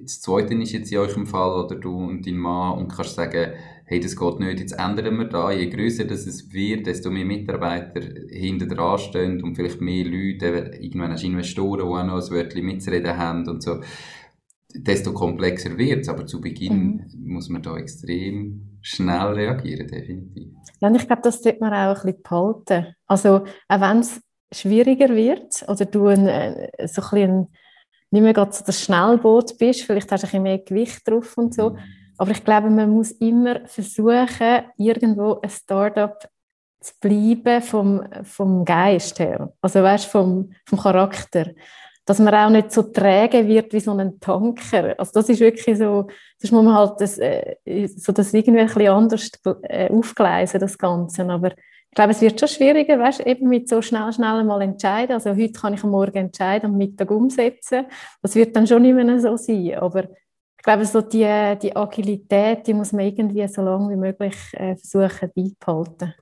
das 0.02 0.22
Zweite 0.22 0.54
ist 0.56 0.72
jetzt 0.72 0.92
in 0.92 0.98
eurem 0.98 1.26
Fall, 1.26 1.66
oder 1.66 1.76
du 1.76 1.96
und 1.96 2.26
dein 2.26 2.38
Mann, 2.38 2.78
und 2.78 2.88
kannst 2.90 3.16
sagen, 3.16 3.54
hey, 3.86 4.00
das 4.00 4.16
geht 4.16 4.40
nicht, 4.40 4.60
jetzt 4.60 4.74
ändern 4.74 5.18
wir 5.18 5.26
da. 5.26 5.52
Je 5.52 5.70
größer 5.70 6.06
das 6.06 6.28
es 6.28 6.52
wird, 6.52 6.86
desto 6.86 7.10
mehr 7.10 7.26
Mitarbeiter 7.26 8.02
hinter 8.30 8.68
dran 8.68 8.98
stehen 9.00 9.42
und 9.44 9.56
vielleicht 9.56 9.82
mehr 9.82 10.04
Leute, 10.04 10.72
irgendwann 10.80 11.12
hast 11.12 11.24
du 11.24 11.28
Investoren, 11.28 11.80
die 11.80 11.84
auch 11.84 12.04
noch 12.04 12.22
ein 12.22 12.32
Wörtchen 12.32 12.66
mitzureden 12.66 13.18
haben 13.18 13.48
und 13.48 13.64
so. 13.64 13.82
Desto 14.74 15.14
komplexer 15.14 15.78
wird 15.78 16.02
es, 16.02 16.10
aber 16.10 16.26
zu 16.26 16.42
Beginn 16.42 17.08
mhm. 17.14 17.34
muss 17.34 17.50
man 17.50 17.64
da 17.64 17.78
extrem 17.78 18.78
schnell 18.82 19.34
reagieren, 19.34 19.88
definitiv. 19.88 20.50
Ja, 20.82 20.90
und 20.90 20.96
ich 20.96 21.08
glaube, 21.08 21.22
das 21.24 21.42
sollte 21.42 21.60
man 21.62 21.74
auch 21.74 22.04
ein 22.04 22.14
bisschen 22.14 22.24
behalten. 22.24 22.96
Also, 23.08 23.46
auch 23.70 23.82
wenn 23.82 24.00
es 24.00 24.22
schwieriger 24.54 25.16
wird, 25.16 25.64
oder 25.68 25.86
du 25.86 26.08
ein, 26.08 26.28
äh, 26.28 26.88
so 26.88 27.02
ein 27.02 27.10
bisschen 27.10 27.48
nicht 28.12 28.22
mehr 28.22 28.34
gerade 28.34 28.52
so 28.52 28.64
das 28.66 28.82
Schnellboot 28.82 29.58
bist, 29.58 29.84
vielleicht 29.84 30.12
hast 30.12 30.24
du 30.24 30.28
ein 30.28 30.30
bisschen 30.30 30.44
mehr 30.44 30.60
Gewicht 30.60 31.08
drauf 31.08 31.38
und 31.38 31.54
so. 31.54 31.72
Mhm. 31.72 31.80
Aber 32.18 32.32
ich 32.32 32.44
glaube, 32.44 32.70
man 32.70 32.90
muss 32.90 33.12
immer 33.12 33.66
versuchen, 33.66 34.64
irgendwo 34.78 35.40
ein 35.42 35.50
Startup 35.50 36.18
zu 36.80 36.94
bleiben 37.00 37.62
vom, 37.62 38.04
vom 38.24 38.66
Geist 38.66 39.20
her. 39.20 39.52
Also 39.62 39.84
weißt 39.84 40.06
vom, 40.06 40.52
vom 40.66 40.80
Charakter. 40.80 41.52
Dass 42.06 42.20
man 42.20 42.34
auch 42.34 42.50
nicht 42.50 42.72
so 42.72 42.84
träge 42.84 43.46
wird 43.46 43.74
wie 43.74 43.82
so 43.82 43.92
ein 43.92 44.20
Tanker. 44.20 44.96
Also 44.98 45.12
das 45.14 45.28
ist 45.28 45.42
wirklich 45.42 45.78
so, 45.78 46.08
das 46.40 46.52
muss 46.52 46.64
man 46.64 46.74
halt 46.74 47.02
das, 47.02 47.18
äh, 47.18 47.58
so 47.88 48.14
das 48.14 48.34
irgendwie 48.34 48.62
ein 48.62 48.68
bisschen 48.68 48.88
anders 48.88 49.30
äh, 49.64 49.92
aufgleisen, 49.92 50.60
das 50.60 50.78
Ganze. 50.78 51.30
Aber 51.30 51.52
ich 51.90 51.96
glaube, 51.96 52.12
es 52.12 52.22
wird 52.22 52.40
schon 52.40 52.50
schwieriger, 52.50 53.00
weißt, 53.00 53.22
eben 53.22 53.48
mit 53.50 53.70
so 53.70 53.82
schnell, 53.82 54.12
schnell 54.14 54.44
mal 54.44 54.62
entscheiden. 54.62 55.14
Also 55.14 55.32
heute 55.32 55.52
kann 55.52 55.74
ich 55.74 55.84
am 55.84 55.92
Morgen 55.92 56.18
entscheiden 56.18 56.72
und 56.72 56.78
Mittag 56.78 57.10
umsetzen. 57.10 57.86
Das 58.22 58.36
wird 58.36 58.56
dann 58.56 58.68
schon 58.68 58.84
nicht 58.84 58.94
mehr 58.94 59.20
so 59.20 59.36
sein. 59.36 59.76
Aber 59.76 60.04
ich 60.04 60.64
glaube, 60.64 60.86
so 60.86 61.02
die, 61.02 61.58
die 61.62 61.76
Agilität, 61.76 62.68
die 62.68 62.74
muss 62.74 62.92
man 62.92 63.06
irgendwie 63.06 63.48
so 63.48 63.62
lange 63.62 63.90
wie 63.90 63.96
möglich 63.96 64.36
äh, 64.54 64.76
versuchen 64.76 65.32
beibehalten. 65.34 66.14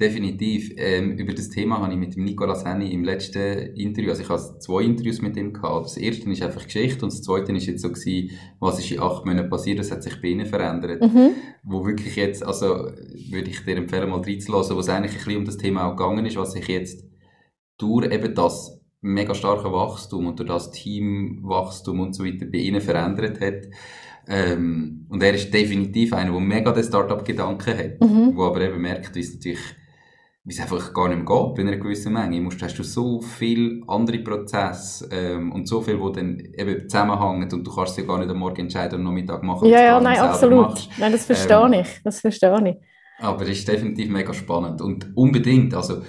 Definitiv. 0.00 0.72
Ähm, 0.76 1.12
über 1.18 1.34
das 1.34 1.50
Thema 1.50 1.78
habe 1.80 1.92
ich 1.92 1.98
mit 1.98 2.16
dem 2.16 2.24
Nicolas 2.24 2.64
Henny 2.64 2.92
im 2.92 3.04
letzten 3.04 3.74
Interview, 3.76 4.10
also 4.10 4.22
ich 4.22 4.28
habe 4.28 4.58
zwei 4.58 4.82
Interviews 4.82 5.22
mit 5.22 5.36
ihm 5.36 5.52
gehabt. 5.52 5.86
Das 5.86 5.96
erste 5.96 6.28
ist 6.28 6.42
einfach 6.42 6.64
Geschichte 6.64 7.04
und 7.04 7.12
das 7.12 7.22
zweite 7.22 7.52
ist 7.52 7.66
jetzt 7.66 7.82
so 7.82 7.90
gewesen, 7.90 8.32
was 8.58 8.80
ist 8.80 8.90
in 8.90 8.98
acht 8.98 9.24
Monaten 9.24 9.48
passiert, 9.48 9.78
das 9.78 9.92
hat 9.92 10.02
sich 10.02 10.20
bei 10.20 10.28
ihnen 10.28 10.46
verändert. 10.46 11.00
Mhm. 11.00 11.30
Wo 11.62 11.86
wirklich 11.86 12.16
jetzt, 12.16 12.44
also 12.44 12.66
würde 12.66 13.50
ich 13.50 13.64
dir 13.64 13.76
empfehlen, 13.76 14.10
mal 14.10 14.20
reinzulassen, 14.20 14.74
wo 14.74 14.80
es 14.80 14.88
eigentlich 14.88 15.12
ein 15.12 15.18
bisschen 15.18 15.36
um 15.36 15.44
das 15.44 15.58
Thema 15.58 15.84
auch 15.84 15.96
gegangen 15.96 16.26
ist, 16.26 16.36
was 16.36 16.52
sich 16.52 16.66
jetzt 16.66 17.04
durch 17.78 18.12
eben 18.12 18.34
das 18.34 18.80
mega 19.00 19.34
starke 19.34 19.70
Wachstum 19.70 20.26
und 20.26 20.40
durch 20.40 20.48
das 20.48 20.72
Teamwachstum 20.72 22.00
und 22.00 22.16
so 22.16 22.24
weiter 22.24 22.46
bei 22.46 22.58
ihnen 22.58 22.80
verändert 22.80 23.40
hat. 23.40 23.68
Ähm, 24.26 25.06
und 25.08 25.22
er 25.22 25.34
ist 25.34 25.54
definitiv 25.54 26.14
einer, 26.14 26.32
der 26.32 26.40
mega 26.40 26.72
den 26.72 26.82
Startup-Gedanken 26.82 27.78
hat, 27.78 28.00
mhm. 28.00 28.34
wo 28.34 28.44
aber 28.44 28.62
eben 28.62 28.80
merkt, 28.80 29.14
wie 29.14 29.20
es 29.20 29.34
natürlich 29.34 29.60
wie 30.46 30.52
es 30.52 30.60
einfach 30.60 30.92
gar 30.92 31.08
nicht 31.08 31.26
mehr 31.26 31.26
geht 31.26 31.58
in 31.58 31.68
einer 31.68 31.78
gewissen 31.78 32.12
Menge. 32.12 32.40
Musst, 32.40 32.62
hast 32.62 32.78
du 32.78 32.82
so 32.82 33.20
viele 33.22 33.80
andere 33.86 34.18
Prozesse 34.18 35.08
ähm, 35.10 35.52
und 35.52 35.66
so 35.66 35.80
viel, 35.80 35.96
die 35.96 36.12
dann 36.12 36.38
eben 36.38 36.88
zusammenhängen 36.88 37.50
und 37.50 37.66
du 37.66 37.74
kannst 37.74 37.96
dir 37.96 38.06
gar 38.06 38.18
nicht 38.18 38.30
am 38.30 38.38
Morgen 38.38 38.60
entscheiden 38.60 39.00
und 39.00 39.06
am 39.06 39.14
Mittag 39.14 39.42
machen. 39.42 39.68
Ja, 39.68 39.82
ja, 39.82 40.00
nein, 40.00 40.18
absolut. 40.18 40.68
Machst. 40.68 40.90
Nein, 40.98 41.12
das 41.12 41.24
verstehe 41.24 41.64
ähm, 41.64 41.72
ich. 41.72 42.00
Das 42.04 42.20
verstehe 42.20 42.68
ich. 42.68 42.76
Aber 43.24 43.42
es 43.44 43.50
ist 43.50 43.68
definitiv 43.68 44.10
mega 44.10 44.34
spannend 44.34 44.82
und 44.82 45.16
unbedingt, 45.16 45.72
also 45.72 46.02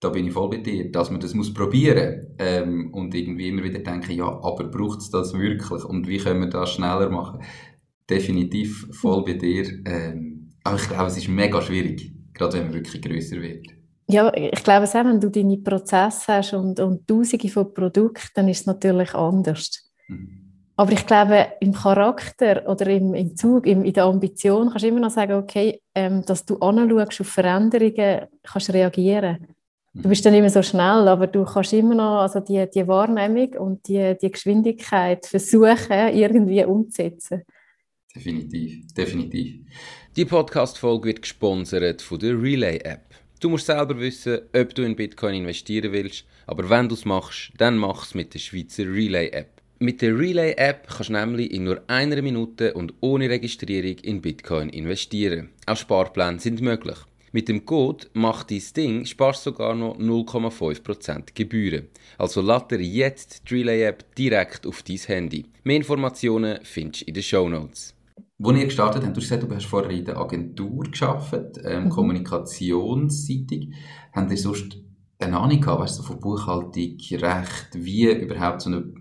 da 0.00 0.08
bin 0.08 0.26
ich 0.26 0.32
voll 0.32 0.48
bei 0.48 0.58
dir, 0.58 0.90
dass 0.90 1.10
man 1.10 1.20
das 1.20 1.34
muss 1.34 1.52
probieren 1.52 2.34
ähm, 2.38 2.90
und 2.94 3.14
irgendwie 3.14 3.48
immer 3.48 3.64
wieder 3.64 3.80
denken, 3.80 4.12
ja, 4.12 4.26
aber 4.26 4.64
braucht 4.64 5.00
es 5.00 5.10
das 5.10 5.34
wirklich 5.34 5.84
und 5.84 6.08
wie 6.08 6.18
können 6.18 6.40
wir 6.40 6.48
das 6.48 6.72
schneller 6.72 7.10
machen? 7.10 7.42
Definitiv 8.08 8.86
voll 8.92 9.24
bei 9.24 9.34
dir. 9.34 9.66
Ähm, 9.84 10.54
aber 10.62 10.76
ich 10.76 10.88
glaube, 10.88 11.06
es 11.06 11.18
ist 11.18 11.28
mega 11.28 11.60
schwierig 11.60 12.13
gerade 12.34 12.54
wenn 12.54 12.64
man 12.64 12.74
wirklich 12.74 13.00
größer 13.00 13.40
wird. 13.40 13.68
Ja, 14.06 14.32
ich 14.34 14.62
glaube 14.62 14.86
auch, 14.86 14.94
wenn 14.94 15.20
du 15.20 15.30
deine 15.30 15.56
Prozesse 15.56 16.34
hast 16.34 16.52
und, 16.52 16.78
und 16.78 17.06
Tausende 17.08 17.48
von 17.48 17.72
Produkten, 17.72 18.28
dann 18.34 18.48
ist 18.48 18.60
es 18.60 18.66
natürlich 18.66 19.14
anders. 19.14 19.90
Mhm. 20.08 20.44
Aber 20.76 20.92
ich 20.92 21.06
glaube, 21.06 21.46
im 21.60 21.72
Charakter 21.72 22.68
oder 22.68 22.88
im, 22.88 23.14
im 23.14 23.36
Zug, 23.36 23.66
im, 23.66 23.84
in 23.84 23.92
der 23.92 24.04
Ambition, 24.04 24.70
kannst 24.70 24.84
du 24.84 24.88
immer 24.88 25.00
noch 25.00 25.10
sagen, 25.10 25.34
okay, 25.34 25.80
ähm, 25.94 26.24
dass 26.26 26.44
du 26.44 26.58
anschaust 26.58 27.20
auf 27.20 27.28
Veränderungen, 27.28 28.26
kannst 28.42 28.72
reagieren. 28.72 29.46
Mhm. 29.92 30.02
Du 30.02 30.08
bist 30.08 30.26
dann 30.26 30.34
immer 30.34 30.50
so 30.50 30.62
schnell, 30.62 31.06
aber 31.08 31.28
du 31.28 31.44
kannst 31.44 31.72
immer 31.72 31.94
noch 31.94 32.22
also 32.22 32.40
die, 32.40 32.68
die 32.74 32.86
Wahrnehmung 32.88 33.54
und 33.54 33.88
die, 33.88 34.16
die 34.20 34.30
Geschwindigkeit 34.30 35.24
versuchen, 35.24 36.08
irgendwie 36.12 36.64
umzusetzen. 36.64 37.42
Definitiv, 38.14 38.92
definitiv. 38.94 39.66
Die 40.16 40.24
Podcast-Folge 40.24 41.08
wird 41.08 41.22
gesponsert 41.22 42.00
von 42.00 42.20
der 42.20 42.40
Relay-App. 42.40 43.16
Du 43.40 43.48
musst 43.48 43.66
selber 43.66 43.98
wissen, 43.98 44.42
ob 44.54 44.72
du 44.72 44.82
in 44.82 44.94
Bitcoin 44.94 45.34
investieren 45.34 45.90
willst, 45.90 46.24
aber 46.46 46.70
wenn 46.70 46.88
du 46.88 46.94
es 46.94 47.04
machst, 47.04 47.50
dann 47.58 47.76
mach 47.76 48.06
es 48.06 48.14
mit 48.14 48.32
der 48.32 48.38
Schweizer 48.38 48.84
Relay-App. 48.84 49.60
Mit 49.80 50.02
der 50.02 50.16
Relay-App 50.16 50.86
kannst 50.86 51.08
du 51.08 51.14
nämlich 51.14 51.50
in 51.50 51.64
nur 51.64 51.82
einer 51.88 52.22
Minute 52.22 52.74
und 52.74 52.94
ohne 53.00 53.28
Registrierung 53.28 53.98
in 54.04 54.22
Bitcoin 54.22 54.68
investieren. 54.68 55.48
Auch 55.66 55.76
Sparpläne 55.76 56.38
sind 56.38 56.60
möglich. 56.60 56.98
Mit 57.32 57.48
dem 57.48 57.66
Code 57.66 58.06
«Mach 58.12 58.44
dein 58.44 58.62
Ding» 58.76 59.06
sparst 59.06 59.44
du 59.44 59.50
sogar 59.50 59.74
noch 59.74 59.98
0,5% 59.98 61.34
Gebühren. 61.34 61.88
Also 62.18 62.40
dir 62.40 62.80
jetzt 62.80 63.50
die 63.50 63.54
Relay-App 63.54 64.14
direkt 64.14 64.64
auf 64.64 64.84
dein 64.84 64.96
Handy. 64.98 65.44
Mehr 65.64 65.78
Informationen 65.78 66.60
findest 66.62 67.02
du 67.02 67.06
in 67.06 67.14
den 67.14 67.22
Show 67.24 67.48
Notes. 67.48 67.93
Wo 68.44 68.50
ihr 68.50 68.66
gestartet 68.66 69.02
habt, 69.02 69.16
du 69.16 69.22
hast 69.22 69.30
gesagt, 69.30 69.42
du 69.42 69.54
hast 69.54 69.64
vorher 69.64 69.90
in 69.90 70.04
der 70.04 70.18
Agentur 70.18 70.84
gearbeitet, 70.84 71.62
ähm, 71.64 71.84
mhm. 71.84 71.88
kommunikationsseitig. 71.88 73.74
Habt 74.12 74.30
ihr 74.30 74.36
sonst 74.36 74.76
eine 75.18 75.38
Ahnung 75.38 75.62
gehabt, 75.62 75.80
weißt 75.80 75.98
du, 75.98 76.02
von 76.02 76.20
Buchhaltung, 76.20 76.98
Recht, 77.10 77.68
wie 77.72 78.12
überhaupt 78.12 78.60
so 78.60 78.68
eine 78.68 78.92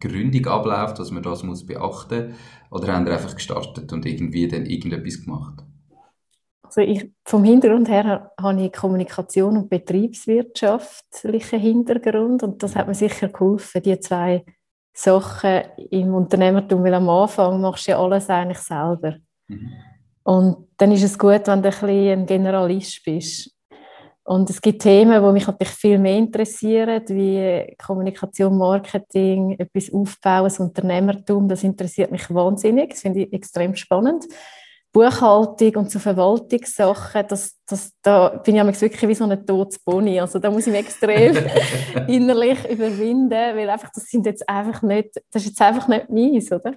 Gründung 0.00 0.46
abläuft, 0.48 0.98
was 0.98 1.10
man 1.10 1.22
das 1.22 1.42
muss 1.42 1.64
beachten 1.64 2.34
Oder 2.70 2.94
habt 2.94 3.08
ihr 3.08 3.14
einfach 3.14 3.34
gestartet 3.34 3.90
und 3.90 4.04
irgendwie 4.04 4.48
dann 4.48 4.66
irgendetwas 4.66 5.24
gemacht? 5.24 5.64
Also 6.62 6.82
ich, 6.82 7.10
vom 7.24 7.42
Hintergrund 7.42 7.88
her 7.88 8.32
habe 8.38 8.60
ich 8.60 8.72
Kommunikation 8.72 9.56
und 9.56 9.70
betriebswirtschaftlichen 9.70 11.58
Hintergrund 11.58 12.42
und 12.42 12.62
das 12.62 12.76
hat 12.76 12.86
mir 12.86 12.94
sicher 12.94 13.28
geholfen, 13.28 13.82
die 13.82 13.98
zwei 14.00 14.44
Sachen 14.94 15.62
im 15.90 16.14
Unternehmertum, 16.14 16.82
weil 16.84 16.94
am 16.94 17.08
Anfang 17.08 17.60
machst 17.60 17.86
du 17.86 17.90
ja 17.90 17.98
alles 17.98 18.30
eigentlich 18.30 18.58
selber. 18.58 19.16
Mhm. 19.48 19.72
Und 20.22 20.68
dann 20.78 20.92
ist 20.92 21.02
es 21.02 21.18
gut, 21.18 21.46
wenn 21.46 21.62
du 21.62 21.68
ein, 21.68 21.72
bisschen 21.72 22.20
ein 22.20 22.26
Generalist 22.26 23.04
bist. 23.04 23.50
Und 24.26 24.48
es 24.48 24.62
gibt 24.62 24.80
Themen, 24.80 25.22
die 25.22 25.32
mich 25.32 25.46
natürlich 25.46 25.74
viel 25.74 25.98
mehr 25.98 26.16
interessieren, 26.16 27.02
wie 27.08 27.76
Kommunikation, 27.76 28.56
Marketing, 28.56 29.54
etwas 29.58 29.92
aufbauen, 29.92 30.44
das 30.44 30.60
Unternehmertum. 30.60 31.46
Das 31.46 31.62
interessiert 31.62 32.10
mich 32.10 32.32
wahnsinnig. 32.32 32.90
Das 32.90 33.00
finde 33.00 33.20
ich 33.20 33.32
extrem 33.34 33.74
spannend. 33.74 34.24
Buchhaltung 34.94 35.74
und 35.74 35.90
so 35.90 35.98
Verwaltungssachen, 35.98 37.24
das, 37.28 37.58
das, 37.66 37.92
da 38.00 38.28
bin 38.28 38.54
ich 38.54 38.80
wirklich 38.80 39.08
wie 39.08 39.14
so 39.14 39.24
ein 39.24 39.44
totes 39.44 39.80
Pony. 39.80 40.20
Also 40.20 40.38
da 40.38 40.52
muss 40.52 40.68
ich 40.68 40.72
mich 40.72 40.82
extrem 40.82 41.36
innerlich 42.08 42.64
überwinden, 42.70 43.30
weil 43.30 43.68
einfach, 43.68 43.90
das 43.92 44.04
sind 44.04 44.24
jetzt 44.24 44.48
einfach 44.48 44.82
nicht, 44.82 45.16
das 45.32 45.42
ist 45.42 45.48
jetzt 45.48 45.62
einfach 45.62 45.88
nicht 45.88 46.08
meins, 46.10 46.52
oder? 46.52 46.74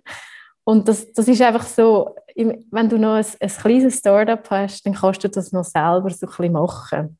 Und 0.63 0.87
das, 0.87 1.13
das 1.13 1.27
ist 1.27 1.41
einfach 1.43 1.65
so, 1.65 2.15
wenn 2.35 2.89
du 2.89 2.97
noch 2.97 3.13
ein, 3.13 3.25
ein 3.39 3.49
kleines 3.49 3.99
Startup 3.99 4.49
hast, 4.49 4.83
dann 4.85 4.95
kannst 4.95 5.23
du 5.23 5.29
das 5.29 5.51
noch 5.51 5.63
selber 5.63 6.09
so 6.09 6.25
ein 6.25 6.29
bisschen 6.29 6.51
machen. 6.51 7.19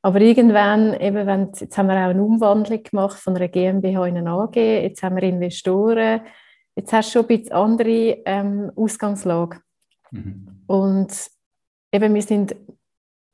Aber 0.00 0.22
irgendwann, 0.22 0.98
eben 0.98 1.26
wenn, 1.26 1.52
jetzt 1.54 1.76
haben 1.76 1.88
wir 1.88 1.96
auch 1.96 2.10
eine 2.10 2.22
Umwandlung 2.22 2.82
gemacht 2.82 3.18
von 3.18 3.36
einer 3.36 3.48
GmbH 3.48 4.06
in 4.06 4.16
eine 4.16 4.30
AG, 4.30 4.56
jetzt 4.56 5.02
haben 5.02 5.16
wir 5.16 5.22
Investoren, 5.22 6.22
jetzt 6.74 6.94
hast 6.94 7.10
du 7.10 7.18
schon 7.18 7.28
ein 7.28 7.36
bisschen 7.36 7.52
andere 7.52 8.22
ähm, 8.24 8.72
Ausgangslage. 8.74 9.58
Mhm. 10.10 10.62
Und 10.66 11.12
eben, 11.92 12.14
wir 12.14 12.22
sind 12.22 12.56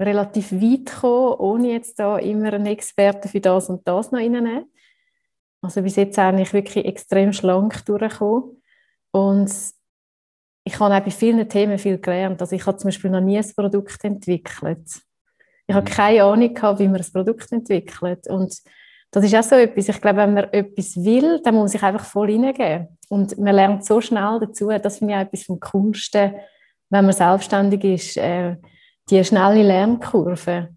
relativ 0.00 0.52
weit 0.52 0.86
gekommen, 0.86 1.34
ohne 1.38 1.72
jetzt 1.72 1.98
da 1.98 2.18
immer 2.18 2.52
einen 2.52 2.66
Experten 2.66 3.28
für 3.28 3.40
das 3.40 3.68
und 3.68 3.86
das 3.86 4.12
noch 4.12 4.18
reinzunehmen. 4.18 4.70
Also 5.62 5.82
bis 5.82 5.96
jetzt 5.96 6.18
eigentlich 6.18 6.52
wirklich 6.52 6.84
extrem 6.84 7.32
schlank 7.32 7.84
durchgekommen. 7.86 8.62
Und 9.10 9.52
ich 10.64 10.78
habe 10.78 10.94
auch 10.94 11.00
bei 11.00 11.10
vielen 11.10 11.48
Themen 11.48 11.78
viel 11.78 11.98
gelernt. 11.98 12.40
Also 12.40 12.54
ich 12.54 12.66
habe 12.66 12.76
zum 12.76 12.88
Beispiel 12.88 13.10
noch 13.10 13.20
nie 13.20 13.38
ein 13.38 13.52
Produkt 13.56 14.04
entwickelt. 14.04 15.00
Ich 15.66 15.74
habe 15.74 15.88
mhm. 15.88 15.94
keine 15.94 16.24
Ahnung 16.24 16.54
gehabt, 16.54 16.78
wie 16.78 16.88
man 16.88 17.00
ein 17.00 17.12
Produkt 17.12 17.50
entwickelt. 17.52 18.26
Und 18.28 18.54
das 19.10 19.24
ist 19.24 19.34
auch 19.34 19.42
so 19.42 19.54
etwas. 19.54 19.88
Ich 19.88 20.00
glaube, 20.00 20.18
wenn 20.18 20.34
man 20.34 20.44
etwas 20.52 20.96
will, 20.96 21.40
dann 21.42 21.54
muss 21.54 21.62
man 21.62 21.68
sich 21.68 21.82
einfach 21.82 22.04
voll 22.04 22.30
hineingeben. 22.30 22.88
Und 23.08 23.38
man 23.38 23.54
lernt 23.54 23.84
so 23.84 24.00
schnell 24.00 24.38
dazu. 24.40 24.68
Das 24.68 24.98
finde 24.98 25.14
ich 25.14 25.18
auch 25.18 25.22
etwas 25.22 25.44
vom 25.44 25.60
Coolsten 25.60 26.34
wenn 26.90 27.04
man 27.04 27.14
selbstständig 27.14 27.84
ist, 27.84 28.16
äh, 28.16 28.56
die 29.10 29.24
schnelle 29.24 29.62
Lernkurve, 29.62 30.70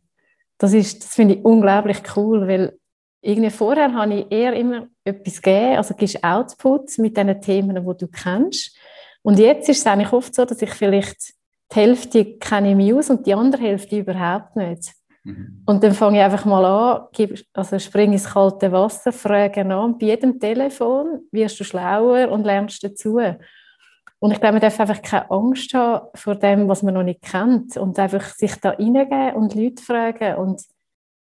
das, 0.57 0.73
ist, 0.73 1.03
das 1.03 1.15
finde 1.15 1.35
ich 1.35 1.45
unglaublich 1.45 2.01
cool, 2.15 2.47
weil 2.47 2.77
irgendwie 3.21 3.49
vorher 3.49 3.93
habe 3.93 4.13
ich 4.13 4.31
eher 4.31 4.53
immer 4.53 4.87
etwas 5.03 5.41
gegeben, 5.41 5.77
also 5.77 5.93
gibst 5.93 6.23
Outputs 6.23 6.97
mit 6.97 7.17
den 7.17 7.41
Themen, 7.41 7.75
die 7.75 7.97
du 7.97 8.07
kennst. 8.07 8.77
Und 9.21 9.39
jetzt 9.39 9.67
ist 9.69 9.79
es 9.79 9.87
eigentlich 9.87 10.13
oft 10.13 10.33
so, 10.33 10.45
dass 10.45 10.61
ich 10.61 10.71
vielleicht 10.71 11.33
die 11.71 11.79
Hälfte 11.79 12.25
kenne 12.37 12.71
ich 12.71 12.75
mich 12.75 12.93
aus 12.93 13.09
und 13.09 13.27
die 13.27 13.33
andere 13.33 13.61
Hälfte 13.61 13.99
überhaupt 13.99 14.55
nicht. 14.55 14.93
Mhm. 15.23 15.63
Und 15.65 15.83
dann 15.83 15.93
fange 15.93 16.17
ich 16.17 16.23
einfach 16.23 16.45
mal 16.45 16.65
an, 16.65 17.07
also 17.53 17.79
springe 17.79 18.13
ins 18.13 18.29
kalte 18.29 18.71
Wasser, 18.71 19.11
frage 19.11 19.61
an, 19.61 19.97
bei 19.97 20.07
jedem 20.07 20.39
Telefon 20.39 21.27
wirst 21.31 21.59
du 21.59 21.63
schlauer 21.63 22.29
und 22.29 22.45
lernst 22.45 22.83
dazu. 22.83 23.19
Und 24.19 24.31
ich 24.31 24.39
glaube, 24.39 24.53
man 24.53 24.61
darf 24.61 24.79
einfach 24.79 25.01
keine 25.01 25.31
Angst 25.31 25.73
haben 25.73 26.07
vor 26.13 26.35
dem, 26.35 26.67
was 26.67 26.83
man 26.83 26.93
noch 26.93 27.03
nicht 27.03 27.21
kennt 27.21 27.77
und 27.77 27.97
einfach 27.97 28.33
sich 28.35 28.53
da 28.55 28.71
reingeben 28.71 29.33
und 29.35 29.55
Leute 29.55 29.81
fragen 29.81 30.35
und 30.35 30.61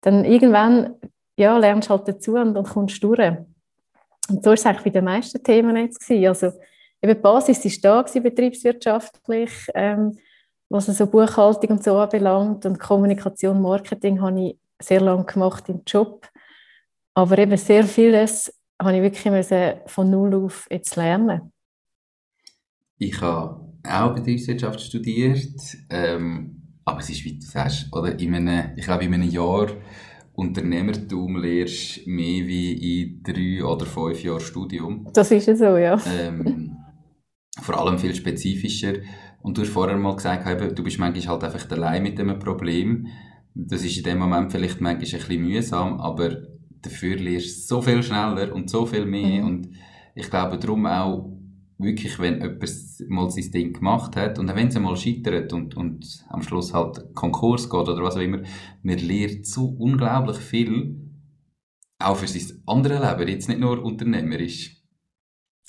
dann 0.02 0.24
irgendwann 0.24 0.96
ja, 1.38 1.58
lernst 1.58 1.90
halt 1.90 2.08
dazu 2.08 2.36
und 2.36 2.54
dann 2.54 2.64
kommst 2.64 3.04
du 3.04 3.14
durch. 3.16 3.38
Und 4.30 4.44
so 4.44 4.48
war 4.48 4.54
es 4.54 4.66
eigentlich 4.66 4.84
bei 4.84 4.90
den 4.92 5.06
meisten 5.06 5.44
Themen 5.44 5.76
jetzt. 5.76 6.00
Gewesen. 6.00 6.28
Also 6.28 6.46
eben 7.02 7.16
die 7.16 7.22
Basis 7.22 7.66
war 7.66 7.72
da, 7.82 8.02
gewesen, 8.02 8.24
betriebswirtschaftlich, 8.24 9.52
ähm, 9.74 10.18
was 10.70 10.88
also 10.88 11.06
Buchhaltung 11.06 11.72
und 11.72 11.84
so 11.84 11.98
anbelangt 11.98 12.66
und 12.66 12.80
Kommunikation, 12.80 13.62
Marketing 13.62 14.22
habe 14.22 14.42
ich 14.42 14.58
sehr 14.82 15.02
lange 15.02 15.26
gemacht 15.26 15.68
im 15.68 15.82
Job. 15.86 16.28
Aber 17.14 17.38
eben 17.38 17.58
sehr 17.58 17.84
vieles 17.84 18.54
habe 18.82 18.96
ich 18.96 19.02
wirklich 19.02 19.82
von 19.88 20.10
null 20.10 20.46
auf 20.46 20.68
jetzt 20.70 20.96
lernen 20.96 21.52
ich 22.98 23.20
habe 23.22 23.74
auch 23.84 24.14
Betriebswirtschaft 24.14 24.82
studiert, 24.82 25.60
ähm, 25.90 26.62
aber 26.86 27.00
es 27.00 27.10
ist, 27.10 27.24
wie 27.26 27.38
du 27.38 27.46
sagst, 27.46 27.88
oder 27.92 28.18
in 28.20 28.36
einem, 28.36 28.72
ich 28.76 28.86
glaube, 28.86 29.06
in 29.06 29.14
einem 29.14 29.30
Jahr 29.30 29.68
Unternehmertum 30.34 31.38
lernst 31.38 32.06
du 32.06 32.10
mehr 32.10 32.46
wie 32.46 33.04
in 33.04 33.24
drei 33.24 33.64
oder 33.64 33.86
fünf 33.86 34.22
Jahren 34.22 34.42
Studium. 34.42 35.08
Das 35.14 35.32
ist 35.32 35.48
ja 35.48 35.56
so, 35.56 35.78
ja. 35.78 36.00
Ähm, 36.20 36.76
vor 37.62 37.80
allem 37.80 37.98
viel 37.98 38.14
spezifischer. 38.14 38.96
Und 39.42 39.58
du 39.58 39.62
hast 39.62 39.70
vorher 39.70 39.98
mal 39.98 40.16
gesagt, 40.16 40.78
du 40.78 40.84
bist 40.84 41.00
manchmal 41.00 41.28
halt 41.28 41.44
einfach 41.46 41.72
allein 41.72 42.04
mit 42.04 42.20
dem 42.20 42.38
Problem. 42.40 43.08
Das 43.54 43.84
ist 43.84 43.98
in 43.98 44.04
dem 44.04 44.20
Moment 44.20 44.52
vielleicht 44.52 44.82
manchmal 44.82 44.96
ein 44.96 45.00
bisschen 45.00 45.42
mühsam, 45.42 46.02
aber 46.02 46.36
dafür 46.82 47.16
lernst 47.16 47.72
du 47.72 47.76
so 47.76 47.82
viel 47.82 48.04
schneller 48.04 48.54
und 48.54 48.70
so 48.70 48.86
viel 48.86 49.06
mehr. 49.06 49.42
Mhm. 49.42 49.48
Und 49.48 49.70
ich 50.16 50.30
glaube 50.30 50.58
darum 50.58 50.86
auch, 50.86 51.35
wirklich, 51.78 52.20
wenn 52.20 52.42
jemand 52.42 53.10
mal 53.10 53.30
sein 53.30 53.52
Ding 53.52 53.74
gemacht 53.74 54.16
hat 54.16 54.40
und 54.40 54.54
wenn 54.56 54.68
es 54.68 54.80
mal 54.80 54.96
scheitert 54.96 55.52
und, 55.54 55.76
und 55.76 56.26
am 56.30 56.42
Schluss 56.42 56.74
halt 56.74 57.14
Konkurs 57.14 57.70
geht 57.70 57.88
oder 57.88 58.04
was 58.04 58.16
auch 58.16 58.22
immer, 58.22 58.42
man 58.82 58.98
lernt 58.98 59.46
so 59.46 59.66
unglaublich 59.68 60.38
viel, 60.38 60.96
auch 62.00 62.16
für 62.16 62.28
sein 62.28 62.62
anderes 62.66 63.02
Leben, 63.02 63.30
jetzt 63.30 63.50
nicht 63.50 63.60
nur 63.60 63.84
unternehmerisch, 63.84 64.82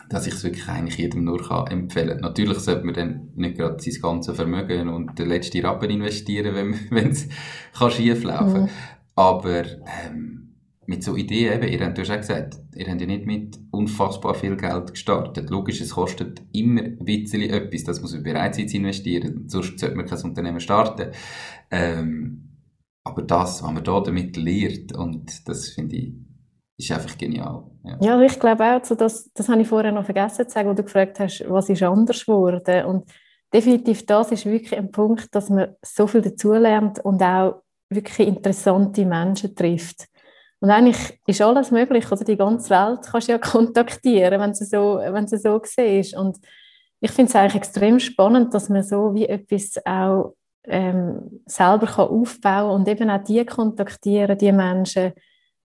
dass 0.09 0.27
ich 0.27 0.35
es 0.35 0.45
wirklich 0.45 0.69
eigentlich 0.69 0.99
jedem 0.99 1.25
nur 1.25 1.43
kann 1.43 1.71
empfehlen 1.71 2.11
kann. 2.11 2.21
Natürlich 2.21 2.59
sollte 2.59 2.85
man 2.85 2.95
dann 2.95 3.31
nicht 3.35 3.57
gerade 3.57 3.83
sein 3.83 4.01
ganzes 4.01 4.37
Vermögen 4.37 4.89
und 4.89 5.19
den 5.19 5.29
letzten 5.29 5.65
Rappen 5.65 5.91
investieren, 5.91 6.55
wenn 6.91 7.11
es 7.11 7.29
schief 7.91 8.23
laufen 8.23 8.53
kann. 8.53 8.63
Mhm. 8.63 8.71
Aber 9.17 9.65
ähm, 9.65 10.36
mit 10.87 11.03
so 11.03 11.17
Ideen 11.17 11.55
eben, 11.55 11.73
ihr 11.73 11.85
habt, 11.85 11.99
hast 11.99 12.11
auch 12.11 12.17
gesagt, 12.17 12.59
ihr 12.75 12.87
habt 12.87 13.01
ja 13.01 13.07
nicht 13.07 13.27
mit 13.27 13.59
unfassbar 13.71 14.35
viel 14.35 14.57
Geld 14.57 14.93
gestartet. 14.93 15.51
Logisch, 15.51 15.81
es 15.81 15.91
kostet 15.91 16.43
immer 16.53 16.83
ein 16.83 17.05
bisschen 17.05 17.43
etwas, 17.43 17.85
das 17.85 18.01
muss 18.01 18.15
man 18.15 18.23
bereit 18.23 18.55
sein 18.55 18.69
zu 18.69 18.77
investieren, 18.77 19.49
sonst 19.49 19.79
sollte 19.79 19.97
man 19.97 20.07
kein 20.07 20.23
Unternehmen 20.23 20.61
starten. 20.61 21.11
Ähm, 21.71 22.47
aber 23.05 23.23
das, 23.23 23.63
was 23.63 23.73
man 23.73 23.85
da 23.85 24.01
damit 24.01 24.37
lernt, 24.37 24.95
und 24.97 25.49
das 25.49 25.71
finde 25.71 25.97
ich, 25.97 26.15
ist 26.79 26.93
einfach 26.93 27.17
genial. 27.17 27.65
Ja, 27.85 27.99
ja 28.01 28.21
ich 28.21 28.39
glaube 28.39 28.65
auch, 28.65 28.85
so 28.85 28.95
das, 28.95 29.31
das 29.33 29.49
habe 29.49 29.63
ich 29.63 29.69
vorher 29.69 29.93
noch 29.93 30.05
vergessen 30.05 30.47
zu 30.47 30.53
sagen, 30.53 30.69
wo 30.69 30.75
du 30.75 30.83
gefragt 30.83 31.19
hast, 31.21 31.45
was 31.49 31.69
ist 31.69 31.83
anders 31.83 32.25
geworden. 32.25 32.85
Und 32.85 33.11
definitiv 33.53 34.05
das 34.07 34.33
ist 34.33 34.47
wirklich 34.47 34.77
ein 34.77 34.91
Punkt, 34.91 35.35
dass 35.35 35.51
man 35.51 35.75
so 35.83 36.07
viel 36.07 36.23
dazulernt 36.23 36.99
und 37.05 37.23
auch 37.23 37.63
wirklich 37.89 38.27
interessante 38.27 39.07
Menschen 39.07 39.55
trifft. 39.55 40.09
Und 40.61 40.71
eigentlich 40.71 41.21
ist 41.27 41.43
alles 41.43 41.71
möglich, 41.71 42.11
oder 42.11 42.25
die 42.25 42.37
ganze 42.37 42.71
Welt 42.71 43.01
kannst 43.11 43.29
du 43.29 43.33
ja 43.33 43.39
kontaktieren, 43.53 44.41
wenn 44.41 44.53
du 44.53 44.65
so, 44.65 44.99
wenn 44.99 45.27
so 45.27 45.61
siehst. 45.63 46.17
Und 46.17 46.39
ich 47.01 47.11
finde 47.11 47.31
es 47.31 47.37
eigentlich 47.37 47.57
extrem 47.57 48.01
spannend, 48.01 48.55
dass 48.55 48.69
man 48.69 48.83
so 48.83 49.15
wie 49.15 49.27
etwas 49.27 49.75
auch 49.85 50.35
ähm, 50.65 51.43
selber 51.47 51.87
kann 51.87 52.09
aufbauen 52.09 52.69
kann 52.69 52.71
und 52.71 52.89
eben 52.89 53.11
auch 53.11 53.23
die 53.23 53.45
kontaktieren, 53.45 54.39
die 54.39 54.53
Menschen, 54.53 55.13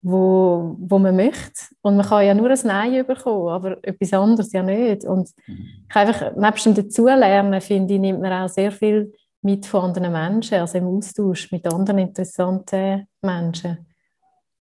wo, 0.01 0.75
wo 0.79 0.99
man 0.99 1.15
möchte. 1.15 1.65
Und 1.81 1.97
man 1.97 2.05
kann 2.05 2.25
ja 2.25 2.33
nur 2.33 2.49
ein 2.49 2.59
Nein 2.63 3.05
bekommen, 3.05 3.49
aber 3.49 3.77
etwas 3.83 4.13
anderes 4.13 4.53
ja 4.53 4.63
nicht. 4.63 5.05
Und 5.05 5.29
mhm. 5.47 5.85
ich 5.89 5.95
einfach, 5.95 6.35
nebst 6.35 6.65
dem 6.65 6.75
Dazulernen, 6.75 7.61
finde 7.61 7.95
ich, 7.95 7.99
nimmt 7.99 8.21
man 8.21 8.31
auch 8.31 8.49
sehr 8.49 8.71
viel 8.71 9.11
mit 9.41 9.65
von 9.65 9.85
anderen 9.85 10.11
Menschen, 10.11 10.59
also 10.59 10.77
im 10.77 10.87
Austausch 10.87 11.51
mit 11.51 11.71
anderen 11.71 11.99
interessanten 11.99 13.07
Menschen. 13.21 13.86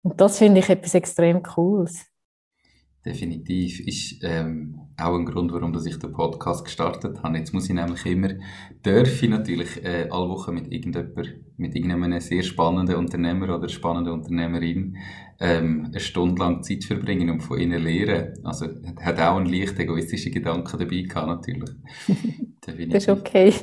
Und 0.03 0.19
das 0.19 0.37
finde 0.37 0.59
ich 0.59 0.69
etwas 0.69 0.93
extrem 0.93 1.41
Cooles. 1.41 2.05
Definitiv. 3.05 3.81
Ist 3.81 4.19
ähm, 4.23 4.79
auch 4.97 5.15
ein 5.15 5.25
Grund, 5.25 5.51
warum 5.51 5.75
ich 5.75 5.99
den 5.99 6.13
Podcast 6.13 6.63
gestartet 6.63 7.21
habe. 7.21 7.37
Jetzt 7.37 7.53
muss 7.53 7.67
ich 7.67 7.75
nämlich 7.75 8.05
immer, 8.05 8.29
darf 8.81 9.21
ich 9.21 9.29
natürlich 9.29 9.83
äh, 9.83 10.07
alle 10.09 10.29
Wochen 10.29 10.53
mit 10.53 10.71
irgendjemand, 10.71 11.13
mit 11.57 11.75
irgendeinem 11.75 12.21
sehr 12.21 12.43
spannenden 12.43 12.95
Unternehmer 12.95 13.57
oder 13.57 13.67
spannenden 13.67 14.13
Unternehmerin 14.13 14.97
ähm, 15.39 15.87
eine 15.87 15.99
Stunde 15.99 16.41
lang 16.41 16.63
Zeit 16.63 16.85
verbringen 16.85 17.29
und 17.29 17.41
von 17.41 17.59
ihnen 17.59 17.83
lernen. 17.83 18.33
Also 18.45 18.67
hat 19.01 19.19
auch 19.19 19.35
einen 19.35 19.47
leicht 19.47 19.77
egoistischen 19.79 20.31
Gedanken 20.31 20.79
dabei 20.79 21.01
gehabt, 21.01 21.27
natürlich. 21.27 21.71
das 22.61 23.03
ist 23.03 23.09
okay. 23.09 23.53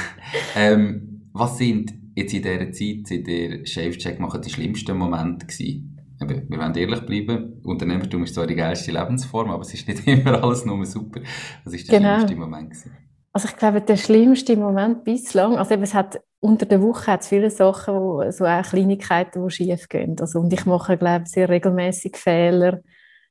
ähm, 0.56 1.28
was 1.34 1.58
sind 1.58 2.05
jetzt 2.16 2.34
in 2.34 2.42
dieser 2.42 2.72
Zeit, 2.72 3.06
seit 3.06 3.28
ihr 3.28 3.64
Shave-Check 3.64 4.18
machen, 4.18 4.42
die 4.42 4.50
schlimmsten 4.50 4.96
Momente 4.96 5.46
gewesen? 5.46 5.96
Eben, 6.20 6.48
wir 6.48 6.58
wollen 6.58 6.74
ehrlich 6.74 7.00
bleiben. 7.02 7.60
Unternehmertum 7.62 8.24
ist 8.24 8.34
zwar 8.34 8.46
die 8.46 8.54
geilste 8.54 8.90
Lebensform, 8.90 9.50
aber 9.50 9.62
es 9.62 9.74
ist 9.74 9.86
nicht 9.86 10.06
immer 10.06 10.42
alles 10.42 10.64
nur 10.64 10.84
super. 10.84 11.20
Was 11.64 11.74
ist 11.74 11.90
der 11.90 11.98
genau. 12.00 12.14
schlimmste 12.16 12.36
Moment 12.36 12.70
gewesen? 12.70 12.96
Also 13.32 13.48
ich 13.48 13.56
glaube, 13.56 13.82
der 13.82 13.96
schlimmste 13.98 14.56
Moment 14.56 15.04
bislang, 15.04 15.58
also 15.58 15.74
eben, 15.74 15.82
es 15.82 15.92
hat 15.92 16.18
unter 16.40 16.64
der 16.64 16.80
Woche 16.80 17.12
hat 17.12 17.20
es 17.20 17.28
viele 17.28 17.50
Sachen, 17.50 17.94
wo, 17.94 18.30
so 18.30 18.46
auch 18.46 18.62
Kleinigkeiten, 18.62 19.44
die 19.44 19.50
schief 19.50 19.88
gehen. 19.88 20.16
Also, 20.18 20.40
und 20.40 20.52
ich 20.52 20.64
mache, 20.64 20.96
glaube 20.96 21.24
ich, 21.26 21.32
sehr 21.32 21.48
regelmäßig 21.48 22.16
Fehler 22.16 22.80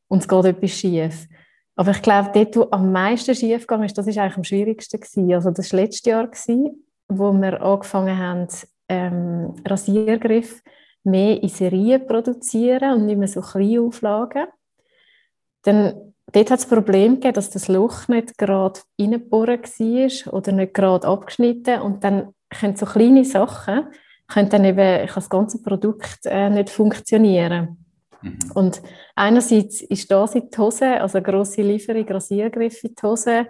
und 0.07 0.21
es 0.21 0.27
geht 0.27 0.45
etwas 0.45 0.71
schief. 0.71 1.27
Aber 1.75 1.91
ich 1.91 2.01
glaube, 2.01 2.29
dort, 2.33 2.55
wo 2.55 2.67
am 2.71 2.91
meisten 2.91 3.33
schief 3.33 3.61
gegangen 3.61 3.85
ist, 3.85 3.97
das 3.97 4.07
ist 4.07 4.17
eigentlich 4.17 4.37
am 4.37 4.43
schwierigsten 4.43 4.99
gewesen. 4.99 5.33
Also 5.33 5.51
das 5.51 5.73
war 5.73 5.81
letztes 5.81 6.05
Jahr 6.05 6.27
gewesen, 6.27 6.85
wo 7.07 7.33
wir 7.33 7.61
angefangen 7.61 8.17
haben, 8.17 8.47
ähm, 8.89 9.55
Rasiergriff 9.65 10.61
mehr 11.03 11.41
in 11.41 11.49
Serien 11.49 12.05
produzieren 12.05 12.93
und 12.93 13.05
nicht 13.05 13.17
mehr 13.17 13.27
so 13.27 13.41
kleine 13.41 13.81
Auflagen. 13.81 14.47
Dann, 15.63 16.13
dort 16.31 16.51
hat 16.51 16.59
es 16.59 16.65
das 16.65 16.69
Problem 16.69 17.15
gegeben, 17.15 17.33
dass 17.33 17.49
das 17.49 17.67
Loch 17.67 18.07
nicht 18.07 18.37
gerade 18.37 18.79
reingeboren 18.99 19.61
war 19.61 20.33
oder 20.33 20.51
nicht 20.51 20.73
gerade 20.73 21.07
abgeschnitten 21.07 21.81
und 21.81 22.03
dann 22.03 22.33
können 22.49 22.75
so 22.75 22.85
kleine 22.85 23.25
Sachen 23.25 23.87
können 24.27 24.49
dann 24.49 24.65
eben 24.65 25.07
das 25.13 25.29
ganze 25.29 25.61
Produkt 25.61 26.25
äh, 26.25 26.49
nicht 26.49 26.69
funktionieren. 26.69 27.85
Mhm. 28.21 28.39
Und 28.55 28.81
einerseits 29.15 29.81
ist 29.81 30.09
das 30.09 30.35
in 30.35 30.49
die 30.49 30.57
Hose, 30.57 30.99
also 30.99 31.21
grosse 31.21 31.61
Lieferung, 31.61 32.07
Rasiergriff 32.07 32.83
in 32.83 32.95
die 32.95 33.01
Hose, 33.03 33.47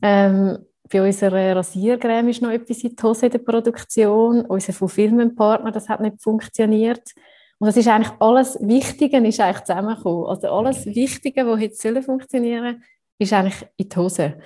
ähm, 0.00 0.58
bei 0.90 1.06
unserer 1.06 1.56
Rasiercreme 1.56 2.30
ist 2.30 2.42
noch 2.42 2.50
etwas 2.50 2.82
in 2.82 2.96
die 2.96 3.02
Hose 3.02 3.26
in 3.26 3.32
der 3.32 3.38
Produktion. 3.38 4.42
Unser 4.46 4.72
Fulfillment-Partner, 4.72 5.72
das 5.72 5.88
hat 5.88 6.00
nicht 6.00 6.22
funktioniert. 6.22 7.12
Und 7.58 7.66
das 7.66 7.76
ist 7.76 7.88
eigentlich 7.88 8.12
alles 8.20 8.58
Wichtige 8.60 9.18
ist 9.18 9.40
eigentlich 9.40 9.64
zusammengekommen. 9.64 10.26
Also 10.26 10.48
alles 10.48 10.86
Wichtige, 10.86 11.46
was 11.46 11.60
jetzt 11.60 11.86
funktionieren, 12.04 12.82
ist 13.18 13.32
eigentlich 13.32 13.68
in 13.76 13.88
die 13.88 13.96
Hose. 13.96 14.38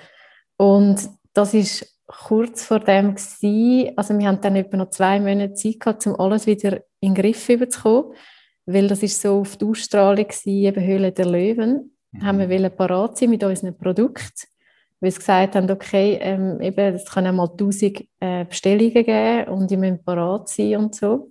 Und 0.57 1.09
das 1.33 1.53
ist 1.53 1.99
kurz 2.07 2.65
vor 2.65 2.79
dem 2.79 3.15
gewesen. 3.15 3.93
Also 3.95 4.17
wir 4.17 4.27
haben 4.27 4.41
dann 4.41 4.55
etwa 4.55 4.77
noch 4.77 4.89
zwei 4.89 5.19
Monate 5.19 5.53
Zeit 5.53 5.79
gehabt, 5.79 6.07
um 6.07 6.19
alles 6.19 6.45
wieder 6.45 6.81
in 6.99 7.13
den 7.13 7.15
Griff 7.15 7.47
zu 7.69 8.13
weil 8.65 8.87
das 8.87 9.03
ist 9.03 9.21
so 9.21 9.41
auf 9.41 9.57
die 9.57 9.65
Ausstrahlung 9.65 10.25
gewesen, 10.25 10.49
eben 10.49 10.83
Höhle 10.83 11.11
der 11.11 11.25
Löwen. 11.25 11.91
Mhm. 12.11 12.25
Haben 12.25 12.49
wir 12.49 12.69
parat 12.69 13.17
sein 13.17 13.29
mit 13.29 13.43
unseren 13.43 13.77
Produkten 13.77 14.52
weil 15.03 15.11
sie 15.11 15.19
gesagt 15.19 15.55
haben, 15.55 15.69
okay, 15.69 16.17
ähm, 16.21 16.61
eben, 16.61 16.95
es 16.95 17.05
können 17.05 17.35
mal 17.35 17.49
1000 17.49 18.05
äh, 18.21 18.45
Bestellungen 18.45 18.93
geben 18.93 19.49
und 19.49 19.69
die 19.69 19.75
müssen 19.75 20.01
parat 20.01 20.47
sein 20.47 20.77
und 20.77 20.95
so. 20.95 21.29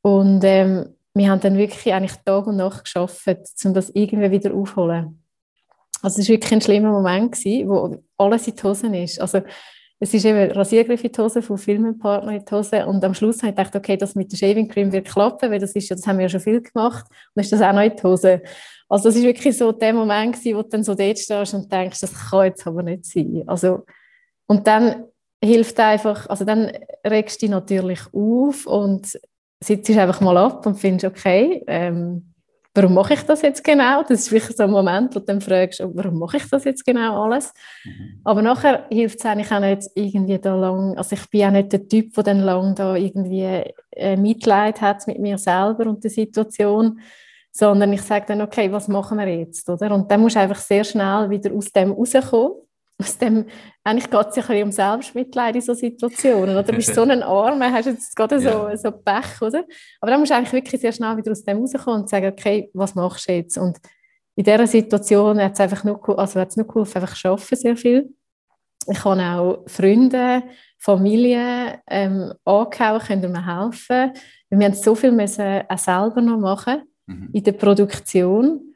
Und 0.00 0.44
ähm, 0.44 0.94
wir 1.12 1.28
haben 1.28 1.40
dann 1.40 1.58
wirklich 1.58 1.92
eigentlich 1.92 2.16
Tag 2.24 2.46
und 2.46 2.56
Nacht 2.56 2.84
geschafft, 2.84 3.26
um 3.64 3.74
das 3.74 3.90
irgendwie 3.90 4.30
wieder 4.30 4.54
aufzuholen. 4.54 5.20
Also 6.02 6.20
es 6.20 6.28
war 6.28 6.34
wirklich 6.34 6.52
ein 6.52 6.60
schlimmer 6.60 6.92
Moment, 6.92 7.32
gewesen, 7.32 7.68
wo 7.68 7.96
alles 8.16 8.46
in 8.46 8.54
die 8.54 8.62
Hosen 8.62 8.94
ist. 8.94 9.20
Also 9.20 9.42
es 10.00 10.14
ist 10.14 10.24
eben 10.24 10.50
Rasiergriff 10.52 11.02
in 11.02 11.12
die 11.12 11.20
Hose, 11.20 11.42
von 11.42 11.58
Filmenpartner 11.58 12.32
in 12.32 12.44
die 12.44 12.54
Hose 12.54 12.86
und 12.86 13.04
am 13.04 13.14
Schluss 13.14 13.38
habe 13.38 13.50
ich 13.50 13.56
gedacht, 13.56 13.74
okay, 13.74 13.96
das 13.96 14.14
mit 14.14 14.30
der 14.30 14.36
Shaving 14.36 14.68
Cream 14.68 14.92
wird 14.92 15.08
klappen, 15.08 15.50
weil 15.50 15.58
das 15.58 15.72
ist 15.72 15.88
ja, 15.88 15.96
das 15.96 16.06
haben 16.06 16.18
wir 16.18 16.24
ja 16.24 16.28
schon 16.28 16.40
viel 16.40 16.60
gemacht 16.62 17.06
und 17.08 17.32
dann 17.34 17.44
ist 17.44 17.52
das 17.52 17.62
auch 17.62 17.72
noch 17.72 17.82
in 17.82 17.96
die 17.96 18.02
Hose. 18.02 18.42
Also 18.88 19.08
das 19.08 19.16
ist 19.16 19.24
wirklich 19.24 19.56
so 19.56 19.72
der 19.72 19.92
Moment 19.92 20.36
gewesen, 20.36 20.56
wo 20.56 20.62
du 20.62 20.68
dann 20.68 20.84
so 20.84 20.94
dort 20.94 21.18
stehst 21.18 21.54
und 21.54 21.70
denkst, 21.70 22.00
das 22.00 22.30
kann 22.30 22.44
jetzt 22.46 22.66
aber 22.66 22.82
nicht 22.82 23.04
sein. 23.04 23.42
Also, 23.46 23.84
und 24.46 24.66
dann 24.66 25.04
hilft 25.42 25.78
einfach, 25.80 26.28
also 26.28 26.44
dann 26.44 26.70
regst 27.04 27.42
du 27.42 27.46
dich 27.46 27.50
natürlich 27.50 28.00
auf 28.12 28.66
und 28.66 29.18
sitzt 29.62 29.90
einfach 29.90 30.20
mal 30.20 30.36
ab 30.36 30.64
und 30.64 30.76
findest, 30.76 31.04
okay, 31.04 31.64
ähm, 31.66 32.34
warum 32.78 32.94
mache 32.94 33.14
ich 33.14 33.22
das 33.22 33.42
jetzt 33.42 33.64
genau? 33.64 34.02
Das 34.02 34.20
ist 34.20 34.32
wirklich 34.32 34.56
so 34.56 34.62
ein 34.62 34.70
Moment, 34.70 35.14
wo 35.14 35.18
du 35.18 35.26
dann 35.26 35.40
fragst, 35.40 35.80
oh, 35.80 35.90
warum 35.94 36.18
mache 36.20 36.36
ich 36.36 36.48
das 36.48 36.64
jetzt 36.64 36.86
genau 36.86 37.24
alles? 37.24 37.52
Mhm. 37.84 38.20
Aber 38.22 38.40
nachher 38.40 38.86
hilft 38.88 39.18
es 39.18 39.26
eigentlich 39.26 39.50
auch 39.50 39.60
nicht 39.60 39.90
irgendwie 39.94 40.38
da 40.38 40.54
lang, 40.54 40.96
also 40.96 41.16
ich 41.16 41.28
bin 41.28 41.44
auch 41.44 41.50
nicht 41.50 41.72
der 41.72 41.88
Typ, 41.88 42.14
der 42.14 42.24
dann 42.24 42.40
lang 42.40 42.74
da 42.76 42.94
irgendwie 42.94 43.64
äh, 43.90 44.16
Mitleid 44.16 44.80
hat 44.80 45.06
mit 45.08 45.18
mir 45.18 45.38
selber 45.38 45.86
und 45.86 46.04
der 46.04 46.10
Situation, 46.10 47.00
sondern 47.50 47.92
ich 47.92 48.02
sage 48.02 48.26
dann, 48.28 48.42
okay, 48.42 48.70
was 48.70 48.86
machen 48.86 49.18
wir 49.18 49.26
jetzt, 49.26 49.68
oder? 49.68 49.92
Und 49.92 50.10
dann 50.10 50.20
musst 50.20 50.36
du 50.36 50.40
einfach 50.40 50.60
sehr 50.60 50.84
schnell 50.84 51.28
wieder 51.30 51.52
aus 51.52 51.72
dem 51.72 51.90
rauskommen. 51.90 52.52
Aus 53.00 53.16
dem, 53.16 53.46
eigentlich 53.84 54.10
geht 54.10 54.26
es 54.26 54.34
sich 54.34 54.62
um 54.62 54.72
Selbstmitleid 54.72 55.54
in 55.54 55.60
so 55.60 55.72
Situationen, 55.72 56.50
oder? 56.50 56.64
Du 56.64 56.72
bist 56.72 56.94
so 56.94 57.02
ein 57.02 57.22
Arme, 57.22 57.72
hast 57.72 57.86
jetzt 57.86 58.16
gerade 58.16 58.40
so, 58.40 58.48
ja. 58.48 58.76
so 58.76 58.90
Pech, 58.90 59.40
oder? 59.40 59.64
Aber 60.00 60.10
dann 60.10 60.18
musst 60.18 60.32
du 60.32 60.36
eigentlich 60.36 60.52
wirklich 60.52 60.80
sehr 60.80 60.92
schnell 60.92 61.16
wieder 61.16 61.30
aus 61.30 61.44
dem 61.44 61.58
rauskommen 61.58 62.00
und 62.00 62.08
sagen, 62.08 62.26
okay, 62.26 62.70
was 62.74 62.96
machst 62.96 63.28
du 63.28 63.32
jetzt? 63.34 63.56
Und 63.56 63.78
in 64.34 64.44
dieser 64.44 64.66
Situation 64.66 65.40
hat 65.40 65.52
es 65.54 65.60
einfach 65.60 65.84
nur, 65.84 66.18
also 66.18 66.40
hat's 66.40 66.56
nur 66.56 66.66
geholfen, 66.66 67.02
einfach 67.02 67.24
arbeiten 67.24 67.56
sehr 67.56 67.76
viel. 67.76 68.14
Ich 68.86 69.04
habe 69.04 69.22
auch 69.22 69.64
Freunde, 69.66 70.42
Familie 70.78 71.80
ähm, 71.88 72.32
angehauen, 72.44 73.00
können 73.00 73.32
mir 73.32 73.62
helfen. 73.62 74.12
Wir 74.50 74.66
haben 74.66 74.74
so 74.74 74.94
viel 74.94 75.12
müssen 75.12 75.62
auch 75.68 75.78
selber 75.78 76.20
noch 76.20 76.38
machen 76.38 76.82
mhm. 77.06 77.30
in 77.32 77.42
der 77.42 77.52
Produktion, 77.52 78.67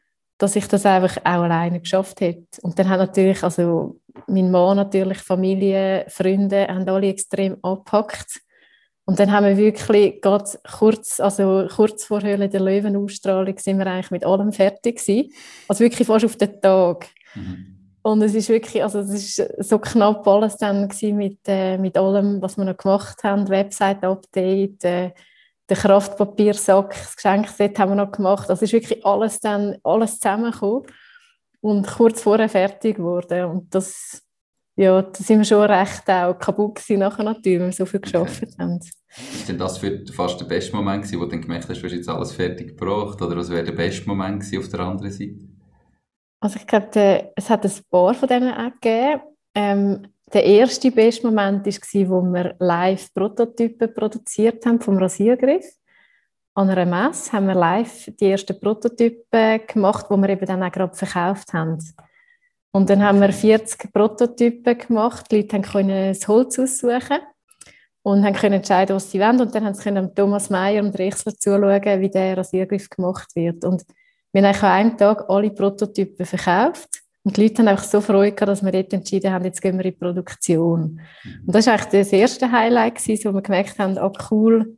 dass 0.42 0.56
ich 0.56 0.66
das 0.66 0.84
einfach 0.84 1.18
auch 1.18 1.44
alleine 1.44 1.78
geschafft 1.78 2.20
hätte. 2.20 2.60
Und 2.62 2.76
dann 2.76 2.88
hat 2.88 2.98
natürlich, 2.98 3.44
also 3.44 4.00
mein 4.26 4.50
Mann 4.50 4.76
natürlich, 4.76 5.18
Familie, 5.18 6.04
Freunde, 6.08 6.66
haben 6.66 6.88
alle 6.88 7.06
extrem 7.08 7.58
abgepackt. 7.62 8.40
Und 9.04 9.20
dann 9.20 9.30
haben 9.30 9.46
wir 9.46 9.56
wirklich 9.56 10.20
gerade 10.20 10.50
kurz, 10.78 11.20
also 11.20 11.68
kurz 11.72 12.04
vor 12.04 12.22
Höhle 12.22 12.48
der 12.48 12.60
Löwen-Ausstrahlung 12.60 13.56
sind 13.56 13.78
wir 13.78 13.86
eigentlich 13.86 14.10
mit 14.10 14.26
allem 14.26 14.52
fertig 14.52 14.98
gewesen. 14.98 15.32
Also 15.68 15.84
wirklich 15.84 16.08
fast 16.08 16.24
auf 16.24 16.34
den 16.34 16.60
Tag. 16.60 17.06
Mhm. 17.36 17.78
Und 18.02 18.22
es 18.22 18.34
ist 18.34 18.48
wirklich, 18.48 18.82
also 18.82 18.98
es 18.98 19.38
ist 19.38 19.68
so 19.68 19.78
knapp 19.78 20.26
alles 20.26 20.56
dann 20.56 20.88
mit, 21.00 21.38
äh, 21.46 21.78
mit 21.78 21.96
allem, 21.96 22.42
was 22.42 22.56
wir 22.56 22.64
noch 22.64 22.76
gemacht 22.76 23.22
haben, 23.22 23.48
Website-Update, 23.48 24.84
äh, 24.84 25.10
der 25.72 25.80
Kraftpapiersack, 25.80 26.90
das 26.90 27.16
Geschenkset 27.16 27.78
haben 27.78 27.92
wir 27.92 28.04
noch 28.04 28.12
gemacht. 28.12 28.50
Also 28.50 28.64
ist 28.64 28.74
wirklich 28.74 29.04
alles 29.06 29.40
dann, 29.40 29.76
alles 29.82 30.18
zusammengekommen 30.18 30.82
und 31.60 31.86
kurz 31.86 32.20
vorher 32.20 32.50
fertig 32.50 32.96
geworden. 32.96 33.44
Und 33.46 33.74
das, 33.74 34.22
ja, 34.76 35.00
da 35.00 35.14
sind 35.14 35.38
wir 35.38 35.44
schon 35.46 35.62
recht 35.62 36.08
auch 36.10 36.38
kaputt 36.38 36.74
gewesen 36.74 37.00
nachher 37.00 37.24
natürlich, 37.24 37.60
weil 37.60 37.68
wir 37.68 37.72
so 37.72 37.86
viel 37.86 38.00
geschafft 38.00 38.42
okay. 38.42 38.54
haben. 38.58 38.80
Ist 38.80 39.48
denn 39.48 39.58
das 39.58 39.78
für 39.78 40.04
fast 40.12 40.40
der 40.40 40.44
beste 40.44 40.76
Moment 40.76 41.04
gewesen, 41.04 41.20
wo 41.20 41.24
du 41.24 41.30
dann 41.30 41.40
gemerkt 41.40 41.68
hast, 41.70 41.80
du 41.80 41.86
hast 41.86 41.92
jetzt 41.92 42.08
alles 42.08 42.32
fertig 42.32 42.76
gebracht? 42.76 43.22
Oder 43.22 43.36
was 43.36 43.50
wäre 43.50 43.64
der 43.64 43.72
beste 43.72 44.06
Moment 44.06 44.40
gewesen 44.40 44.58
auf 44.58 44.68
der 44.68 44.80
anderen 44.80 45.12
Seite? 45.12 45.48
Also 46.40 46.56
ich 46.56 46.66
glaube, 46.66 47.32
es 47.34 47.48
hat 47.48 47.64
ein 47.64 47.72
paar 47.90 48.12
von 48.12 48.28
denen 48.28 48.52
auch 48.52 48.72
gegeben. 48.80 49.22
Ähm, 49.54 50.11
der 50.32 50.44
erste 50.44 50.90
beste 50.90 51.26
Moment 51.26 51.66
war, 51.66 52.08
wo 52.08 52.22
wir 52.22 52.54
live 52.58 53.12
Prototypen 53.12 53.92
produziert 53.94 54.64
haben 54.64 54.80
vom 54.80 54.98
Rasiergriff. 54.98 55.66
An 56.54 56.68
einer 56.68 56.86
Messe 56.86 57.32
haben 57.32 57.46
wir 57.46 57.54
live 57.54 58.10
die 58.20 58.30
ersten 58.30 58.58
Prototypen 58.58 59.66
gemacht, 59.66 60.06
die 60.10 60.16
wir 60.16 60.28
eben 60.28 60.46
dann 60.46 60.62
auch 60.62 60.72
gerade 60.72 60.94
verkauft 60.94 61.52
haben. 61.52 61.78
Und 62.72 62.88
dann 62.88 63.02
haben 63.02 63.20
wir 63.20 63.32
40 63.32 63.92
Prototypen 63.92 64.78
gemacht. 64.78 65.30
Die 65.30 65.36
Leute 65.36 65.60
konnten 65.60 66.08
das 66.08 66.26
Holz 66.26 66.58
aussuchen 66.58 67.18
und 68.02 68.22
können 68.36 68.54
entscheiden, 68.54 68.96
was 68.96 69.10
sie 69.10 69.20
wollen. 69.20 69.40
Und 69.40 69.54
dann 69.54 69.64
haben 69.64 69.74
sie 69.74 70.14
Thomas 70.14 70.50
Meyer 70.50 70.82
und 70.82 70.98
Rechsler 70.98 71.34
zuschauen, 71.34 72.00
wie 72.00 72.10
der 72.10 72.38
Rasiergriff 72.38 72.88
gemacht 72.88 73.34
wird. 73.34 73.64
Und 73.64 73.84
wir 74.32 74.42
haben 74.42 74.56
an 74.56 74.70
einem 74.70 74.96
Tag 74.96 75.28
alle 75.28 75.50
Prototypen 75.50 76.24
verkauft. 76.24 77.02
Und 77.24 77.36
die 77.36 77.42
Leute 77.42 77.58
haben 77.58 77.68
einfach 77.68 77.84
so 77.84 78.00
Freude 78.00 78.32
gehabt, 78.32 78.48
dass 78.48 78.64
wir 78.64 78.72
dort 78.72 78.92
entschieden 78.92 79.32
haben, 79.32 79.44
jetzt 79.44 79.62
gehen 79.62 79.78
wir 79.78 79.84
in 79.84 79.92
die 79.92 79.96
Produktion. 79.96 81.00
Mhm. 81.24 81.44
Und 81.46 81.54
das 81.54 81.66
war 81.66 81.74
eigentlich 81.74 82.02
das 82.02 82.12
erste 82.12 82.50
Highlight, 82.50 82.96
gewesen, 82.96 83.30
wo 83.30 83.34
wir 83.34 83.42
gemerkt 83.42 83.78
haben, 83.78 83.96
ah 83.98 84.12
cool, 84.30 84.76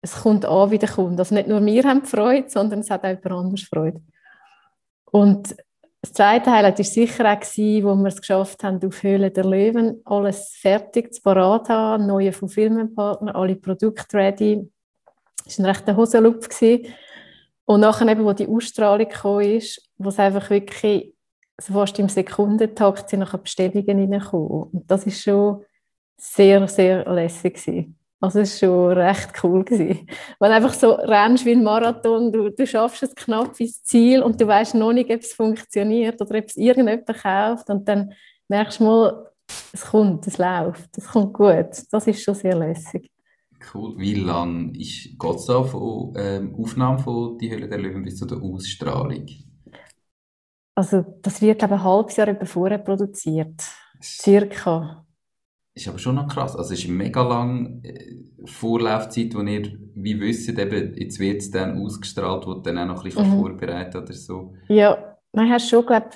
es 0.00 0.22
kommt 0.22 0.44
an, 0.44 0.70
wie 0.70 0.78
der 0.78 0.88
Kunde. 0.88 1.20
Also 1.20 1.34
nicht 1.34 1.48
nur 1.48 1.64
wir 1.64 1.84
haben 1.84 2.04
Freude, 2.04 2.48
sondern 2.48 2.80
es 2.80 2.90
hat 2.90 3.04
auch 3.04 3.08
jemand 3.08 3.26
anderes 3.26 3.62
Freude. 3.62 4.00
Und 5.10 5.56
das 6.02 6.12
zweite 6.14 6.50
Highlight 6.50 6.78
war 6.78 6.84
sicher 6.84 7.32
auch, 7.32 7.38
gewesen, 7.38 7.84
wo 7.84 7.94
wir 7.94 8.08
es 8.08 8.20
geschafft 8.20 8.64
haben, 8.64 8.84
auf 8.84 9.02
Höhle 9.02 9.30
der 9.30 9.44
Löwen 9.44 10.00
alles 10.04 10.56
fertig 10.60 11.14
zu 11.14 11.22
parat 11.22 11.68
haben, 11.68 12.06
neue 12.06 12.32
Fulfillment-Partner, 12.32 13.36
alle 13.36 13.54
Produkte 13.54 14.16
ready. 14.16 14.68
Das 15.44 15.58
war 15.58 15.66
ein 15.66 15.70
rechter 15.70 15.96
Hosenlupf. 15.96 16.48
Gewesen. 16.48 16.92
Und 17.64 17.80
nachher 17.80 18.08
eben, 18.08 18.24
wo 18.24 18.32
die 18.32 18.48
Ausstrahlung 18.48 19.08
kam, 19.08 19.40
ist, 19.40 19.88
wo 19.96 20.08
es 20.08 20.18
einfach 20.18 20.50
wirklich 20.50 21.14
so 21.60 21.72
fast 21.72 21.98
im 21.98 22.08
Sekundentakt 22.08 23.08
sind 23.08 23.20
nachher 23.20 23.38
Bestellungen 23.38 24.12
reingekommen. 24.12 24.48
Und 24.48 24.90
das 24.90 25.06
ist 25.06 25.22
schon 25.22 25.64
sehr, 26.16 26.66
sehr 26.68 27.04
lässig 27.12 27.54
gewesen. 27.54 27.98
Also 28.20 28.38
es 28.38 28.62
war 28.62 28.68
schon 28.68 28.98
recht 28.98 29.32
cool. 29.42 29.64
Gewesen. 29.64 30.06
Wenn 30.38 30.50
du 30.50 30.56
einfach 30.56 30.74
so 30.74 30.92
rennst 30.92 31.44
wie 31.44 31.52
ein 31.52 31.64
Marathon, 31.64 32.32
du, 32.32 32.50
du 32.50 32.66
schaffst 32.66 33.02
es 33.02 33.14
knapp 33.14 33.58
ins 33.58 33.82
Ziel 33.82 34.22
und 34.22 34.40
du 34.40 34.46
weißt 34.46 34.76
noch 34.76 34.92
nicht, 34.92 35.10
ob 35.10 35.20
es 35.20 35.32
funktioniert 35.32 36.20
oder 36.20 36.38
ob 36.38 36.44
es 36.44 36.56
irgendjemand 36.56 37.06
kauft 37.06 37.68
und 37.68 37.88
dann 37.88 38.12
merkst 38.48 38.78
du 38.78 38.84
mal, 38.84 39.26
es 39.72 39.84
kommt, 39.86 40.26
es 40.26 40.38
läuft, 40.38 40.96
es 40.96 41.08
kommt 41.08 41.32
gut. 41.34 41.70
Das 41.90 42.06
ist 42.06 42.22
schon 42.22 42.34
sehr 42.34 42.56
lässig. 42.56 43.10
Cool. 43.74 43.98
Wie 43.98 44.14
lange 44.14 44.72
geht 44.72 45.22
es 45.22 45.46
da 45.46 45.62
von 45.62 46.14
ähm, 46.16 46.54
Aufnahme 46.56 46.98
von 46.98 47.38
«Die 47.38 47.50
Höhle 47.50 47.68
der 47.68 47.78
Löwen» 47.78 48.02
bis 48.02 48.16
zu 48.16 48.26
der 48.26 48.38
Ausstrahlung? 48.38 49.26
Also 50.74 51.04
das 51.22 51.42
wird, 51.42 51.58
glaube 51.58 51.74
ich, 51.74 51.80
ein 51.80 51.84
halbes 51.84 52.16
Jahr 52.16 52.46
vorher 52.46 52.78
produziert. 52.78 53.62
Circa 54.02 55.04
ist 55.74 55.88
aber 55.88 55.98
schon 55.98 56.16
noch 56.16 56.28
krass. 56.28 56.54
Also 56.54 56.74
es 56.74 56.80
ist 56.80 56.86
eine 56.86 56.96
mega 56.96 57.22
lange 57.22 57.82
äh, 57.82 58.16
Vorlaufzeit, 58.44 59.34
wo 59.34 59.40
ihr, 59.40 59.78
wie 59.94 60.20
wisst, 60.20 60.48
eben, 60.48 60.94
jetzt 60.96 61.18
wird 61.18 61.40
es 61.40 61.50
dann 61.50 61.80
ausgestrahlt, 61.80 62.46
wo 62.46 62.54
dann 62.54 62.78
auch 62.78 62.86
noch 62.86 62.98
ein 62.98 63.04
bisschen 63.04 63.30
mhm. 63.30 63.40
vorbereitet 63.40 63.96
oder 63.96 64.12
so. 64.12 64.54
Ja, 64.68 65.16
man 65.32 65.50
hat 65.50 65.62
schon, 65.62 65.86
glaube 65.86 66.10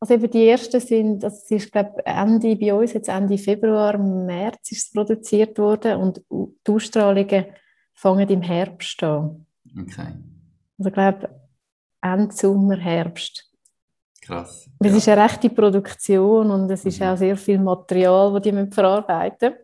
also 0.00 0.14
eben 0.14 0.30
die 0.30 0.48
ersten 0.48 0.80
sind, 0.80 1.22
das 1.22 1.48
ist 1.48 1.70
glaube 1.70 2.04
Ende 2.04 2.56
bei 2.56 2.74
uns, 2.74 2.92
jetzt 2.92 3.08
Ende 3.08 3.38
Februar, 3.38 3.96
März 3.98 4.72
ist 4.72 4.86
es 4.86 4.92
produziert 4.92 5.56
worden 5.58 5.96
und 5.96 6.22
die 6.28 6.72
Ausstrahlungen 6.72 7.44
fangen 7.94 8.28
im 8.28 8.42
Herbst 8.42 9.00
an. 9.04 9.46
Okay. 9.78 10.14
Also 10.78 10.88
ich 10.88 10.92
glaube 10.92 11.28
Ende 12.00 12.34
Sommer, 12.34 12.78
Herbst. 12.78 13.51
Krass. 14.22 14.70
Es 14.78 14.90
ja. 14.90 14.96
ist 14.96 15.08
eine 15.08 15.24
rechte 15.24 15.50
Produktion 15.50 16.50
und 16.50 16.70
es 16.70 16.84
ist 16.84 17.00
mhm. 17.00 17.06
auch 17.06 17.16
sehr 17.16 17.36
viel 17.36 17.58
Material, 17.58 18.32
das 18.32 18.42
die 18.42 18.70
verarbeiten 18.70 19.50
müssen. 19.50 19.62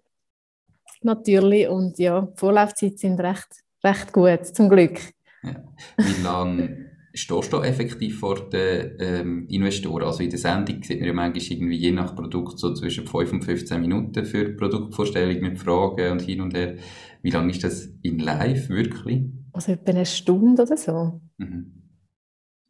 Natürlich. 1.03 1.69
Und 1.69 1.99
ja, 1.99 2.23
die 2.23 2.37
Vorlaufzeiten 2.37 2.99
sind 2.99 3.21
recht, 3.21 3.49
recht 3.85 4.13
gut, 4.13 4.45
zum 4.47 4.69
Glück. 4.69 4.99
Ja. 5.45 5.63
Wie 5.97 6.23
lange 6.23 6.91
stehst 7.15 7.53
du 7.53 7.61
effektiv 7.61 8.19
vor 8.19 8.49
den 8.51 8.97
ähm, 8.99 9.47
Investoren? 9.49 10.05
Also 10.05 10.25
in 10.25 10.31
der 10.31 10.41
Sendung 10.41 10.83
sieht 10.83 10.99
man 10.99 11.07
ja 11.07 11.15
manchmal 11.15 11.57
irgendwie 11.57 11.77
je 11.77 11.93
nach 11.93 12.17
Produkt 12.17 12.59
so 12.59 12.75
zwischen 12.75 13.07
5 13.07 13.33
und 13.33 13.45
15 13.45 13.81
Minuten 13.81 14.25
für 14.25 14.57
Produktvorstellung 14.57 15.41
mit 15.41 15.61
Fragen 15.61 16.13
und 16.13 16.23
hin 16.23 16.41
und 16.41 16.55
her. 16.55 16.77
Wie 17.23 17.31
lange 17.31 17.53
ist 17.53 17.63
das 17.63 17.89
in 18.03 18.19
live 18.19 18.69
wirklich? 18.69 19.25
Also 19.53 19.73
etwa 19.73 19.91
eine 19.93 20.07
Stunde 20.07 20.63
oder 20.63 20.77
so. 20.77 21.21
Mhm. 21.37 21.75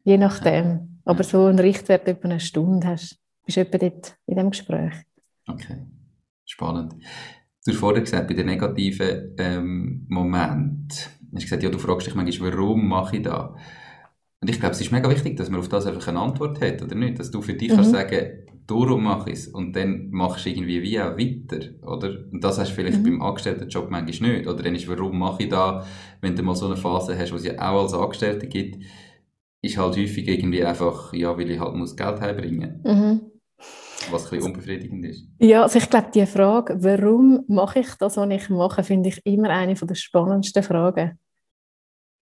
Je 0.03 0.17
nachdem. 0.17 0.98
Aber 1.09 1.23
so 1.23 1.45
einen 1.45 1.57
Richtwert 1.57 2.07
etwa 2.07 2.27
eine 2.27 2.39
Stunde 2.39 2.85
hast, 2.85 3.17
bist 3.43 3.57
du 3.57 3.61
etwa 3.61 3.79
dort 3.79 4.15
in 4.27 4.35
diesem 4.35 4.51
Gespräch. 4.51 4.93
Okay, 5.47 5.87
spannend. 6.45 6.93
Du 7.65 7.71
hast 7.71 7.79
vorher 7.79 8.01
gesagt, 8.03 8.27
bei 8.27 8.35
den 8.35 8.45
negativen 8.45 9.33
ähm, 9.39 10.05
Momenten, 10.07 10.87
hast 10.91 11.09
du 11.31 11.39
gesagt, 11.39 11.63
ja, 11.63 11.71
du 11.71 11.79
fragst 11.79 12.05
dich 12.05 12.13
manchmal, 12.13 12.53
warum 12.53 12.87
mache 12.87 13.17
ich 13.17 13.23
das? 13.23 13.49
Und 14.39 14.49
ich 14.51 14.59
glaube, 14.59 14.75
es 14.75 14.81
ist 14.81 14.91
mega 14.91 15.09
wichtig, 15.09 15.35
dass 15.35 15.49
man 15.49 15.61
auf 15.61 15.67
das 15.67 15.87
einfach 15.87 16.07
eine 16.07 16.19
Antwort 16.19 16.61
hat, 16.61 16.83
oder 16.83 16.93
nicht? 16.93 17.17
Dass 17.17 17.31
du 17.31 17.41
für 17.41 17.55
dich 17.55 17.71
mhm. 17.71 17.77
kannst 17.77 17.91
sagen, 17.91 18.45
darum 18.67 19.03
mache 19.03 19.31
ich 19.31 19.39
es 19.39 19.47
und 19.47 19.75
dann 19.75 20.11
machst 20.11 20.45
du 20.45 20.51
irgendwie 20.51 20.83
wie 20.83 21.01
auch 21.01 21.17
weiter, 21.17 21.71
oder? 21.87 22.19
Und 22.31 22.43
das 22.43 22.59
hast 22.59 22.69
du 22.69 22.75
vielleicht 22.75 22.99
mhm. 22.99 23.03
beim 23.03 23.21
Angestelltenjob 23.23 23.89
manchmal 23.89 24.29
nicht. 24.29 24.47
Oder 24.47 24.61
dann 24.61 24.75
ist, 24.75 24.87
warum 24.87 25.17
mache 25.17 25.41
ich 25.41 25.49
das, 25.49 25.87
wenn 26.21 26.35
du 26.35 26.43
mal 26.43 26.55
so 26.55 26.67
eine 26.67 26.77
Phase 26.77 27.17
hast, 27.17 27.31
wo 27.31 27.37
es 27.37 27.45
ja 27.45 27.53
auch 27.55 27.81
als 27.81 27.95
Angestellte 27.95 28.45
gibt, 28.45 28.85
ist 29.61 29.77
halt 29.77 29.97
häufig 29.97 30.27
irgendwie 30.27 30.63
einfach, 30.63 31.13
ja, 31.13 31.37
weil 31.37 31.51
ich 31.51 31.59
halt 31.59 31.75
muss 31.75 31.95
Geld 31.95 32.21
heimbringen 32.21 32.81
muss. 32.81 32.93
Mhm. 32.93 33.21
Was 34.11 34.25
ein 34.25 34.29
bisschen 34.29 34.45
unbefriedigend 34.45 35.05
ist. 35.05 35.27
Ja, 35.39 35.63
also 35.63 35.77
ich 35.77 35.89
glaube, 35.89 36.09
die 36.13 36.25
Frage, 36.25 36.77
warum 36.81 37.43
mache 37.47 37.79
ich 37.79 37.93
das, 37.95 38.17
was 38.17 38.29
ich 38.29 38.49
mache, 38.49 38.83
finde 38.83 39.09
ich 39.09 39.19
immer 39.25 39.49
eine 39.49 39.73
der 39.73 39.95
spannendsten 39.95 40.63
Fragen. 40.63 41.19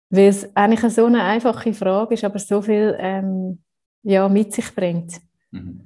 Weil 0.09 0.29
es 0.29 0.57
eigentlich 0.57 0.93
so 0.93 1.05
eine 1.05 1.23
einfache 1.23 1.75
Frage 1.75 2.15
ist, 2.15 2.25
aber 2.25 2.39
so 2.39 2.63
viel 2.63 2.97
ähm, 2.99 3.59
ja, 4.03 4.29
mit 4.29 4.53
sich 4.55 4.75
bringt. 4.75 5.21
Mhm. 5.51 5.83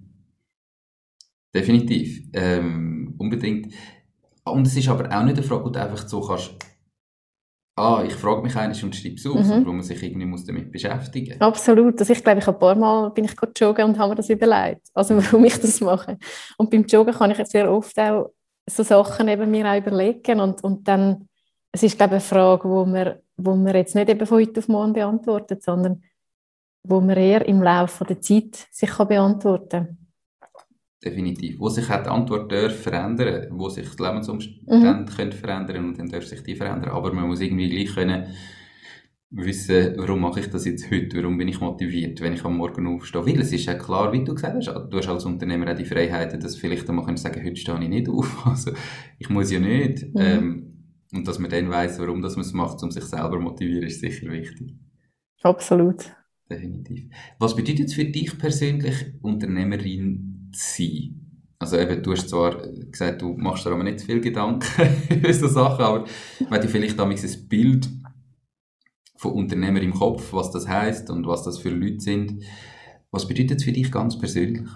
Definitiv. 1.53 2.29
Ähm, 2.33 3.15
unbedingt. 3.19 3.75
Und 4.45 4.67
es 4.67 4.77
ist 4.77 4.89
aber 4.89 5.07
auch 5.07 5.25
nicht 5.25 5.37
eine 5.37 5.43
Frage, 5.43 5.65
die 5.65 5.73
du 5.73 5.83
einfach 5.83 6.07
so 6.07 6.21
kannst 6.21 6.70
ah, 7.77 8.03
ich 8.07 8.15
frage 8.15 8.43
mich 8.43 8.57
eigentlich 8.57 8.83
und 8.85 8.95
schreibe 8.95 9.15
es 9.15 9.27
auf, 9.27 9.37
mhm. 9.37 9.65
warum 9.65 9.77
man 9.77 9.83
sich 9.83 10.03
irgendwie 10.03 10.27
muss 10.27 10.45
damit 10.45 10.71
beschäftigen 10.71 11.39
muss. 11.39 11.41
Absolut. 11.41 11.99
Also 11.99 12.13
ich 12.13 12.23
glaube, 12.23 12.41
ich 12.41 12.47
habe 12.47 12.57
ein 12.57 12.61
paar 12.61 12.75
Mal 12.75 13.11
bin 13.11 13.25
ich 13.25 13.37
gerade 13.37 13.53
joggen 13.57 13.85
und 13.87 13.99
habe 13.99 14.11
mir 14.11 14.17
das 14.17 14.31
überlegt, 14.31 14.89
also 14.95 15.17
warum 15.17 15.45
ich 15.45 15.59
das 15.59 15.81
mache. 15.81 16.19
Und 16.57 16.71
beim 16.71 16.85
Joggen 16.85 17.15
kann 17.15 17.31
ich 17.31 17.39
jetzt 17.39 17.53
sehr 17.53 17.71
oft 17.71 17.99
auch 17.99 18.31
so 18.69 18.83
Sachen 18.83 19.29
eben 19.29 19.51
mir 19.51 19.67
auch 19.67 19.77
überlegen 19.77 20.41
und, 20.41 20.63
und 20.63 20.87
dann, 20.87 21.29
es 21.73 21.83
ist 21.83 21.97
glaube 21.97 22.17
ich 22.17 22.23
eine 22.23 22.43
Frage, 22.43 22.69
wo 22.69 22.85
man, 22.85 23.15
wo 23.37 23.55
man 23.57 23.75
jetzt 23.75 23.95
nicht 23.95 24.09
eben 24.09 24.27
von 24.27 24.39
heute 24.39 24.61
auf 24.61 24.69
morgen 24.69 24.93
beantwortet, 24.93 25.63
sondern 25.63 26.03
wo 26.83 27.01
man 27.01 27.17
eher 27.17 27.47
im 27.47 27.63
Laufe 27.63 28.05
der 28.05 28.21
Zeit 28.21 28.67
sich 28.71 28.91
kann 28.91 29.09
beantworten 29.09 29.69
kann. 29.71 30.00
Definitiv. 31.05 31.59
Wo 31.59 31.69
sich 31.71 31.91
auch 31.91 32.03
die 32.03 32.11
Antwort 32.11 32.53
darf 32.53 32.83
verändern, 32.83 33.49
wo 33.53 33.71
sich 33.71 33.89
die 33.89 34.03
Lebensumstände 34.03 34.67
mhm. 34.77 35.07
können 35.07 35.33
verändern 35.33 35.85
und 35.87 35.99
dann 35.99 36.11
darf 36.11 36.27
sich 36.27 36.43
die 36.43 36.55
verändern. 36.55 36.91
Aber 36.91 37.13
man 37.13 37.27
muss 37.27 37.41
irgendwie 37.41 37.71
gleich 37.71 37.95
können 37.95 38.27
wissen, 39.31 39.95
warum 39.97 40.21
mache 40.21 40.41
ich 40.41 40.51
das 40.51 40.65
jetzt 40.65 40.91
heute, 40.91 41.19
warum 41.19 41.39
bin 41.39 41.49
ich 41.49 41.61
motiviert, 41.61 42.21
wenn 42.21 42.35
ich 42.35 42.45
am 42.45 42.57
Morgen 42.57 42.87
aufstehe. 42.87 43.25
Weil 43.25 43.41
es 43.41 43.53
ist 43.53 43.65
ja 43.65 43.75
klar, 43.75 44.13
wie 44.13 44.25
du 44.25 44.35
gesagt 44.35 44.57
hast, 44.57 44.67
du 44.69 44.97
hast 44.99 45.09
als 45.09 45.25
Unternehmer 45.25 45.71
auch 45.71 45.77
die 45.77 45.85
Freiheit, 45.85 46.43
dass 46.43 46.57
vielleicht 46.57 46.89
einmal 46.89 47.05
können 47.05 47.17
sagen, 47.17 47.43
heute 47.45 47.57
stehe 47.57 47.83
ich 47.83 47.89
nicht 47.89 48.09
auf. 48.09 48.47
Also 48.51 48.73
ich 49.19 49.31
muss 49.31 49.51
ja 49.51 49.61
nicht. 49.61 50.03
Mhm. 50.15 50.21
Ähm, 50.21 50.67
und 51.13 51.27
dass 51.27 51.39
man 51.39 51.51
dann 51.51 51.71
weiss, 51.71 51.99
warum 51.99 52.21
das 52.21 52.37
man 52.37 52.45
es 52.45 52.53
macht, 52.53 52.83
um 52.83 52.91
sich 52.91 53.05
selber 53.05 53.39
zu 53.39 53.41
motivieren, 53.41 53.85
ist 53.85 54.01
sicher 54.01 54.31
wichtig. 54.31 54.75
Absolut. 55.43 56.13
Definitiv. 56.49 57.05
Was 57.39 57.57
bedeutet 57.57 57.87
es 57.87 57.95
für 57.95 58.05
dich 58.05 58.37
persönlich, 58.37 59.15
Unternehmerin 59.23 60.30
sein? 60.53 61.31
Also 61.59 61.77
eben, 61.77 62.03
du 62.03 62.13
hast 62.13 62.29
zwar 62.29 62.57
gesagt, 62.67 63.21
du 63.21 63.35
machst 63.37 63.67
dir 63.67 63.73
aber 63.73 63.85
nicht 63.85 64.01
viel 64.01 64.21
Gedanken 64.21 64.65
über 65.11 65.33
so 65.33 65.47
Sachen, 65.47 65.85
aber 65.85 66.05
wenn 66.49 66.61
du 66.61 66.69
vielleicht 66.69 66.99
damals 66.99 67.23
ein 67.23 67.49
Bild 67.49 67.89
von 69.17 69.33
Unternehmer 69.33 69.83
im 69.83 69.93
Kopf, 69.93 70.33
was 70.33 70.51
das 70.51 70.67
heißt 70.67 71.11
und 71.11 71.27
was 71.27 71.43
das 71.43 71.59
für 71.59 71.69
Leute 71.69 72.01
sind, 72.01 72.43
was 73.11 73.29
bedeutet 73.29 73.59
es 73.59 73.65
für 73.65 73.73
dich 73.73 73.93
ganz 73.93 74.19
persönlich? 74.19 74.67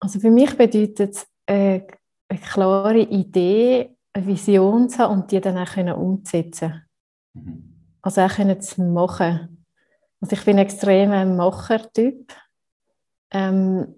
Also 0.00 0.18
für 0.18 0.30
mich 0.30 0.56
bedeutet 0.56 0.98
es 0.98 1.26
äh, 1.46 1.82
eine 2.28 2.40
klare 2.40 3.02
Idee, 3.02 3.90
eine 4.12 4.26
Vision 4.26 4.88
zu 4.88 4.98
haben 4.98 5.20
und 5.20 5.30
die 5.30 5.40
dann 5.40 5.58
auch 5.58 5.96
umzusetzen. 5.96 6.82
Mhm. 7.34 7.72
Also 8.02 8.22
auch 8.22 8.34
können 8.34 8.60
zu 8.60 8.82
machen. 8.82 9.64
Also 10.20 10.34
ich 10.34 10.44
bin 10.44 10.56
ein 10.56 10.64
extremer 10.64 11.24
Machertyp. 11.24 12.32
Ähm, 13.30 13.94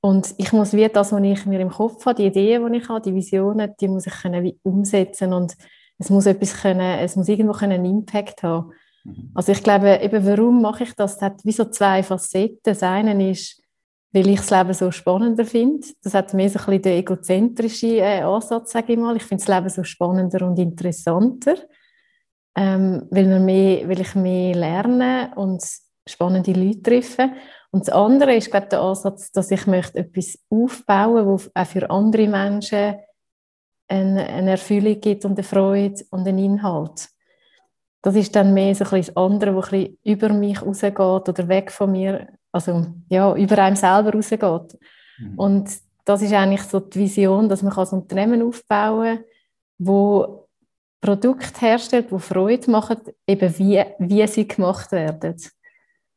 und 0.00 0.34
ich 0.38 0.52
muss 0.52 0.72
wie 0.72 0.88
das, 0.88 1.12
was 1.12 1.22
ich 1.22 1.46
mir 1.46 1.60
im 1.60 1.70
Kopf 1.70 2.06
habe, 2.06 2.16
die 2.16 2.26
Ideen, 2.26 2.72
die 2.72 2.78
ich 2.78 2.88
habe, 2.88 3.02
die 3.02 3.14
Visionen, 3.14 3.74
die 3.80 3.88
muss 3.88 4.06
ich 4.06 4.14
können 4.14 4.42
wie 4.42 4.58
umsetzen 4.62 5.32
und 5.32 5.54
es 5.98 6.08
muss 6.08 6.26
etwas 6.26 6.62
können, 6.62 6.98
es 7.00 7.16
muss 7.16 7.28
irgendwo 7.28 7.52
einen 7.52 7.84
Impact 7.84 8.42
haben. 8.42 8.72
Mhm. 9.04 9.30
Also 9.34 9.52
ich 9.52 9.62
glaube, 9.62 10.00
eben 10.02 10.26
warum 10.26 10.62
mache 10.62 10.84
ich 10.84 10.94
das? 10.94 11.18
Das 11.18 11.22
hat 11.22 11.44
wie 11.44 11.52
so 11.52 11.66
zwei 11.66 12.02
Facetten. 12.02 12.60
Das 12.62 12.82
eine 12.82 13.30
ist, 13.30 13.62
weil 14.12 14.28
ich 14.28 14.40
das 14.40 14.50
Leben 14.50 14.72
so 14.72 14.90
spannender 14.90 15.44
finde. 15.44 15.86
Das 16.02 16.14
hat 16.14 16.32
mehr 16.32 16.48
so 16.48 16.58
ein 16.58 16.64
bisschen 16.64 16.82
den 16.82 16.98
egozentrischen 16.98 17.98
äh, 17.98 18.22
Ansatz, 18.22 18.72
sage 18.72 18.94
ich 18.94 18.98
mal. 18.98 19.16
Ich 19.16 19.24
finde 19.24 19.44
das 19.44 19.54
Leben 19.54 19.68
so 19.68 19.84
spannender 19.84 20.46
und 20.46 20.58
interessanter, 20.58 21.56
ähm, 22.56 23.06
weil, 23.10 23.38
mehr, 23.40 23.86
weil 23.86 24.00
ich 24.00 24.14
mehr 24.14 24.54
lerne 24.54 25.32
und 25.36 25.62
spannende 26.06 26.52
Leute 26.52 26.82
treffe. 26.82 27.32
Und 27.72 27.86
das 27.86 27.94
andere 27.94 28.34
ist, 28.34 28.50
glaube 28.50 28.64
ich, 28.64 28.70
der 28.70 28.80
Ansatz, 28.80 29.30
dass 29.30 29.50
ich 29.50 29.66
möchte 29.66 29.98
etwas 29.98 30.38
aufbauen 30.48 31.26
möchte, 31.26 31.50
das 31.54 31.66
auch 31.66 31.72
für 31.72 31.90
andere 31.90 32.28
Menschen 32.28 32.96
eine, 33.88 34.26
eine 34.26 34.50
Erfüllung 34.52 35.00
gibt 35.00 35.24
und 35.24 35.32
eine 35.32 35.42
Freude 35.42 36.04
und 36.10 36.26
einen 36.26 36.38
Inhalt. 36.38 37.08
Das 38.02 38.16
ist 38.16 38.34
dann 38.34 38.54
mehr 38.54 38.74
so 38.74 38.84
ein 38.84 38.90
bisschen 38.90 39.14
das 39.14 39.16
andere, 39.16 39.54
das 39.54 39.64
ein 39.66 39.70
bisschen 39.70 39.98
über 40.04 40.28
mich 40.30 40.62
rausgeht 40.62 40.98
oder 40.98 41.48
weg 41.48 41.70
von 41.70 41.92
mir, 41.92 42.28
also 42.50 42.86
ja, 43.08 43.34
über 43.34 43.58
einem 43.58 43.76
selber 43.76 44.12
rausgeht. 44.12 44.80
Mhm. 45.18 45.38
Und 45.38 45.70
das 46.04 46.22
ist 46.22 46.32
eigentlich 46.32 46.62
so 46.62 46.80
die 46.80 47.00
Vision, 47.00 47.48
dass 47.48 47.62
man 47.62 47.76
ein 47.76 47.88
Unternehmen 47.88 48.42
aufbauen 48.42 49.16
kann, 49.16 49.24
wo 49.78 50.48
Produkte 51.00 51.60
herstellt, 51.60 52.10
die 52.10 52.18
Freude 52.18 52.70
machen, 52.70 52.98
eben 53.26 53.58
wie, 53.58 53.84
wie 53.98 54.26
sie 54.26 54.48
gemacht 54.48 54.92
werden. 54.92 55.36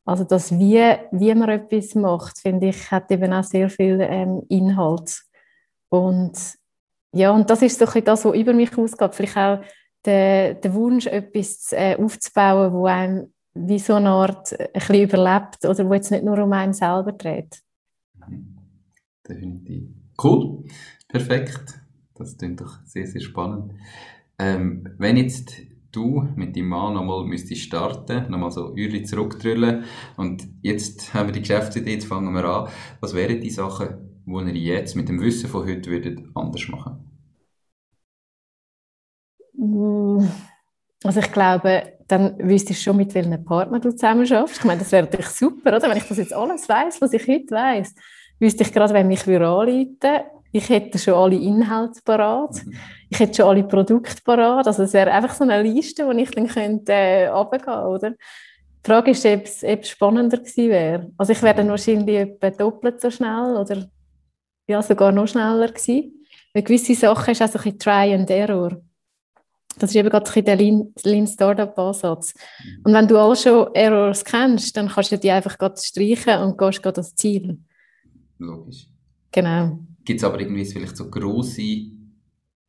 Also 0.04 0.24
das 0.24 0.52
wie, 0.58 0.96
wie 1.12 1.34
man 1.34 1.48
etwas 1.48 1.94
macht, 1.94 2.38
finde 2.38 2.68
ich, 2.68 2.90
hat 2.90 3.10
eben 3.10 3.32
auch 3.32 3.44
sehr 3.44 3.70
viel 3.70 3.98
ähm, 4.00 4.42
Inhalt. 4.48 5.22
Und 5.88 6.38
ja, 7.14 7.30
und 7.30 7.48
das 7.48 7.62
ist 7.62 7.78
so 7.78 7.86
ein 7.86 8.04
das, 8.04 8.24
was 8.24 8.36
über 8.36 8.52
mich 8.52 8.76
ausgeht. 8.76 9.14
Vielleicht 9.14 9.36
auch 9.36 9.60
der, 10.04 10.54
der 10.54 10.74
Wunsch, 10.74 11.06
etwas 11.06 11.72
äh, 11.72 11.96
aufzubauen, 11.96 12.72
wo 12.72 12.86
einem 12.86 13.32
wie 13.54 13.78
so 13.78 13.94
eine 13.94 14.10
Art 14.10 14.52
äh, 14.52 14.68
ein 14.74 15.02
überlebt 15.02 15.64
oder 15.64 15.88
wo 15.88 15.94
jetzt 15.94 16.10
nicht 16.10 16.24
nur 16.24 16.38
um 16.38 16.52
einen 16.52 16.74
selber 16.74 17.12
dreht. 17.12 17.60
Definitiv. 19.26 19.88
Cool, 20.22 20.64
perfekt. 21.08 21.80
Das 22.14 22.36
klingt 22.36 22.60
doch 22.60 22.78
sehr, 22.84 23.06
sehr 23.06 23.20
spannend. 23.20 23.72
Ähm, 24.38 24.88
wenn 24.98 25.16
jetzt 25.16 25.56
du 25.94 26.28
mit 26.36 26.56
deinem 26.56 26.68
Mann 26.68 26.94
nochmal 26.94 27.24
müsstest 27.24 27.62
starten, 27.62 28.30
nochmal 28.30 28.50
so 28.50 28.70
Uhrli 28.70 29.02
zurückdrüllen 29.04 29.84
und 30.16 30.46
jetzt 30.62 31.14
haben 31.14 31.28
wir 31.28 31.32
die 31.32 31.40
Geschäftsidee, 31.40 31.94
jetzt 31.94 32.06
fangen 32.06 32.32
wir 32.34 32.44
an. 32.44 32.68
Was 33.00 33.14
wären 33.14 33.40
die 33.40 33.50
Sachen, 33.50 34.22
die 34.26 34.58
ihr 34.58 34.74
jetzt 34.74 34.96
mit 34.96 35.08
dem 35.08 35.20
Wissen 35.20 35.48
von 35.48 35.66
heute 35.66 35.90
würdet 35.90 36.20
anders 36.34 36.68
machen? 36.68 37.04
Mm, 39.56 40.26
also 41.04 41.20
ich 41.20 41.32
glaube, 41.32 41.94
dann 42.08 42.38
wüsstest 42.38 42.80
du 42.80 42.84
schon, 42.84 42.96
mit 42.96 43.14
welchen 43.14 43.44
Partnern 43.44 43.80
du 43.80 43.90
zusammen 43.90 44.26
schaffst. 44.26 44.58
Ich 44.58 44.64
meine, 44.64 44.80
das 44.80 44.92
wäre 44.92 45.04
natürlich 45.04 45.28
super, 45.28 45.76
oder? 45.76 45.88
Wenn 45.88 45.96
ich 45.96 46.08
das 46.08 46.18
jetzt 46.18 46.34
alles 46.34 46.68
weiß, 46.68 47.00
was 47.00 47.12
ich 47.12 47.26
heute 47.26 47.54
weiß, 47.54 47.94
wüsste 48.40 48.62
ich 48.62 48.72
gerade, 48.72 48.94
wenn 48.94 49.06
mich 49.06 49.26
anrufen 49.26 49.64
ich 50.54 50.68
hätte 50.68 51.00
schon 51.00 51.14
alle 51.14 51.34
Inhalte 51.34 52.00
parat, 52.04 52.64
mhm. 52.64 52.74
ich 53.10 53.18
hätte 53.18 53.34
schon 53.34 53.46
alle 53.46 53.64
Produkte 53.64 54.22
parat. 54.22 54.68
Also 54.68 54.84
es 54.84 54.92
wäre 54.92 55.10
einfach 55.10 55.34
so 55.34 55.42
eine 55.42 55.60
Liste, 55.62 56.06
wo 56.06 56.12
ich 56.12 56.30
dann 56.30 56.46
könnte 56.46 56.92
äh, 56.92 57.26
runtergehen, 57.26 57.80
oder? 57.80 58.10
Die 58.10 58.86
Frage 58.86 59.10
ist, 59.10 59.26
ob 59.26 59.42
es, 59.42 59.64
ob 59.64 59.80
es 59.80 59.88
spannender 59.88 60.38
gewesen 60.38 60.70
wäre. 60.70 61.10
Also 61.16 61.32
ich 61.32 61.42
wäre 61.42 61.56
dann 61.56 61.70
wahrscheinlich 61.70 62.16
etwa 62.16 62.50
doppelt 62.50 63.00
so 63.00 63.10
schnell 63.10 63.56
oder 63.56 63.88
ja, 64.68 64.80
sogar 64.80 65.10
noch 65.10 65.26
schneller 65.26 65.66
gewesen. 65.66 66.24
Weil 66.52 66.62
gewisse 66.62 66.94
Sachen 66.94 67.32
ist 67.32 67.42
auch 67.42 67.48
so 67.48 67.58
ein 67.58 67.64
bisschen 67.64 67.78
Try 67.80 68.14
and 68.14 68.30
Error. 68.30 68.80
Das 69.76 69.90
ist 69.90 69.96
eben 69.96 70.08
gerade 70.08 70.42
der 70.42 70.54
Lean, 70.54 70.94
Lean 71.02 71.26
Startup 71.26 71.76
Ansatz. 71.76 72.32
Mhm. 72.32 72.82
Und 72.84 72.94
wenn 72.94 73.08
du 73.08 73.18
alle 73.18 73.34
schon 73.34 73.74
Errors 73.74 74.24
kennst, 74.24 74.76
dann 74.76 74.88
kannst 74.88 75.10
du 75.10 75.18
die 75.18 75.32
einfach 75.32 75.58
gerade 75.58 75.80
streichen 75.82 76.38
und 76.42 76.56
gehst 76.56 76.80
gerade 76.80 76.94
das 76.94 77.16
Ziel. 77.16 77.58
Logisch. 78.38 78.86
Genau. 79.32 79.80
Gibt 80.04 80.20
es 80.20 80.24
aber 80.24 80.40
irgendwie 80.40 80.64
vielleicht 80.64 80.96
so 80.96 81.08
grosse, 81.08 81.86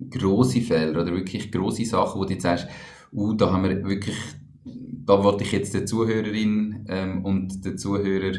grosse 0.09 0.61
Fehler 0.61 1.01
oder 1.01 1.11
wirklich 1.11 1.51
grosse 1.51 1.85
Sachen, 1.85 2.19
wo 2.19 2.25
du 2.25 2.33
jetzt 2.33 2.43
sagst, 2.43 2.67
uh, 3.11 3.33
da 3.33 3.51
haben 3.51 3.63
wir 3.63 3.83
wirklich, 3.83 4.17
da 4.63 5.23
wollte 5.23 5.43
ich 5.43 5.51
jetzt 5.51 5.73
der 5.73 5.85
Zuhörerin 5.85 6.85
ähm, 6.89 7.25
und 7.25 7.65
der 7.65 7.77
Zuhörer 7.77 8.37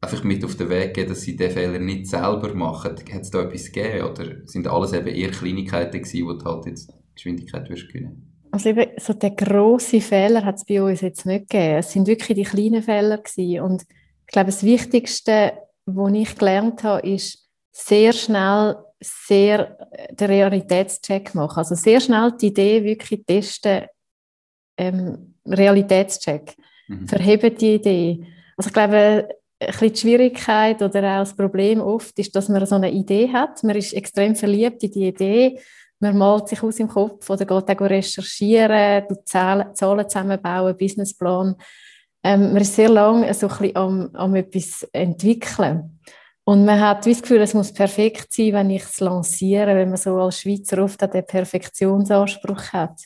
einfach 0.00 0.24
mit 0.24 0.44
auf 0.44 0.56
den 0.56 0.68
Weg 0.68 0.94
geben, 0.94 1.08
dass 1.08 1.22
sie 1.22 1.36
den 1.36 1.50
Fehler 1.50 1.78
nicht 1.78 2.06
selber 2.06 2.54
machen. 2.54 2.92
Hat 2.92 3.22
es 3.22 3.30
da 3.30 3.42
etwas 3.42 3.72
gegeben 3.72 4.06
oder 4.06 4.46
sind 4.46 4.68
alles 4.68 4.92
eben 4.92 5.08
eher 5.08 5.30
Kleinigkeiten 5.30 6.02
gewesen, 6.02 6.26
wo 6.26 6.32
du 6.34 6.44
halt 6.44 6.66
jetzt 6.66 6.92
Geschwindigkeit 7.14 7.68
wirst 7.70 7.88
gewinnen? 7.88 8.32
Also 8.50 8.70
eben, 8.70 8.86
so 8.98 9.12
der 9.12 9.30
grosse 9.32 10.00
Fehler 10.00 10.44
hat 10.44 10.56
es 10.56 10.64
bei 10.64 10.82
uns 10.82 11.00
jetzt 11.00 11.26
nicht 11.26 11.50
gegeben. 11.50 11.78
Es 11.78 11.92
sind 11.92 12.06
wirklich 12.06 12.36
die 12.36 12.44
kleinen 12.44 12.82
Fehler 12.82 13.18
gewesen. 13.18 13.60
und 13.60 13.82
ich 13.82 14.32
glaube, 14.32 14.46
das 14.46 14.64
Wichtigste, 14.64 15.52
was 15.86 16.12
ich 16.12 16.36
gelernt 16.36 16.82
habe, 16.82 17.06
ist, 17.06 17.45
sehr 17.76 18.12
schnell 18.12 18.76
sehr 19.00 19.76
äh, 19.92 20.14
den 20.14 20.28
Realitätscheck 20.28 21.34
machen. 21.34 21.58
Also 21.58 21.74
sehr 21.74 22.00
schnell 22.00 22.32
die 22.40 22.46
Idee 22.46 22.82
wirklich 22.82 23.24
testen, 23.26 23.82
ähm, 24.78 25.34
Realitätscheck. 25.46 26.56
Mhm. 26.88 27.06
Verheben 27.06 27.56
die 27.56 27.74
Idee. 27.74 28.26
Also 28.56 28.68
ich 28.68 28.72
glaube, 28.72 29.28
ein 29.58 29.66
bisschen 29.66 29.92
die 29.92 30.00
Schwierigkeit 30.00 30.82
oder 30.82 31.00
auch 31.00 31.20
das 31.20 31.36
Problem 31.36 31.80
oft 31.80 32.18
ist, 32.18 32.34
dass 32.34 32.48
man 32.48 32.64
so 32.66 32.76
eine 32.76 32.90
Idee 32.90 33.30
hat. 33.32 33.62
Man 33.62 33.76
ist 33.76 33.92
extrem 33.92 34.34
verliebt 34.34 34.82
in 34.82 34.90
die 34.90 35.08
Idee. 35.08 35.60
Man 36.00 36.16
malt 36.16 36.48
sich 36.48 36.62
aus 36.62 36.78
im 36.78 36.88
Kopf 36.88 37.28
oder 37.28 37.44
geht 37.44 37.78
auch 37.78 37.80
recherchieren, 37.80 39.04
Zahlen, 39.24 39.74
Zahlen 39.74 40.08
zusammenbauen, 40.08 40.76
Businessplan. 40.76 41.56
Ähm, 42.22 42.52
man 42.52 42.62
ist 42.62 42.74
sehr 42.74 42.88
lange 42.88 43.32
so 43.34 43.48
ein 43.48 43.56
bisschen 43.56 43.76
am, 43.76 44.10
am 44.14 44.34
etwas 44.34 44.86
entwickeln. 44.92 45.98
Und 46.48 46.64
man 46.64 46.80
hat 46.80 47.04
das 47.04 47.22
Gefühl, 47.22 47.40
es 47.40 47.54
muss 47.54 47.72
perfekt 47.72 48.32
sein, 48.32 48.52
wenn 48.52 48.70
ich 48.70 48.84
es 48.84 49.00
lanciere, 49.00 49.74
wenn 49.74 49.88
man 49.88 49.96
so 49.96 50.16
als 50.16 50.40
Schweizer 50.40 50.80
oft 50.84 51.02
den 51.02 51.26
Perfektionsanspruch 51.26 52.72
hat. 52.72 53.00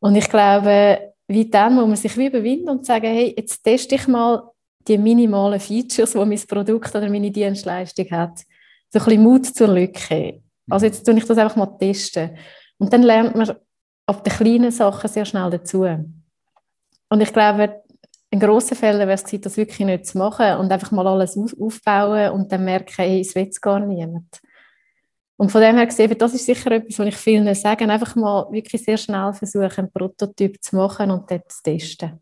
Und 0.00 0.16
ich 0.16 0.30
glaube, 0.30 1.12
wie 1.28 1.50
dann 1.50 1.74
muss 1.74 1.86
man 1.86 1.96
sich 1.96 2.16
wie 2.16 2.28
überwinden 2.28 2.70
und 2.70 2.86
sagen, 2.86 3.04
hey, 3.04 3.34
jetzt 3.36 3.62
teste 3.62 3.96
ich 3.96 4.08
mal 4.08 4.50
die 4.88 4.96
minimalen 4.96 5.60
Features, 5.60 6.12
die 6.12 6.24
mein 6.24 6.40
Produkt 6.48 6.94
oder 6.94 7.10
meine 7.10 7.30
Dienstleistung 7.30 8.10
hat. 8.10 8.38
So 8.88 8.98
ein 8.98 9.04
bisschen 9.04 9.22
Mut 9.22 9.46
zur 9.46 9.68
Lücke. 9.68 10.40
Also 10.70 10.86
jetzt 10.86 11.04
tue 11.04 11.18
ich 11.18 11.26
das 11.26 11.36
einfach 11.36 11.56
mal 11.56 11.76
testen. 11.78 12.30
Und 12.78 12.90
dann 12.94 13.02
lernt 13.02 13.36
man 13.36 13.56
ab 14.06 14.24
den 14.24 14.32
kleinen 14.32 14.70
Sachen 14.70 15.10
sehr 15.10 15.26
schnell 15.26 15.50
dazu. 15.50 15.82
Und 15.82 17.20
ich 17.20 17.32
glaube, 17.32 17.83
ein 18.34 18.40
grosser 18.40 18.74
Fehler 18.74 19.06
wäre 19.06 19.12
es 19.12 19.24
das 19.24 19.56
wirklich 19.56 19.86
nicht 19.86 20.06
zu 20.06 20.18
machen 20.18 20.56
und 20.58 20.70
einfach 20.70 20.90
mal 20.90 21.06
alles 21.06 21.36
aufbauen 21.36 22.32
und 22.32 22.50
dann 22.50 22.64
merken, 22.64 22.94
hey, 22.96 23.20
es 23.20 23.34
will 23.34 23.48
gar 23.60 23.78
niemand. 23.80 24.40
Und 25.36 25.50
von 25.50 25.60
dem 25.60 25.76
her 25.76 25.86
gesehen, 25.86 26.16
das 26.18 26.34
ist 26.34 26.46
sicher 26.46 26.72
etwas, 26.72 26.98
was 26.98 27.06
ich 27.06 27.16
vielen 27.16 27.54
sage, 27.54 27.88
einfach 27.88 28.14
mal 28.16 28.46
wirklich 28.50 28.84
sehr 28.84 28.96
schnell 28.96 29.32
versuchen, 29.32 29.70
einen 29.76 29.92
Prototyp 29.92 30.62
zu 30.62 30.76
machen 30.76 31.10
und 31.10 31.30
dort 31.30 31.50
zu 31.50 31.62
testen. 31.62 32.20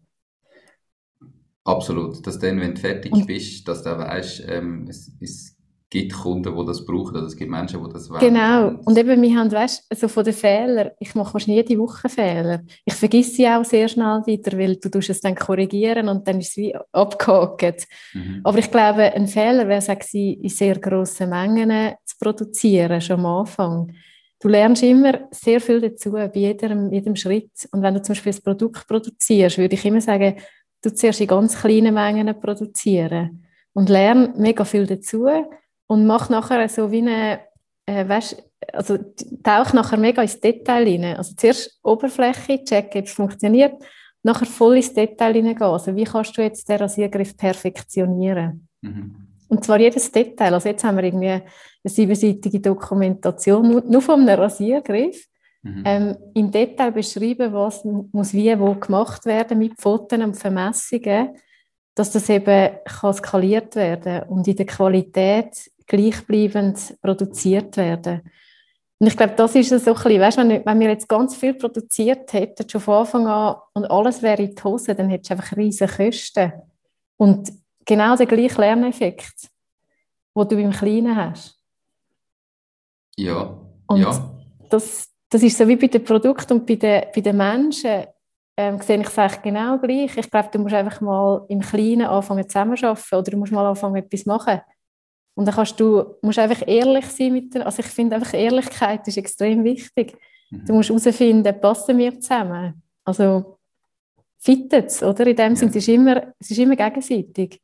Absolut, 1.64 2.26
dass 2.26 2.38
dann, 2.38 2.60
wenn 2.60 2.74
du 2.74 2.80
fertig 2.80 3.12
und 3.12 3.26
bist, 3.26 3.66
dass 3.68 3.82
du 3.82 3.96
weißt, 3.96 4.44
ähm, 4.48 4.86
es, 4.88 5.12
es 5.20 5.51
gibt 5.92 6.14
Kunden, 6.14 6.56
die 6.56 6.66
das 6.66 6.84
brauchen, 6.86 7.16
oder 7.16 7.26
es 7.26 7.36
gibt 7.36 7.50
Menschen, 7.50 7.84
die 7.84 7.92
das 7.92 8.08
wollen. 8.08 8.20
Genau, 8.20 8.68
und 8.86 8.96
eben, 8.96 9.20
wir 9.20 9.36
haben, 9.36 9.52
weißt 9.52 9.84
also 9.90 10.08
von 10.08 10.24
den 10.24 10.32
Fehlern, 10.32 10.90
ich 10.98 11.14
mache 11.14 11.34
wahrscheinlich 11.34 11.68
jede 11.68 11.80
Woche 11.82 12.08
Fehler. 12.08 12.62
Ich 12.86 12.94
vergesse 12.94 13.32
sie 13.32 13.46
auch 13.46 13.62
sehr 13.62 13.86
schnell 13.88 14.22
wieder, 14.24 14.56
weil 14.58 14.76
du 14.76 14.98
es 14.98 15.20
dann 15.20 15.34
korrigieren 15.34 16.08
und 16.08 16.26
dann 16.26 16.40
ist 16.40 16.52
es 16.52 16.56
wie 16.56 16.74
abgehakt. 16.92 17.86
Mhm. 18.14 18.40
Aber 18.42 18.58
ich 18.58 18.70
glaube, 18.70 19.02
ein 19.12 19.26
Fehler 19.26 19.68
wäre 19.68 19.84
es 19.86 20.14
in 20.14 20.48
sehr 20.48 20.78
grossen 20.78 21.28
Mengen 21.28 21.94
zu 22.06 22.16
produzieren, 22.18 23.00
schon 23.02 23.20
am 23.20 23.26
Anfang. 23.26 23.92
Du 24.40 24.48
lernst 24.48 24.82
immer 24.82 25.28
sehr 25.30 25.60
viel 25.60 25.82
dazu, 25.82 26.12
bei 26.12 26.30
jedem, 26.32 26.90
jedem 26.90 27.16
Schritt. 27.16 27.68
Und 27.70 27.82
wenn 27.82 27.94
du 27.94 28.00
zum 28.00 28.14
Beispiel 28.14 28.32
ein 28.32 28.42
Produkt 28.42 28.88
produzierst, 28.88 29.58
würde 29.58 29.74
ich 29.74 29.84
immer 29.84 30.00
sagen, 30.00 30.36
du 30.82 30.94
zuerst 30.94 31.20
in 31.20 31.26
ganz 31.26 31.54
kleinen 31.54 31.92
Mengen 31.92 32.40
produzieren 32.40 33.44
und 33.74 33.90
lerne 33.90 34.32
mega 34.38 34.64
viel 34.64 34.86
dazu 34.86 35.26
und 35.92 36.06
mach 36.06 36.30
nachher 36.30 36.66
so 36.70 36.90
wie 36.90 37.02
eine, 37.02 37.40
äh, 37.84 38.08
weißt, 38.08 38.42
also 38.72 38.96
tauch 39.42 39.74
nachher 39.74 39.98
mega 39.98 40.22
ins 40.22 40.40
Detail 40.40 40.84
rein. 40.84 41.16
Also 41.16 41.34
zuerst 41.36 41.78
Oberfläche, 41.82 42.64
checken, 42.64 43.02
ob 43.02 43.06
es 43.06 43.12
funktioniert, 43.12 43.74
nachher 44.22 44.46
voll 44.46 44.76
ins 44.76 44.94
Detail 44.94 45.34
hineingehen. 45.34 45.70
Also 45.70 45.94
wie 45.94 46.04
kannst 46.04 46.34
du 46.38 46.42
jetzt 46.42 46.66
den 46.66 46.78
Rasiergriff 46.78 47.36
perfektionieren? 47.36 48.68
Mhm. 48.80 49.28
Und 49.48 49.62
zwar 49.62 49.78
jedes 49.80 50.10
Detail. 50.10 50.54
Also 50.54 50.70
jetzt 50.70 50.82
haben 50.82 50.96
wir 50.96 51.04
irgendwie 51.04 51.28
eine 51.28 51.42
siebenseitige 51.84 52.60
Dokumentation 52.60 53.68
nur, 53.68 54.08
einem 54.08 54.28
Rasiergriff. 54.30 55.26
Mhm. 55.62 55.82
Ähm, 55.84 56.16
Im 56.32 56.50
Detail 56.50 56.90
beschreiben, 56.90 57.52
was 57.52 57.84
muss 57.84 58.32
wie 58.32 58.58
wo 58.58 58.74
gemacht 58.76 59.26
werden 59.26 59.58
mit 59.58 59.78
Fotos 59.78 60.18
und 60.18 60.38
Vermessungen, 60.38 61.36
dass 61.94 62.10
das 62.10 62.30
eben 62.30 62.70
kann 62.84 63.12
skaliert 63.12 63.76
werden 63.76 64.22
und 64.28 64.48
in 64.48 64.56
der 64.56 64.66
Qualität 64.66 65.70
gleichbleibend 65.86 66.96
produziert 67.00 67.76
werden. 67.76 68.22
Und 68.98 69.08
ich 69.08 69.16
glaube, 69.16 69.34
das 69.34 69.54
ist 69.56 69.68
so 69.68 69.74
ein 69.74 69.82
bisschen, 69.94 70.20
weißt, 70.20 70.38
wenn, 70.38 70.64
wenn 70.64 70.80
wir 70.80 70.90
jetzt 70.90 71.08
ganz 71.08 71.34
viel 71.34 71.54
produziert 71.54 72.32
hätten, 72.32 72.68
schon 72.68 72.80
von 72.80 72.94
Anfang 72.94 73.26
an, 73.26 73.56
und 73.74 73.90
alles 73.90 74.22
wäre 74.22 74.42
in 74.42 74.54
die 74.54 74.62
Hose, 74.62 74.94
dann 74.94 75.08
hättest 75.08 75.30
du 75.30 75.34
einfach 75.34 75.56
riesige 75.56 75.90
Kosten. 75.92 76.52
Und 77.16 77.52
genau 77.84 78.14
den 78.14 78.28
gleichen 78.28 78.60
Lerneffekt, 78.60 79.48
den 80.36 80.48
du 80.48 80.56
beim 80.56 80.70
Kleinen 80.70 81.16
hast. 81.16 81.60
Ja, 83.16 83.58
und 83.86 84.00
ja. 84.00 84.30
Das, 84.70 85.10
das 85.28 85.42
ist 85.42 85.58
so 85.58 85.66
wie 85.66 85.76
bei 85.76 85.88
den 85.88 86.04
Produkten 86.04 86.54
und 86.54 86.66
bei 86.66 86.76
den, 86.76 87.02
bei 87.14 87.20
den 87.20 87.36
Menschen, 87.36 88.04
ähm, 88.56 88.80
sehe 88.80 89.00
ich 89.00 89.06
es 89.06 89.18
eigentlich 89.18 89.42
genau 89.42 89.78
gleich. 89.78 90.16
Ich 90.16 90.30
glaube, 90.30 90.48
du 90.52 90.58
musst 90.58 90.74
einfach 90.74 91.00
mal 91.00 91.44
im 91.48 91.60
Kleinen 91.60 92.06
anfangen 92.06 92.48
zusammenzuarbeiten 92.48 93.18
oder 93.18 93.30
du 93.30 93.36
musst 93.36 93.52
mal 93.52 93.66
anfangen, 93.66 93.96
etwas 93.96 94.26
machen. 94.26 94.60
Und 95.34 95.46
dann 95.46 95.54
kannst 95.54 95.80
du, 95.80 96.16
musst 96.20 96.38
einfach 96.38 96.66
ehrlich 96.66 97.06
sein 97.06 97.32
mit 97.32 97.54
den, 97.54 97.62
also 97.62 97.80
ich 97.80 97.86
finde 97.86 98.16
einfach 98.16 98.34
Ehrlichkeit 98.34 99.06
ist 99.08 99.16
extrem 99.16 99.64
wichtig. 99.64 100.16
Mhm. 100.50 100.66
Du 100.66 100.74
musst 100.74 100.90
herausfinden, 100.90 101.60
passen 101.60 101.96
wir 101.98 102.20
zusammen? 102.20 102.82
Also 103.04 103.58
fittet 104.38 104.86
es, 104.86 105.02
oder? 105.02 105.26
In 105.26 105.36
dem 105.36 105.52
ja. 105.52 105.56
Sinne, 105.56 105.70
es 105.70 105.76
ist, 105.76 105.88
immer, 105.88 106.22
es 106.38 106.50
ist 106.50 106.58
immer 106.58 106.76
gegenseitig. 106.76 107.60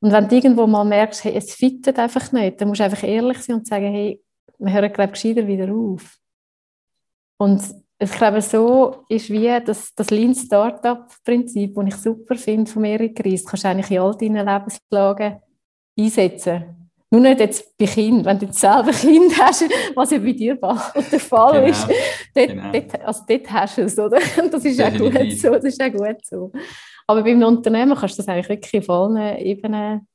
Und 0.00 0.10
wenn 0.12 0.28
du 0.28 0.34
irgendwo 0.34 0.66
mal 0.66 0.84
merkst, 0.84 1.24
hey, 1.24 1.36
es 1.36 1.54
fittet 1.54 1.98
einfach 1.98 2.32
nicht, 2.32 2.60
dann 2.60 2.68
musst 2.68 2.80
du 2.80 2.84
einfach 2.84 3.04
ehrlich 3.04 3.38
sein 3.38 3.56
und 3.56 3.66
sagen, 3.66 3.92
hey, 3.92 4.20
wir 4.58 4.72
hören, 4.72 4.92
glaube 4.92 5.12
ich, 5.14 5.22
gescheiter 5.22 5.46
wieder 5.46 5.72
auf. 5.72 6.18
Und 7.36 7.62
ich 7.98 8.10
glaube, 8.10 8.40
so 8.42 9.04
ist 9.08 9.30
wie 9.30 9.48
das, 9.64 9.94
das 9.94 10.10
Lean 10.10 10.34
Startup-Prinzip, 10.34 11.74
das 11.74 11.86
ich 11.86 11.96
super 11.96 12.34
finde 12.34 12.70
von 12.70 12.84
Erik 12.84 13.24
Ries, 13.24 13.44
kannst 13.44 13.64
du 13.64 13.68
eigentlich 13.68 13.90
in 13.90 13.98
all 13.98 14.16
deinen 14.16 14.46
Lebenslagen 14.46 15.40
einsetzen. 15.96 16.81
Nur 17.12 17.20
nicht 17.20 17.40
jetzt 17.40 17.76
bei 17.76 17.84
Kindern, 17.84 18.24
wenn 18.24 18.38
du 18.38 18.46
jetzt 18.46 18.58
selber 18.58 18.90
Kind 18.90 19.38
hast, 19.38 19.68
was 19.94 20.10
ja 20.12 20.18
bei 20.18 20.32
dir 20.32 20.56
der 20.56 21.20
Fall 21.20 21.60
genau. 21.60 21.66
ist, 21.66 21.86
dort, 22.34 22.48
genau. 22.48 22.72
dort, 22.72 23.04
also 23.04 23.22
dort 23.28 23.52
hast 23.52 23.76
du 23.76 23.82
es, 23.82 23.98
oder? 23.98 24.18
Das 24.50 24.64
ist 24.64 24.80
auch 24.80 24.96
gut 24.96 25.32
so, 25.32 25.50
das 25.50 25.64
ist 25.64 25.82
auch 25.82 25.92
gut 25.92 26.24
so. 26.24 26.50
Aber 27.06 27.22
beim 27.22 27.42
Unternehmen 27.42 27.94
kannst 27.94 28.18
du 28.18 28.22
das 28.22 28.28
eigentlich 28.28 28.48
wirklich 28.48 28.88
auf 28.88 28.88
allen 28.88 29.36
Ebenen 29.36 30.08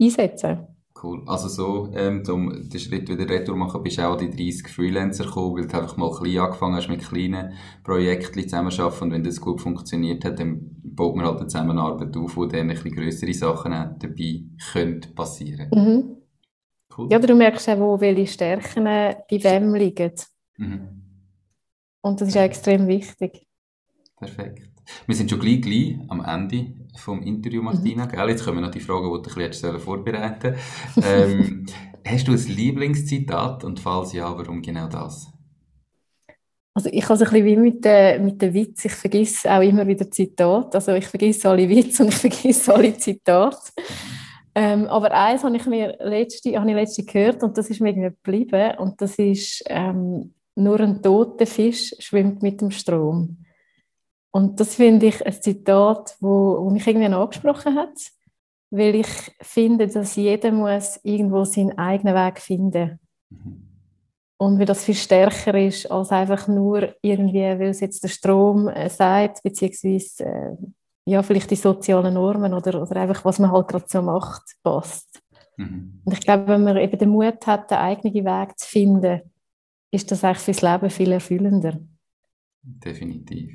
einsetzen. 0.00 0.68
Cool. 1.02 1.22
Also 1.26 1.48
so, 1.48 1.92
ähm, 1.92 2.22
um 2.28 2.68
den 2.68 2.80
Schritt 2.80 3.08
wieder 3.08 3.28
retour 3.28 3.56
machen, 3.56 3.82
bist 3.82 3.98
du 3.98 4.08
auch 4.08 4.16
die 4.16 4.30
30 4.30 4.68
Freelancer 4.68 5.24
gekommen, 5.24 5.56
weil 5.56 5.66
du 5.66 5.76
einfach 5.76 5.96
mal 5.96 6.12
klein 6.12 6.38
angefangen 6.38 6.76
hast 6.76 6.88
mit 6.88 7.02
kleinen 7.02 7.54
Projekten 7.82 8.44
zusammenarbeiten 8.44 9.02
und 9.02 9.10
wenn 9.10 9.24
das 9.24 9.40
gut 9.40 9.60
funktioniert 9.60 10.24
hat, 10.24 10.38
dann 10.38 10.70
baut 10.84 11.16
man 11.16 11.26
halt 11.26 11.38
eine 11.38 11.48
Zusammenarbeit 11.48 12.16
auf, 12.16 12.36
wo 12.36 12.46
dann 12.46 12.60
ein 12.60 12.68
bisschen 12.68 12.94
grössere 12.94 13.34
Sachen 13.34 13.72
dabei 13.72 14.44
können 14.72 15.00
passieren. 15.16 15.68
Mhm. 15.74 16.23
Cool. 16.96 17.08
Ja, 17.10 17.18
du 17.18 17.34
merkst 17.34 17.68
auch, 17.68 17.78
wo 17.78 18.00
welche 18.00 18.26
Stärken 18.26 18.84
bei 18.84 19.24
wem 19.30 19.74
liegen. 19.74 20.12
Mhm. 20.56 21.02
Und 22.02 22.20
das 22.20 22.28
ist 22.28 22.36
auch 22.36 22.42
extrem 22.42 22.86
wichtig. 22.86 23.46
Perfekt. 24.16 24.70
Wir 25.06 25.14
sind 25.14 25.30
schon 25.30 25.40
gleich, 25.40 25.62
gleich 25.62 25.96
am 26.08 26.22
Ende 26.24 26.74
vom 26.96 27.22
Interview, 27.22 27.62
Martina. 27.62 28.06
Mhm. 28.06 28.28
Jetzt 28.28 28.44
kommen 28.44 28.60
noch 28.60 28.70
die 28.70 28.80
Fragen, 28.80 29.10
die 29.22 29.30
du 29.30 29.40
jetzt 29.40 29.64
vorbereiten 29.64 30.54
ähm, 31.02 31.66
Hast 32.06 32.28
du 32.28 32.32
ein 32.32 32.38
Lieblingszitat 32.38 33.64
und 33.64 33.80
falls 33.80 34.12
ja, 34.12 34.36
warum 34.36 34.60
genau 34.60 34.88
das? 34.88 35.26
Also 36.74 36.90
ich 36.92 37.04
habe 37.04 37.14
es 37.14 37.22
ein 37.22 37.30
bisschen 37.30 37.46
wie 37.46 37.56
mit 37.56 37.84
dem 37.84 38.24
mit 38.24 38.42
der 38.42 38.52
Witz, 38.52 38.84
ich 38.84 38.92
vergesse 38.92 39.50
auch 39.50 39.62
immer 39.62 39.86
wieder 39.86 40.10
Zitate. 40.10 40.74
Also 40.74 40.92
ich 40.92 41.06
vergesse 41.06 41.48
alle 41.48 41.68
Witze 41.68 42.02
und 42.02 42.08
ich 42.08 42.16
vergesse 42.16 42.74
alle 42.74 42.96
Zitate. 42.96 43.56
Ähm, 44.54 44.86
aber 44.86 45.12
eins 45.12 45.42
habe 45.42 45.56
ich 45.56 45.66
mir 45.66 45.96
letzte, 46.00 46.58
habe 46.58 46.70
ich 46.70 46.76
letzte 46.76 47.04
gehört 47.04 47.42
und 47.42 47.58
das 47.58 47.70
ist 47.70 47.80
mir 47.80 47.92
geblieben 47.92 48.78
und 48.78 49.00
das 49.00 49.18
ist 49.18 49.64
ähm, 49.66 50.32
nur 50.54 50.78
ein 50.80 51.02
toter 51.02 51.46
Fisch 51.46 51.94
schwimmt 51.98 52.42
mit 52.42 52.60
dem 52.60 52.70
Strom. 52.70 53.38
Und 54.30 54.58
das 54.60 54.76
finde 54.76 55.06
ich 55.06 55.24
ein 55.24 55.32
Zitat, 55.32 56.16
wo, 56.20 56.64
wo 56.64 56.70
mich 56.70 56.86
irgendwie 56.86 57.06
angesprochen 57.06 57.74
hat, 57.74 57.98
weil 58.70 58.96
ich 58.96 59.08
finde, 59.40 59.86
dass 59.88 60.16
jeder 60.16 60.52
muss 60.52 61.00
irgendwo 61.02 61.44
seinen 61.44 61.78
eigenen 61.78 62.14
Weg 62.14 62.40
finden. 62.40 62.98
Mhm. 63.30 63.68
Und 64.36 64.58
wie 64.58 64.64
das 64.64 64.84
viel 64.84 64.96
stärker 64.96 65.54
ist, 65.58 65.90
als 65.90 66.10
einfach 66.10 66.48
nur 66.48 66.94
irgendwie, 67.00 67.42
weil 67.42 67.68
es 67.68 67.80
jetzt 67.80 68.02
der 68.02 68.08
Strom 68.08 68.68
äh, 68.68 68.90
sagt, 68.90 69.42
beziehungsweise 69.42 70.24
äh, 70.24 70.56
ja, 71.06 71.22
vielleicht 71.22 71.50
die 71.50 71.56
sozialen 71.56 72.14
Normen 72.14 72.54
oder, 72.54 72.80
oder 72.80 72.96
einfach, 72.96 73.24
was 73.24 73.38
man 73.38 73.52
halt 73.52 73.68
gerade 73.68 73.84
so 73.86 74.00
macht, 74.02 74.42
passt. 74.62 75.22
Mhm. 75.56 76.00
Und 76.04 76.12
ich 76.12 76.20
glaube, 76.20 76.48
wenn 76.48 76.64
man 76.64 76.76
eben 76.76 76.98
den 76.98 77.10
Mut 77.10 77.46
hat, 77.46 77.70
den 77.70 77.78
eigenen 77.78 78.24
Weg 78.24 78.58
zu 78.58 78.68
finden, 78.68 79.20
ist 79.90 80.10
das 80.10 80.24
eigentlich 80.24 80.38
fürs 80.38 80.62
Leben 80.62 80.90
viel 80.90 81.12
erfüllender. 81.12 81.78
Definitiv. 82.62 83.52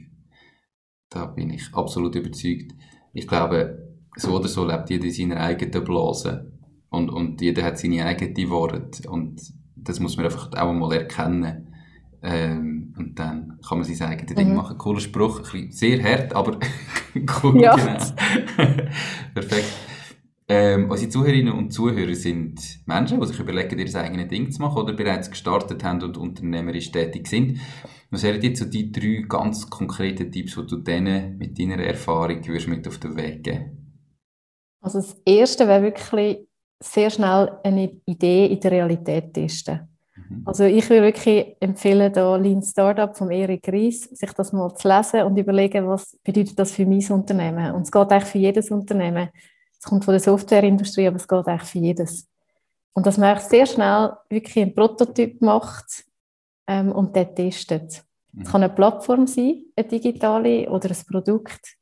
Da 1.10 1.26
bin 1.26 1.50
ich 1.50 1.74
absolut 1.74 2.16
überzeugt. 2.16 2.74
Ich 3.14 3.28
glaube, 3.28 3.90
so 4.16 4.36
oder 4.36 4.48
so 4.48 4.66
lebt 4.66 4.90
jeder 4.90 5.06
in 5.06 5.12
seiner 5.12 5.38
eigenen 5.38 5.84
Blase. 5.84 6.52
Und, 6.90 7.10
und 7.10 7.42
jeder 7.42 7.64
hat 7.64 7.80
seine 7.80 8.06
eigenen 8.06 8.50
Worte. 8.50 9.10
Und 9.10 9.42
das 9.76 10.00
muss 10.00 10.18
man 10.18 10.26
einfach 10.26 10.52
auch 10.54 10.74
mal 10.74 10.94
erkennen. 10.94 11.74
Ähm, 12.22 12.79
und 13.00 13.18
dann 13.18 13.60
kann 13.68 13.80
man 13.80 13.86
sein 13.86 14.10
eigenes 14.10 14.32
mhm. 14.32 14.36
Ding 14.36 14.56
machen. 14.56 14.78
Cooler 14.78 15.00
Spruch, 15.00 15.42
sehr 15.70 16.04
hart, 16.04 16.36
aber 16.36 16.60
cool, 17.44 17.62
ja. 17.62 17.76
genau. 17.76 17.98
Perfekt. 19.34 19.74
Ähm, 20.52 20.90
unsere 20.90 21.10
Zuhörerinnen 21.10 21.54
und 21.54 21.72
Zuhörer 21.72 22.16
sind 22.16 22.60
Menschen, 22.88 23.22
die 23.22 23.28
sich 23.28 23.40
überlegen, 23.40 23.78
ihr 23.78 23.96
eigenes 23.96 24.28
Ding 24.30 24.52
zu 24.52 24.62
machen 24.62 24.82
oder 24.82 24.94
bereits 24.94 25.30
gestartet 25.30 25.84
haben 25.84 26.02
und 26.02 26.18
unternehmerisch 26.18 26.92
tätig 26.92 27.28
sind. 27.28 27.60
Was 28.10 28.24
wären 28.24 28.42
jetzt 28.42 28.60
so 28.60 28.66
die 28.66 28.92
drei 28.92 29.24
ganz 29.28 29.70
konkreten 29.70 30.32
Tipps, 30.32 30.56
die 30.56 30.66
du 30.66 30.78
denen 30.78 31.38
mit 31.38 31.60
deiner 31.60 31.78
Erfahrung 31.78 32.46
würdest 32.48 32.68
mit 32.68 32.88
auf 32.88 32.98
den 32.98 33.16
Weg 33.16 33.44
geben? 33.44 33.80
Also 34.82 35.00
das 35.00 35.22
Erste 35.24 35.68
wäre 35.68 35.84
wirklich 35.84 36.40
sehr 36.82 37.12
schnell 37.12 37.60
eine 37.64 38.02
Idee 38.06 38.48
in 38.48 38.60
der 38.60 38.72
Realität 38.72 39.34
testen. 39.34 39.88
Mhm. 40.30 40.44
Also 40.46 40.64
ich 40.64 40.90
würde 40.90 41.04
wirklich 41.04 41.56
empfehlen, 41.60 42.14
da 42.14 42.36
Lean 42.36 42.62
Startup 42.62 43.16
von 43.16 43.32
Erik 43.32 43.68
Ries, 43.68 44.04
sich 44.04 44.32
das 44.34 44.54
mal 44.54 44.74
zu 44.76 44.88
lesen 44.88 45.24
und 45.24 45.38
überlegen, 45.38 45.88
was 45.88 46.18
bedeutet 46.24 46.58
das 46.58 46.72
für 46.72 46.86
mein 46.86 47.06
Unternehmen. 47.10 47.74
Und 47.74 47.84
es 47.84 47.92
geht 47.92 48.12
eigentlich 48.12 48.30
für 48.30 48.38
jedes 48.38 48.72
Unternehmen. 48.72 49.30
Es 49.78 49.86
kommt 49.86 50.06
von 50.06 50.14
der 50.14 50.22
Softwareindustrie, 50.22 51.08
aber 51.08 51.18
es 51.18 51.28
geht 51.28 51.48
eigentlich 51.48 51.70
für 51.70 51.80
jedes. 51.80 52.28
Und 52.94 53.06
dass 53.06 53.18
man 53.18 53.40
sehr 53.40 53.66
schnell 53.66 54.14
wirklich 54.30 54.64
einen 54.64 54.76
Prototyp 54.76 55.42
macht 55.42 56.06
ähm, 56.68 56.92
und 56.92 57.16
den 57.16 57.34
testet. 57.36 58.04
Mhm. 58.32 58.42
Es 58.42 58.52
kann 58.52 58.64
eine 58.64 58.74
Plattform 58.74 59.26
sein, 59.26 59.64
eine 59.76 59.88
digitale, 59.88 60.70
oder 60.70 60.90
ein 60.90 60.98
Produkt 61.10 61.78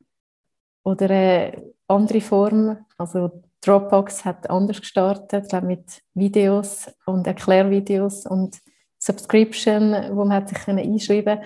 oder 0.84 1.10
eine 1.10 1.74
andere 1.88 2.22
Form. 2.22 2.78
Also 2.98 3.44
Dropbox 3.68 4.26
hat 4.26 4.50
anders 4.50 4.80
gestartet, 4.80 5.50
glaube 5.50 5.68
mit 5.68 6.02
Videos 6.14 6.90
und 7.06 7.28
Erklärvideos 7.28 8.26
und 8.26 8.60
Subscription, 8.98 9.92
wo 10.12 10.26
man 10.26 10.34
hat 10.34 10.50
sich 10.50 10.68
einschreiben 10.68 11.40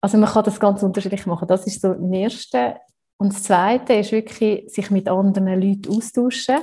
Also 0.00 0.18
man 0.18 0.28
kann 0.28 0.44
das 0.44 0.60
ganz 0.60 0.82
unterschiedlich 0.82 1.26
machen. 1.26 1.48
Das 1.48 1.66
ist 1.66 1.80
so 1.80 1.94
das 1.94 2.12
Erste. 2.12 2.76
Und 3.18 3.32
das 3.32 3.42
Zweite 3.42 3.94
ist 3.94 4.12
wirklich, 4.12 4.72
sich 4.72 4.90
mit 4.90 5.08
anderen 5.08 5.60
Leuten 5.60 5.96
austauschen. 5.96 6.58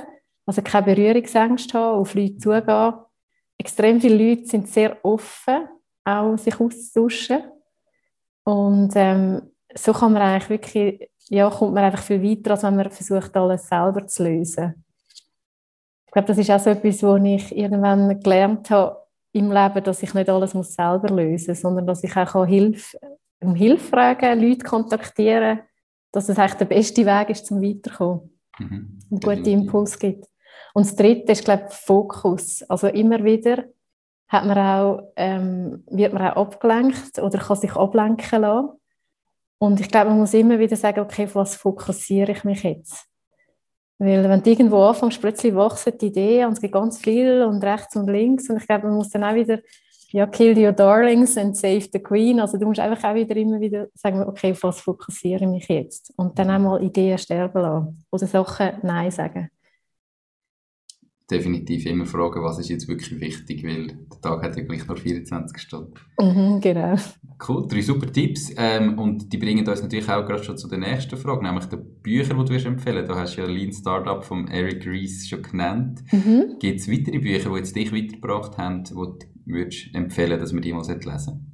Also 0.46 0.62
keine 0.62 0.86
Berührungsängste 0.86 1.78
haben, 1.78 2.00
auf 2.00 2.14
Leute 2.14 2.38
zugehen. 2.38 2.94
Extrem 3.58 4.00
viele 4.00 4.30
Leute 4.30 4.46
sind 4.46 4.68
sehr 4.68 5.04
offen, 5.04 5.68
auch 6.04 6.36
sich 6.36 6.58
auszutauschen. 6.60 7.42
Und 8.44 8.92
ähm, 8.94 9.42
so 9.74 9.92
kann 9.92 10.12
man 10.12 10.22
eigentlich 10.22 10.48
wirklich, 10.48 11.10
ja, 11.28 11.50
kommt 11.50 11.74
man 11.74 11.84
einfach 11.84 12.02
viel 12.02 12.22
weiter, 12.22 12.52
als 12.52 12.62
wenn 12.62 12.76
man 12.76 12.90
versucht, 12.90 13.36
alles 13.36 13.68
selber 13.68 14.06
zu 14.06 14.24
lösen. 14.24 14.84
Ich 16.06 16.12
glaube, 16.12 16.28
das 16.28 16.38
ist 16.38 16.50
auch 16.50 16.60
so 16.60 16.70
etwas, 16.70 17.02
was 17.02 17.22
ich 17.24 17.56
irgendwann 17.56 18.20
gelernt 18.20 18.70
habe 18.70 18.96
im 19.32 19.52
Leben, 19.52 19.84
dass 19.84 20.02
ich 20.02 20.14
nicht 20.14 20.30
alles 20.30 20.54
muss 20.54 20.74
selber 20.74 21.08
lösen 21.08 21.50
muss, 21.50 21.60
sondern 21.60 21.86
dass 21.86 22.04
ich 22.04 22.16
auch 22.16 22.46
Hilfe, 22.46 22.98
um 23.40 23.54
Hilfe 23.54 23.88
fragen, 23.88 24.40
Leute 24.40 24.64
kontaktieren 24.64 25.60
dass 26.16 26.28
das 26.28 26.38
eigentlich 26.38 26.54
der 26.54 26.64
beste 26.64 27.04
Weg 27.04 27.28
ist, 27.28 27.44
zum 27.44 27.60
Weiterkommen. 27.60 28.30
Mhm. 28.58 28.98
Und 29.10 29.22
gute 29.22 29.50
Impuls 29.50 29.98
gibt. 29.98 30.24
Und 30.72 30.86
das 30.86 30.96
Dritte 30.96 31.32
ist, 31.32 31.44
glaube 31.44 31.66
ich, 31.68 31.74
Fokus. 31.74 32.62
Also 32.70 32.86
immer 32.86 33.22
wieder 33.22 33.64
hat 34.28 34.46
man 34.46 34.58
auch, 34.58 35.12
ähm, 35.16 35.84
wird 35.90 36.14
man 36.14 36.26
auch 36.26 36.36
abgelenkt 36.36 37.18
oder 37.18 37.38
kann 37.38 37.56
sich 37.56 37.76
ablenken 37.76 38.40
lassen. 38.40 38.70
Und 39.58 39.80
ich 39.80 39.88
glaube, 39.88 40.10
man 40.10 40.18
muss 40.18 40.34
immer 40.34 40.58
wieder 40.58 40.76
sagen, 40.76 41.00
okay, 41.00 41.24
auf 41.24 41.34
was 41.34 41.56
fokussiere 41.56 42.32
ich 42.32 42.44
mich 42.44 42.62
jetzt? 42.62 43.06
Weil 43.98 44.28
wenn 44.28 44.42
du 44.42 44.50
irgendwo 44.50 44.82
anfängst, 44.82 45.20
plötzlich 45.20 45.54
wachsen 45.54 45.96
die 45.98 46.06
Ideen 46.06 46.48
und 46.48 46.52
es 46.52 46.60
gibt 46.60 46.74
ganz 46.74 46.98
viel 46.98 47.42
und 47.42 47.64
rechts 47.64 47.96
und 47.96 48.08
links 48.08 48.50
und 48.50 48.58
ich 48.58 48.66
glaube, 48.66 48.88
man 48.88 48.96
muss 48.96 49.08
dann 49.08 49.24
auch 49.24 49.34
wieder 49.34 49.60
ja, 50.10 50.26
kill 50.26 50.56
your 50.56 50.72
darlings 50.72 51.36
and 51.36 51.56
save 51.56 51.88
the 51.92 51.98
queen. 51.98 52.38
Also 52.40 52.58
du 52.58 52.66
musst 52.66 52.80
einfach 52.80 53.10
auch 53.10 53.14
wieder 53.14 53.36
immer 53.36 53.58
wieder 53.60 53.88
sagen, 53.94 54.22
okay, 54.22 54.52
auf 54.52 54.62
was 54.62 54.80
fokussiere 54.80 55.44
ich 55.44 55.50
mich 55.50 55.68
jetzt? 55.68 56.12
Und 56.16 56.38
dann 56.38 56.50
auch 56.50 56.58
mal 56.58 56.82
Ideen 56.82 57.18
sterben 57.18 57.60
lassen 57.60 58.04
oder 58.10 58.26
Sachen 58.26 58.78
Nein 58.82 59.10
sagen 59.10 59.50
definitiv 61.30 61.86
immer 61.86 62.06
fragen, 62.06 62.42
was 62.42 62.58
ist 62.58 62.68
jetzt 62.68 62.88
wirklich 62.88 63.20
wichtig, 63.20 63.64
weil 63.64 63.86
der 63.88 64.20
Tag 64.20 64.42
hat 64.42 64.56
ja 64.56 64.62
gleich 64.62 64.86
nur 64.86 64.96
24 64.96 65.58
Stunden. 65.58 65.94
Mhm, 66.20 66.60
genau. 66.60 66.94
Cool, 67.46 67.66
drei 67.68 67.82
super 67.82 68.10
Tipps 68.10 68.52
ähm, 68.56 68.98
und 68.98 69.32
die 69.32 69.38
bringen 69.38 69.66
uns 69.66 69.82
natürlich 69.82 70.08
auch 70.08 70.24
gerade 70.24 70.42
schon 70.42 70.56
zu 70.56 70.68
der 70.68 70.78
nächsten 70.78 71.16
Frage, 71.16 71.42
nämlich 71.42 71.66
die 71.66 71.76
Bücher, 71.76 72.34
die 72.34 72.44
du 72.44 72.48
wirst 72.48 72.66
empfehlen. 72.66 73.06
Du 73.06 73.14
hast 73.14 73.36
ja 73.36 73.44
Lean 73.44 73.72
Startup 73.72 74.24
von 74.24 74.48
Eric 74.48 74.86
Ries 74.86 75.28
schon 75.28 75.42
genannt. 75.42 76.02
Mhm. 76.12 76.56
Gibt 76.60 76.80
es 76.80 76.90
weitere 76.90 77.18
Bücher, 77.18 77.50
die 77.50 77.56
jetzt 77.56 77.74
dich 77.74 77.92
weitergebracht 77.92 78.56
haben, 78.56 78.84
die 78.84 78.94
du 78.94 79.18
würdest 79.46 79.94
empfehlen, 79.94 80.38
dass 80.38 80.52
man 80.52 80.62
die 80.62 80.72
mal 80.72 80.86
lesen 80.86 81.52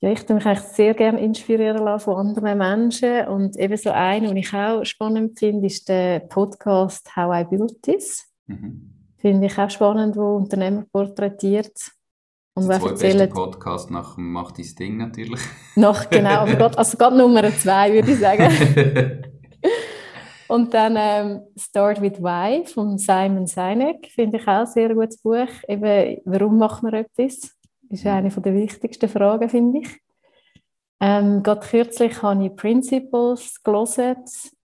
ja, 0.00 0.12
ich 0.12 0.28
mich 0.28 0.44
eigentlich 0.44 0.60
sehr 0.60 0.94
gerne 0.94 1.20
inspirieren 1.20 1.82
lassen 1.82 2.04
von 2.04 2.26
anderen 2.26 2.58
Menschen 2.58 3.26
und 3.28 3.56
eben 3.56 3.76
so 3.76 3.90
einen, 3.90 4.26
den 4.26 4.36
ich 4.36 4.52
auch 4.52 4.84
spannend 4.84 5.38
finde, 5.38 5.66
ist 5.66 5.88
der 5.88 6.20
Podcast 6.20 7.16
How 7.16 7.40
I 7.40 7.44
Built 7.44 7.82
This. 7.82 8.25
Mhm. 8.46 8.90
Finde 9.18 9.46
ich 9.46 9.58
auch 9.58 9.70
spannend, 9.70 10.16
wo 10.16 10.36
Unternehmer 10.36 10.84
porträtiert. 10.92 11.92
Und 12.54 12.68
der 12.68 12.80
erzählen, 12.80 13.28
Podcast 13.28 13.90
nach 13.90 14.16
Mach 14.16 14.50
dein 14.52 14.74
Ding 14.78 14.96
natürlich. 14.96 15.40
Nach, 15.76 16.08
genau, 16.08 16.30
aber 16.40 16.54
grad, 16.54 16.78
also 16.78 16.96
gerade 16.96 17.16
Nummer 17.16 17.50
zwei 17.50 17.92
würde 17.92 18.12
ich 18.12 18.18
sagen. 18.18 19.22
Und 20.48 20.72
dann 20.72 20.94
ähm, 20.96 21.40
Start 21.56 22.00
with 22.00 22.22
Why 22.22 22.64
von 22.66 22.98
Simon 22.98 23.46
Sinek, 23.46 24.06
finde 24.06 24.38
ich 24.38 24.46
auch 24.46 24.60
ein 24.60 24.66
sehr 24.66 24.94
gutes 24.94 25.18
Buch. 25.18 25.48
Eben, 25.66 26.18
warum 26.24 26.58
macht 26.58 26.82
man 26.82 26.94
etwas? 26.94 27.40
Das 27.82 27.98
ist 27.98 28.04
mhm. 28.04 28.10
eine 28.10 28.30
der 28.30 28.54
wichtigsten 28.54 29.08
Fragen, 29.08 29.48
finde 29.48 29.80
ich. 29.80 29.88
Ähm, 31.00 31.42
gerade 31.42 31.66
kürzlich 31.66 32.22
habe 32.22 32.46
ich 32.46 32.56
Principles 32.56 33.62
gelesen 33.62 34.16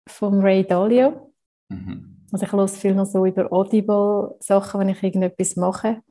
von 0.08 0.42
Ray 0.42 0.66
Dalio. 0.66 1.34
Mhm. 1.70 2.19
Also 2.32 2.46
ich 2.46 2.52
höre 2.52 2.68
viel 2.68 2.96
noch 2.96 3.06
so 3.06 3.26
über 3.26 3.52
Audible 3.52 4.36
Sachen, 4.40 4.80
wenn 4.80 4.90
ich 4.90 5.04
irgendetwas 5.04 5.56
mache 5.56 6.02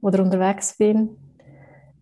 oder 0.00 0.22
unterwegs 0.22 0.76
bin. 0.76 1.16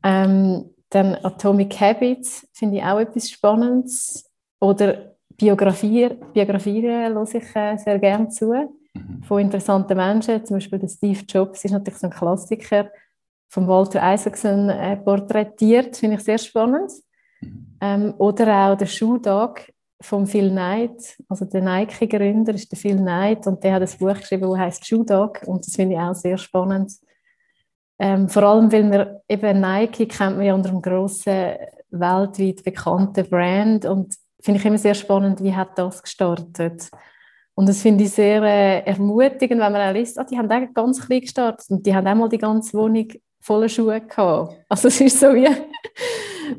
Ähm, 0.02 0.70
dann 0.90 1.16
Atomic 1.22 1.80
Habits 1.80 2.46
finde 2.52 2.76
ich 2.76 2.82
auch 2.82 3.00
etwas 3.00 3.30
Spannendes. 3.30 4.30
Oder 4.60 5.16
Biografie, 5.36 6.08
Biografien 6.32 6.84
höre 6.84 7.22
ich 7.34 7.56
äh, 7.56 7.76
sehr 7.76 7.98
gerne 7.98 8.28
zu 8.28 8.46
mhm. 8.46 9.22
von 9.22 9.40
interessanten 9.40 9.96
Menschen. 9.96 10.44
Zum 10.44 10.56
Beispiel 10.56 10.78
der 10.78 10.88
Steve 10.88 11.20
Jobs 11.28 11.64
ist 11.64 11.72
natürlich 11.72 11.98
so 11.98 12.06
ein 12.06 12.12
Klassiker 12.12 12.90
von 13.48 13.66
Walter 13.66 14.00
Isaacson 14.14 14.68
äh, 14.68 14.96
porträtiert, 14.96 15.96
finde 15.96 16.16
ich 16.16 16.22
sehr 16.22 16.38
spannend. 16.38 16.92
Mhm. 17.40 17.76
Ähm, 17.80 18.14
oder 18.18 18.72
auch 18.72 18.76
der 18.76 18.86
Schultag 18.86 19.72
von 20.00 20.26
Phil 20.26 20.50
Knight, 20.50 21.16
also 21.28 21.44
der 21.44 21.62
Nike-Gründer 21.62 22.54
ist 22.54 22.70
der 22.70 22.78
Phil 22.78 22.96
Knight 22.96 23.46
und 23.46 23.62
der 23.62 23.74
hat 23.74 23.82
ein 23.82 23.98
Buch 23.98 24.14
geschrieben, 24.14 24.50
das 24.50 24.58
heißt 24.58 24.86
Shoe 24.86 25.04
Dog 25.04 25.42
und 25.46 25.66
das 25.66 25.74
finde 25.74 25.94
ich 25.94 26.00
auch 26.00 26.14
sehr 26.14 26.36
spannend. 26.36 26.92
Ähm, 27.98 28.28
vor 28.28 28.42
allem, 28.42 28.72
weil 28.72 28.84
man 28.84 29.16
eben 29.28 29.60
Nike 29.60 30.06
kennt 30.06 30.36
man 30.36 30.46
ja 30.46 30.54
unter 30.54 30.70
einem 30.70 30.82
grossen, 30.82 31.54
weltweit 31.90 32.64
bekannten 32.64 33.28
Brand 33.28 33.84
und 33.84 34.14
finde 34.40 34.60
ich 34.60 34.66
immer 34.66 34.78
sehr 34.78 34.94
spannend, 34.94 35.42
wie 35.42 35.54
hat 35.54 35.78
das 35.78 36.02
gestartet. 36.02 36.90
Und 37.54 37.68
das 37.68 37.80
finde 37.80 38.04
ich 38.04 38.10
sehr 38.10 38.42
äh, 38.42 38.80
ermutigend, 38.80 39.60
wenn 39.60 39.72
man 39.72 39.88
auch 39.88 39.92
liest, 39.92 40.18
ah, 40.18 40.24
die 40.24 40.36
haben 40.36 40.50
eigentlich 40.50 40.74
ganz 40.74 41.06
klein 41.06 41.20
gestartet 41.20 41.70
und 41.70 41.86
die 41.86 41.94
haben 41.94 42.06
einmal 42.06 42.28
die 42.28 42.38
ganze 42.38 42.76
Wohnung 42.76 43.08
voller 43.40 43.68
Schuhe 43.68 44.00
gehabt. 44.00 44.56
Also 44.68 44.88
es 44.88 45.00
ist 45.00 45.20
so 45.20 45.32
wie 45.34 45.48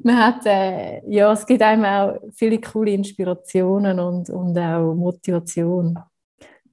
man 0.04 0.18
hat, 0.18 0.46
äh, 0.46 1.02
ja, 1.08 1.32
es 1.32 1.46
gibt 1.46 1.62
einem 1.62 1.86
auch 1.86 2.20
viele 2.34 2.60
coole 2.60 2.92
Inspirationen 2.92 4.00
und, 4.00 4.30
und 4.30 4.58
auch 4.58 4.94
Motivation. 4.94 5.98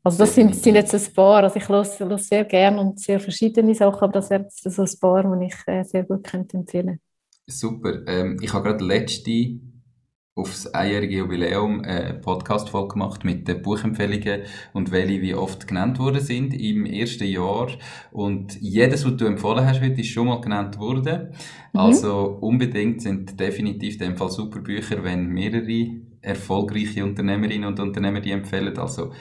Also 0.05 0.19
das 0.19 0.35
sind, 0.35 0.55
sind 0.55 0.75
jetzt 0.75 0.95
ein 0.95 1.15
paar, 1.15 1.45
also 1.45 1.57
ich 1.57 1.69
höre, 1.69 2.19
sehr 2.19 2.45
gerne 2.45 2.81
und 2.81 2.99
sehr 2.99 3.21
verschiedene 3.21 3.75
Sachen, 3.75 4.03
aber 4.03 4.13
das 4.15 4.31
wäre 4.31 4.47
so 4.51 4.83
ein 4.83 4.91
paar, 5.01 5.37
die 5.39 5.47
ich 5.47 5.55
äh, 5.67 5.85
sehr 5.85 6.03
gut 6.03 6.25
könnte 6.25 6.57
empfehlen 6.57 7.01
Super. 7.47 8.07
Ähm, 8.07 8.39
ich 8.41 8.53
habe 8.53 8.69
gerade 8.69 8.85
letzte 8.85 9.61
aufs 10.35 10.67
einjährige 10.69 11.19
Jubiläum 11.19 11.83
eine 11.83 12.15
Podcast-Folge 12.15 12.95
gemacht 12.95 13.23
mit 13.23 13.47
den 13.49 13.61
Buchempfehlungen 13.61 14.43
und 14.73 14.91
welche 14.91 15.21
wie 15.21 15.35
oft 15.35 15.69
genannt 15.69 15.99
worden 15.99 16.23
sind 16.23 16.55
im 16.55 16.87
ersten 16.87 17.25
Jahr. 17.25 17.69
Und 18.13 18.57
jedes, 18.61 19.05
was 19.05 19.17
du 19.19 19.27
empfohlen 19.27 19.67
hast, 19.67 19.83
wird 19.83 19.99
ist 19.99 20.09
schon 20.09 20.29
mal 20.29 20.41
genannt 20.41 20.79
worden. 20.79 21.35
Mhm. 21.75 21.81
Also 21.81 22.39
unbedingt 22.41 23.03
sind 23.03 23.39
definitiv 23.39 23.95
in 23.95 23.99
dem 24.01 24.17
Fall 24.17 24.31
super 24.31 24.61
Bücher, 24.61 25.05
wenn 25.05 25.27
mehrere 25.27 26.01
erfolgreiche 26.23 27.05
Unternehmerinnen 27.05 27.69
und 27.69 27.81
Unternehmer 27.81 28.21
die 28.21 28.31
empfehlen. 28.31 28.79
Also 28.79 29.13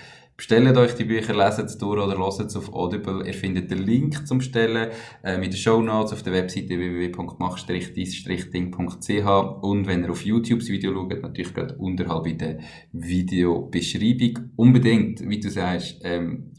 Bestellt 0.41 0.75
euch 0.75 0.95
die 0.95 1.03
Bücher, 1.03 1.35
leset 1.35 1.67
es 1.67 1.77
durch 1.77 2.01
oder 2.01 2.17
hört 2.17 2.39
es 2.39 2.55
auf 2.55 2.73
Audible. 2.73 3.23
Ihr 3.27 3.33
findet 3.35 3.69
den 3.69 3.77
Link 3.77 4.25
zum 4.25 4.39
Bestellen 4.39 4.89
äh, 5.23 5.37
mit 5.37 5.53
den 5.53 5.57
Show 5.57 5.83
Notes 5.83 6.13
auf 6.13 6.23
der 6.23 6.33
Webseite 6.33 6.79
www.mach-dis-ding.ch 6.79 9.61
und 9.61 9.85
wenn 9.85 10.03
ihr 10.03 10.09
auf 10.09 10.25
YouTube 10.25 10.61
das 10.61 10.69
Video 10.69 10.95
schaut, 10.95 11.21
natürlich 11.21 11.53
gerade 11.53 11.75
unterhalb 11.75 12.25
in 12.25 12.39
der 12.39 12.57
Videobeschreibung. 12.91 14.49
Unbedingt, 14.55 15.21
wie 15.29 15.39
du 15.39 15.51
sagst, 15.51 16.01
ähm, 16.03 16.53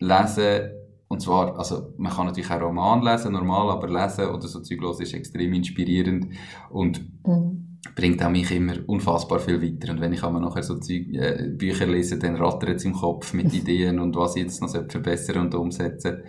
lesen 0.00 0.72
und 1.06 1.22
zwar, 1.22 1.56
also 1.56 1.94
man 1.98 2.10
kann 2.10 2.26
natürlich 2.26 2.50
auch 2.50 2.60
Roman 2.60 3.04
lesen, 3.04 3.34
normal, 3.34 3.70
aber 3.70 3.86
lesen 3.86 4.30
oder 4.30 4.48
so 4.48 4.62
Zeug 4.62 4.82
ist 4.98 5.14
extrem 5.14 5.52
inspirierend 5.52 6.26
und 6.70 7.00
mhm 7.24 7.61
bringt 7.94 8.22
auch 8.22 8.30
mich 8.30 8.50
immer 8.50 8.74
unfassbar 8.86 9.40
viel 9.40 9.60
weiter. 9.60 9.92
Und 9.92 10.00
wenn 10.00 10.12
ich 10.12 10.22
einmal 10.22 10.40
nachher 10.40 10.62
so 10.62 10.78
Zeug, 10.78 11.08
äh, 11.12 11.48
Bücher 11.50 11.86
lese, 11.86 12.18
dann 12.18 12.36
rattert 12.36 12.76
es 12.76 12.84
im 12.84 12.92
Kopf 12.92 13.32
mit 13.34 13.52
Ideen 13.54 13.98
und 13.98 14.14
was 14.16 14.36
ich 14.36 14.42
jetzt 14.42 14.62
noch 14.62 14.70
verbessern 14.70 15.46
und 15.46 15.54
umsetzen. 15.54 16.22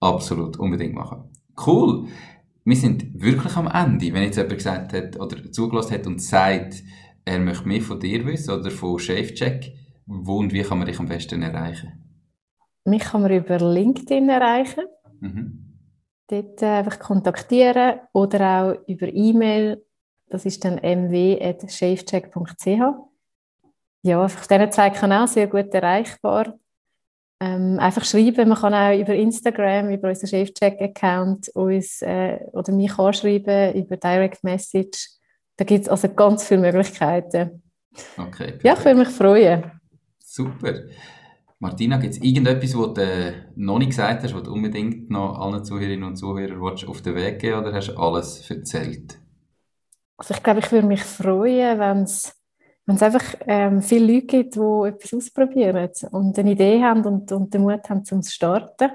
Absolut, 0.00 0.58
unbedingt 0.58 0.94
machen. 0.94 1.30
Cool. 1.66 2.08
Wir 2.64 2.76
sind 2.76 3.20
wirklich 3.20 3.56
am 3.56 3.66
Ende. 3.66 4.12
Wenn 4.12 4.24
jetzt 4.24 4.36
jemand 4.36 4.56
gesagt 4.56 4.92
hat 4.92 5.18
oder 5.18 5.50
zugelassen 5.50 5.94
hat 5.94 6.06
und 6.06 6.20
sagt, 6.20 6.82
er 7.24 7.38
möchte 7.38 7.68
mehr 7.68 7.80
von 7.80 7.98
dir 7.98 8.24
wissen 8.26 8.58
oder 8.58 8.70
von 8.70 8.98
ShaveCheck, 8.98 9.72
wo 10.06 10.38
und 10.38 10.52
wie 10.52 10.62
kann 10.62 10.78
man 10.78 10.86
dich 10.86 10.98
am 10.98 11.06
besten 11.06 11.42
erreichen? 11.42 11.92
Mich 12.84 13.02
kann 13.02 13.22
man 13.22 13.32
über 13.32 13.58
LinkedIn 13.58 14.28
erreichen. 14.28 14.84
Mhm. 15.20 15.78
Dort 16.28 16.62
äh, 16.62 16.66
einfach 16.66 16.98
kontaktieren 16.98 18.00
oder 18.12 18.40
auch 18.40 18.88
über 18.88 19.08
E-Mail 19.12 19.84
das 20.32 20.46
ist 20.46 20.64
dann 20.64 20.78
mw.safecheck.ch. 20.78 22.66
Ja, 24.04 24.24
auf 24.24 24.46
diesen 24.48 24.72
zwei 24.72 24.88
Kanälen 24.90 25.26
sehr 25.26 25.46
gut 25.46 25.74
erreichbar. 25.74 26.58
Ähm, 27.38 27.78
einfach 27.78 28.04
schreiben, 28.04 28.48
man 28.48 28.58
kann 28.58 28.72
auch 28.72 28.98
über 28.98 29.14
Instagram, 29.14 29.90
über 29.90 30.08
unseren 30.08 30.28
Safecheck-Account 30.28 31.50
uns 31.50 32.00
äh, 32.02 32.38
oder 32.52 32.72
mich 32.72 32.98
anschreiben, 32.98 33.74
über 33.74 33.96
Direct 33.98 34.42
Message. 34.42 35.10
Da 35.56 35.64
gibt 35.64 35.82
es 35.82 35.88
also 35.88 36.08
ganz 36.08 36.44
viele 36.44 36.60
Möglichkeiten. 36.62 37.62
Okay, 38.16 38.52
perfekt. 38.52 38.64
ja, 38.64 38.72
ich 38.72 38.84
würde 38.84 38.98
mich 39.00 39.08
freuen. 39.08 39.70
Super. 40.18 40.72
Martina, 41.58 41.98
gibt 41.98 42.14
es 42.14 42.22
irgendetwas, 42.22 42.74
was 42.74 42.94
du 42.94 43.34
noch 43.56 43.78
nicht 43.78 43.90
gesagt 43.90 44.22
hast, 44.22 44.34
was 44.34 44.42
du 44.42 44.52
unbedingt 44.52 45.10
noch 45.10 45.38
allen 45.38 45.62
Zuhörerinnen 45.62 46.04
und 46.08 46.16
Zuhörern 46.16 46.60
auf 46.86 47.02
den 47.02 47.14
Weg 47.16 47.38
geben 47.38 47.58
oder 47.58 47.74
hast 47.74 47.88
du 47.88 47.96
alles 47.98 48.50
erzählt? 48.50 49.21
Also 50.22 50.34
ich 50.34 50.42
glaube, 50.44 50.60
ich 50.60 50.70
würde 50.70 50.86
mich 50.86 51.02
freuen, 51.02 51.80
wenn 51.80 52.02
es 52.04 52.32
wenn 52.86 52.94
es 52.94 53.02
einfach 53.02 53.24
ähm, 53.46 53.82
viele 53.82 54.12
Leute 54.12 54.26
gibt, 54.26 54.54
die 54.54 54.60
etwas 54.86 55.14
ausprobieren 55.14 55.90
und 56.12 56.38
eine 56.38 56.52
Idee 56.52 56.80
haben 56.80 57.04
und, 57.04 57.32
und 57.32 57.52
den 57.52 57.62
Mut 57.62 57.90
haben 57.90 58.04
zum 58.04 58.22
Starten. 58.22 58.90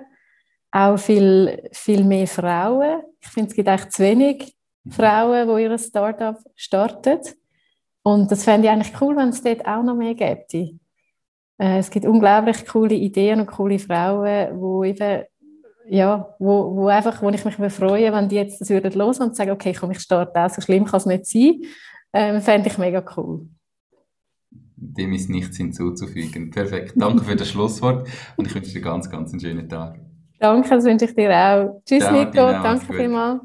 Auch 0.71 0.97
viel, 0.97 1.69
viel 1.73 2.05
mehr 2.05 2.27
Frauen. 2.27 3.01
Ich 3.19 3.27
finde, 3.27 3.49
es 3.49 3.55
gibt 3.55 3.67
eigentlich 3.67 3.89
zu 3.89 4.03
wenig 4.03 4.55
Frauen, 4.89 5.53
die 5.53 5.63
ihr 5.63 5.77
Startup 5.77 6.37
starten. 6.55 7.19
Und 8.03 8.31
das 8.31 8.45
fände 8.45 8.67
ich 8.67 8.73
eigentlich 8.73 9.01
cool, 9.01 9.17
wenn 9.17 9.29
es 9.29 9.43
dort 9.43 9.65
auch 9.67 9.83
noch 9.83 9.95
mehr 9.95 10.15
gäbe. 10.15 10.77
Äh, 11.57 11.79
es 11.79 11.89
gibt 11.89 12.05
unglaublich 12.05 12.65
coole 12.65 12.95
Ideen 12.95 13.41
und 13.41 13.47
coole 13.47 13.79
Frauen, 13.79 14.83
die 14.83 14.89
eben 14.89 15.25
ja, 15.89 16.35
wo, 16.39 16.75
wo, 16.75 16.87
einfach, 16.87 17.21
wo 17.21 17.29
ich 17.29 17.59
mich 17.59 17.73
freue, 17.73 18.11
wenn 18.11 18.29
die 18.29 18.35
jetzt 18.35 18.61
das 18.61 18.69
würden 18.69 18.93
los 18.93 19.19
und 19.19 19.35
sagen, 19.35 19.51
okay, 19.51 19.73
komm, 19.73 19.91
ich 19.91 19.99
starte 19.99 20.39
auch, 20.39 20.49
so 20.49 20.61
schlimm 20.61 20.85
kann 20.85 20.97
es 20.97 21.05
nicht 21.05 21.25
sein, 21.25 21.61
ähm, 22.13 22.41
fände 22.41 22.69
ich 22.69 22.77
mega 22.77 23.03
cool. 23.15 23.47
Dem 24.75 25.13
ist 25.13 25.29
nichts 25.29 25.57
hinzuzufügen. 25.57 26.51
Perfekt. 26.51 26.93
Danke 26.95 27.23
für 27.23 27.35
das 27.35 27.49
Schlusswort 27.49 28.07
und 28.35 28.45
ich 28.45 28.53
wünsche 28.53 28.71
dir 28.71 28.81
ganz, 28.81 29.09
ganz 29.09 29.31
einen 29.31 29.39
schönen 29.39 29.67
Tag. 29.67 29.99
Danke, 30.39 30.69
das 30.69 30.85
wünsche 30.85 31.05
ich 31.05 31.15
dir 31.15 31.31
auch. 31.31 31.81
Tschüss, 31.83 32.03
Ciao, 32.03 32.13
Nico. 32.13 32.35
Danke 32.35 32.93
vielmals. 32.93 33.41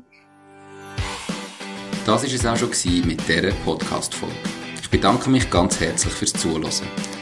Das 2.05 2.23
war 2.23 2.25
es 2.25 2.47
auch 2.47 2.57
schon 2.57 3.07
mit 3.07 3.27
dieser 3.29 3.55
Podcast-Folge. 3.65 4.35
Ich 4.83 4.91
bedanke 4.91 5.31
mich 5.31 5.49
ganz 5.49 5.81
herzlich 5.81 6.13
fürs 6.13 6.33
Zuhören. 6.33 7.22